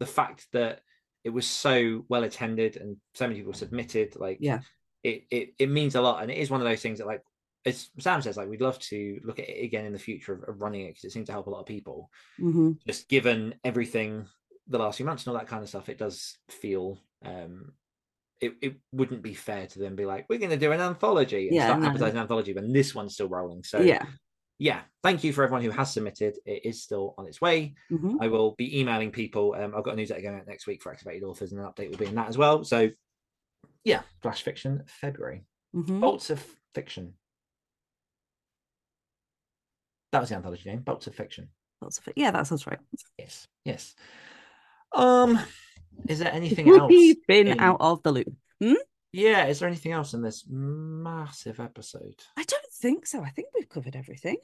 the 0.00 0.06
fact 0.06 0.48
that 0.52 0.82
it 1.24 1.30
was 1.30 1.46
so 1.46 2.04
well 2.08 2.24
attended 2.24 2.76
and 2.76 2.96
so 3.14 3.26
many 3.26 3.38
people 3.38 3.52
submitted, 3.52 4.16
like 4.16 4.38
Yeah. 4.40 4.60
it 5.02 5.24
it 5.30 5.54
it 5.58 5.70
means 5.70 5.94
a 5.94 6.02
lot, 6.02 6.22
and 6.22 6.30
it 6.30 6.38
is 6.38 6.50
one 6.50 6.60
of 6.60 6.66
those 6.66 6.82
things 6.82 6.98
that 6.98 7.06
like 7.06 7.22
as 7.64 7.90
Sam 7.98 8.22
says, 8.22 8.36
like 8.36 8.48
we'd 8.48 8.60
love 8.60 8.78
to 8.78 9.20
look 9.24 9.38
at 9.38 9.48
it 9.48 9.64
again 9.64 9.84
in 9.84 9.92
the 9.92 9.98
future 9.98 10.32
of, 10.32 10.42
of 10.48 10.60
running 10.60 10.82
it 10.82 10.88
because 10.90 11.04
it 11.04 11.12
seems 11.12 11.26
to 11.26 11.32
help 11.32 11.46
a 11.46 11.50
lot 11.50 11.60
of 11.60 11.66
people. 11.66 12.10
hmm 12.38 12.72
Just 12.86 13.08
given 13.08 13.54
everything 13.64 14.26
the 14.68 14.78
last 14.78 14.96
few 14.96 15.06
months 15.06 15.26
and 15.26 15.32
all 15.32 15.38
that 15.38 15.48
kind 15.48 15.62
of 15.62 15.68
stuff, 15.68 15.88
it 15.88 15.98
does 15.98 16.38
feel 16.48 16.98
um 17.24 17.72
it, 18.40 18.54
it 18.62 18.76
wouldn't 18.92 19.22
be 19.22 19.34
fair 19.34 19.66
to 19.66 19.78
them 19.78 19.96
be 19.96 20.06
like, 20.06 20.26
we're 20.28 20.38
going 20.38 20.50
to 20.50 20.56
do 20.56 20.72
an 20.72 20.80
anthology 20.80 21.48
and 21.48 21.56
Yeah, 21.56 21.64
start 21.64 21.80
no. 21.80 21.86
advertising 21.86 22.16
an 22.16 22.22
anthology 22.22 22.52
when 22.52 22.72
this 22.72 22.94
one's 22.94 23.14
still 23.14 23.28
rolling. 23.28 23.64
So 23.64 23.80
Yeah. 23.80 24.06
yeah, 24.58 24.80
thank 25.02 25.24
you 25.24 25.32
for 25.32 25.44
everyone 25.44 25.62
who 25.62 25.70
has 25.70 25.92
submitted. 25.92 26.36
It 26.44 26.64
is 26.64 26.82
still 26.82 27.14
on 27.18 27.26
its 27.26 27.40
way. 27.40 27.74
hmm 27.90 28.16
I 28.20 28.28
will 28.28 28.54
be 28.56 28.80
emailing 28.80 29.10
people. 29.12 29.54
Um, 29.58 29.74
I've 29.76 29.84
got 29.84 29.94
a 29.94 29.96
newsletter 29.96 30.22
going 30.22 30.38
out 30.38 30.46
next 30.46 30.66
week 30.66 30.82
for 30.82 30.92
activated 30.92 31.22
authors, 31.22 31.52
and 31.52 31.60
an 31.60 31.66
update 31.66 31.90
will 31.90 31.98
be 31.98 32.06
in 32.06 32.14
that 32.16 32.28
as 32.28 32.36
well. 32.38 32.64
So, 32.64 32.90
yeah, 33.84 34.02
flash 34.22 34.42
fiction 34.42 34.82
February, 34.86 35.44
hmm 35.72 36.00
bolts 36.00 36.30
of 36.30 36.44
fiction. 36.74 37.14
That 40.12 40.20
was 40.20 40.30
the 40.30 40.36
anthology 40.36 40.68
name, 40.68 40.80
bolts 40.80 41.06
of 41.06 41.14
fiction. 41.14 41.48
Lots 41.80 41.98
of 41.98 42.08
it. 42.08 42.14
Yeah, 42.16 42.30
that 42.32 42.46
sounds 42.46 42.66
right. 42.66 42.78
Yes, 43.18 43.46
yes. 43.64 43.94
Um, 44.92 45.38
is 46.06 46.18
there 46.18 46.32
anything 46.32 46.68
else? 46.68 46.88
We've 46.88 47.26
been 47.26 47.48
in- 47.48 47.60
out 47.60 47.78
of 47.80 48.02
the 48.02 48.12
loop. 48.12 48.32
Yeah, 49.10 49.46
is 49.46 49.58
there 49.60 49.68
anything 49.68 49.92
else 49.92 50.12
in 50.12 50.20
this 50.20 50.44
massive 50.48 51.60
episode? 51.60 52.22
I 52.36 52.44
don't 52.44 52.72
think 52.74 53.06
so. 53.06 53.22
I 53.22 53.30
think 53.30 53.48
we've 53.54 53.68
covered 53.68 53.96
everything. 53.96 54.36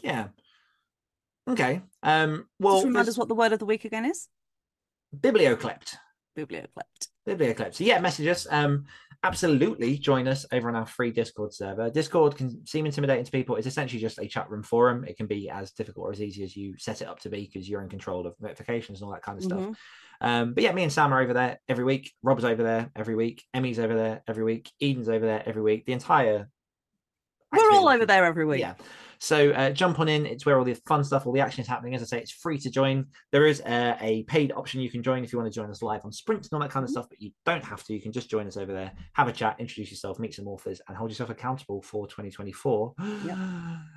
Yeah. 0.00 0.28
Okay. 1.48 1.80
Um. 2.02 2.46
Well, 2.60 2.74
Just 2.76 2.84
remind 2.86 3.06
there's 3.06 3.14
us 3.14 3.18
what 3.18 3.28
the 3.28 3.34
word 3.34 3.52
of 3.54 3.58
the 3.58 3.64
week 3.66 3.86
again 3.86 4.04
is. 4.04 4.28
biblioclept. 5.18 5.94
Biblioclept. 6.36 7.08
Biblioclept. 7.26 7.74
So 7.76 7.84
yeah, 7.84 7.98
message 8.00 8.26
us. 8.26 8.46
Um, 8.50 8.84
absolutely 9.24 9.98
join 9.98 10.28
us 10.28 10.46
over 10.52 10.68
on 10.68 10.76
our 10.76 10.86
free 10.86 11.10
Discord 11.10 11.52
server. 11.52 11.90
Discord 11.90 12.36
can 12.36 12.64
seem 12.66 12.86
intimidating 12.86 13.24
to 13.24 13.30
people. 13.30 13.56
It's 13.56 13.66
essentially 13.66 14.00
just 14.00 14.18
a 14.18 14.26
chat 14.26 14.48
room 14.50 14.62
forum. 14.62 15.04
It 15.04 15.16
can 15.16 15.26
be 15.26 15.50
as 15.50 15.72
difficult 15.72 16.06
or 16.06 16.12
as 16.12 16.22
easy 16.22 16.44
as 16.44 16.56
you 16.56 16.74
set 16.78 17.02
it 17.02 17.08
up 17.08 17.18
to 17.20 17.28
be 17.28 17.50
because 17.52 17.68
you're 17.68 17.82
in 17.82 17.88
control 17.88 18.26
of 18.26 18.34
notifications 18.40 19.00
and 19.00 19.06
all 19.06 19.12
that 19.12 19.22
kind 19.22 19.38
of 19.38 19.44
stuff. 19.44 19.60
Mhm. 19.60 19.74
Um, 20.20 20.54
but 20.54 20.62
yeah, 20.64 20.72
me 20.72 20.82
and 20.82 20.92
Sam 20.92 21.12
are 21.12 21.20
over 21.20 21.32
there 21.32 21.60
every 21.68 21.84
week. 21.84 22.12
Rob's 22.22 22.44
over 22.44 22.62
there 22.62 22.90
every 22.96 23.14
week. 23.14 23.44
Emmy's 23.54 23.78
over 23.78 23.94
there 23.94 24.22
every 24.28 24.44
week. 24.44 24.70
Eden's 24.80 25.08
over 25.08 25.24
there 25.24 25.42
every 25.46 25.62
week. 25.62 25.84
The 25.86 25.92
entire 25.92 26.48
We're 27.52 27.70
all 27.72 27.88
over 27.88 28.04
there 28.06 28.24
every 28.24 28.44
week. 28.44 28.60
yeah. 28.60 28.74
So 29.20 29.50
uh, 29.50 29.70
jump 29.70 29.98
on 30.00 30.08
in. 30.08 30.26
It's 30.26 30.46
where 30.46 30.58
all 30.58 30.64
the 30.64 30.74
fun 30.86 31.02
stuff, 31.04 31.26
all 31.26 31.32
the 31.32 31.40
action 31.40 31.60
is 31.62 31.66
happening. 31.68 31.94
As 31.94 32.02
I 32.02 32.06
say, 32.06 32.18
it's 32.18 32.30
free 32.30 32.58
to 32.58 32.70
join. 32.70 33.06
There 33.32 33.46
is 33.46 33.60
uh, 33.62 33.96
a 34.00 34.22
paid 34.24 34.52
option 34.52 34.80
you 34.80 34.90
can 34.90 35.02
join 35.02 35.24
if 35.24 35.32
you 35.32 35.38
want 35.38 35.52
to 35.52 35.54
join 35.54 35.70
us 35.70 35.82
live 35.82 36.04
on 36.04 36.12
Sprint 36.12 36.44
and 36.46 36.52
all 36.52 36.60
that 36.60 36.70
kind 36.70 36.84
of 36.84 36.88
Mhm. 36.88 36.92
stuff, 36.92 37.08
but 37.08 37.20
you 37.20 37.32
don't 37.44 37.64
have 37.64 37.82
to. 37.84 37.94
You 37.94 38.00
can 38.00 38.12
just 38.12 38.30
join 38.30 38.46
us 38.46 38.56
over 38.56 38.72
there, 38.72 38.92
have 39.14 39.28
a 39.28 39.32
chat, 39.32 39.56
introduce 39.58 39.90
yourself, 39.90 40.18
meet 40.18 40.34
some 40.34 40.46
authors, 40.48 40.80
and 40.86 40.96
hold 40.96 41.10
yourself 41.10 41.30
accountable 41.30 41.82
for 41.82 42.06
2024. 42.06 42.94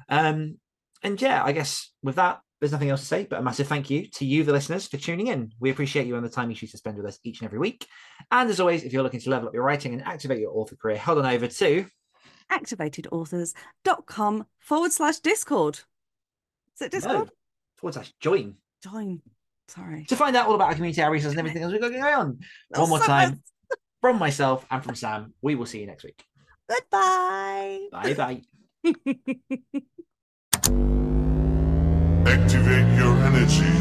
Um, 0.09 0.57
and 1.03 1.21
yeah, 1.21 1.43
I 1.43 1.51
guess 1.51 1.91
with 2.03 2.15
that, 2.15 2.41
there's 2.59 2.71
nothing 2.71 2.89
else 2.89 2.99
to 3.01 3.07
say, 3.07 3.25
but 3.27 3.39
a 3.39 3.41
massive 3.41 3.67
thank 3.67 3.89
you 3.89 4.07
to 4.07 4.25
you, 4.25 4.43
the 4.43 4.51
listeners, 4.51 4.87
for 4.87 4.97
tuning 4.97 5.27
in. 5.27 5.51
We 5.59 5.71
appreciate 5.71 6.05
you 6.05 6.15
and 6.15 6.23
the 6.23 6.29
time 6.29 6.49
you 6.49 6.55
choose 6.55 6.71
to 6.71 6.77
spend 6.77 6.97
with 6.97 7.07
us 7.07 7.17
each 7.23 7.39
and 7.41 7.47
every 7.47 7.57
week. 7.57 7.87
And 8.29 8.49
as 8.49 8.59
always, 8.59 8.83
if 8.83 8.93
you're 8.93 9.01
looking 9.01 9.19
to 9.21 9.29
level 9.31 9.47
up 9.47 9.53
your 9.53 9.63
writing 9.63 9.93
and 9.93 10.03
activate 10.03 10.39
your 10.39 10.51
author 10.51 10.75
career, 10.75 10.97
head 10.97 11.17
on 11.17 11.25
over 11.25 11.47
to 11.47 11.85
Activatedauthors.com 12.51 14.45
forward 14.59 14.91
slash 14.91 15.19
Discord. 15.19 15.79
Is 16.75 16.81
it 16.81 16.91
Discord? 16.91 17.27
no, 17.27 17.29
forward 17.77 17.93
slash 17.93 18.13
join 18.19 18.55
Join. 18.83 19.21
Sorry. 19.67 20.05
to 20.05 20.15
find 20.15 20.35
out 20.35 20.47
all 20.47 20.55
about 20.55 20.67
our 20.67 20.73
community 20.75 21.01
outreach 21.01 21.23
and 21.23 21.37
everything 21.39 21.63
else 21.63 21.71
we've 21.71 21.79
got 21.81 21.91
going 21.91 22.03
on. 22.03 22.39
One 22.69 22.89
more 22.89 22.99
so 22.99 23.05
time, 23.05 23.29
much- 23.29 23.39
from 24.01 24.17
myself 24.19 24.65
and 24.69 24.83
from 24.83 24.95
Sam, 24.95 25.33
we 25.41 25.55
will 25.55 25.65
see 25.65 25.79
you 25.79 25.87
next 25.87 26.03
week. 26.03 26.23
Goodbye. 26.67 27.87
Bye 27.91 28.13
bye. 28.15 28.41
Activate 32.25 32.97
your 32.97 33.15
energy. 33.25 33.80